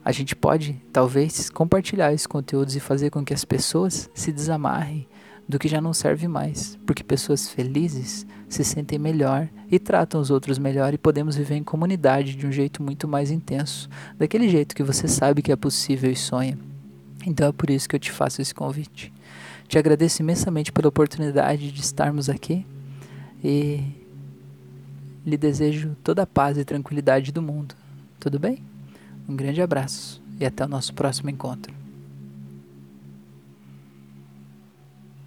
A 0.05 0.13
gente 0.13 0.37
pode, 0.37 0.75
talvez, 0.93 1.49
compartilhar 1.49 2.13
esses 2.13 2.27
conteúdos 2.27 2.77
e 2.77 2.81
fazer 2.81 3.09
com 3.09 3.25
que 3.25 3.33
as 3.33 3.43
pessoas 3.43 4.11
se 4.13 4.31
desamarrem 4.31 5.09
do 5.49 5.59
que 5.59 5.67
já 5.67 5.81
não 5.81 5.95
serve 5.95 6.29
mais, 6.29 6.79
porque 6.85 7.03
pessoas 7.03 7.49
felizes 7.49 8.27
se 8.51 8.63
sentem 8.63 8.99
melhor 8.99 9.49
e 9.71 9.79
tratam 9.79 10.21
os 10.21 10.31
outros 10.31 10.59
melhor 10.59 10.93
e 10.93 10.99
podemos 10.99 11.37
viver 11.37 11.55
em 11.55 11.65
comunidade 11.65 12.37
de 12.37 12.47
um 12.47 12.53
jeito 12.53 12.83
muito 12.83 13.09
mais 13.09 13.31
intenso, 13.31 13.89
daquele 14.19 14.47
jeito 14.47 14.75
que 14.75 14.83
você 14.83 15.09
sabe 15.09 15.41
que 15.41 15.51
é 15.51 15.57
possível 15.57 16.11
e 16.11 16.17
sonha. 16.17 16.59
Então 17.27 17.49
é 17.49 17.53
por 17.53 17.71
isso 17.71 17.89
que 17.89 17.97
eu 17.97 18.01
te 18.01 18.13
faço 18.13 18.43
esse 18.43 18.55
convite. 18.55 19.14
Te 19.69 19.79
agradeço 19.79 20.23
imensamente 20.23 20.71
pela 20.71 20.89
oportunidade 20.89 21.73
de 21.73 21.81
estarmos 21.81 22.29
aqui 22.29 22.67
e 23.43 23.83
lhe 25.25 25.37
desejo 25.37 25.97
toda 26.05 26.23
a 26.23 26.27
paz 26.27 26.59
e 26.59 26.65
tranquilidade 26.65 27.33
do 27.33 27.43
mundo. 27.43 27.75
Tudo 28.21 28.39
bem? 28.39 28.59
Um 29.29 29.35
grande 29.35 29.63
abraço 29.63 30.23
e 30.39 30.45
até 30.45 30.65
o 30.65 30.69
nosso 30.69 30.93
próximo 30.93 31.31
encontro. 31.31 31.84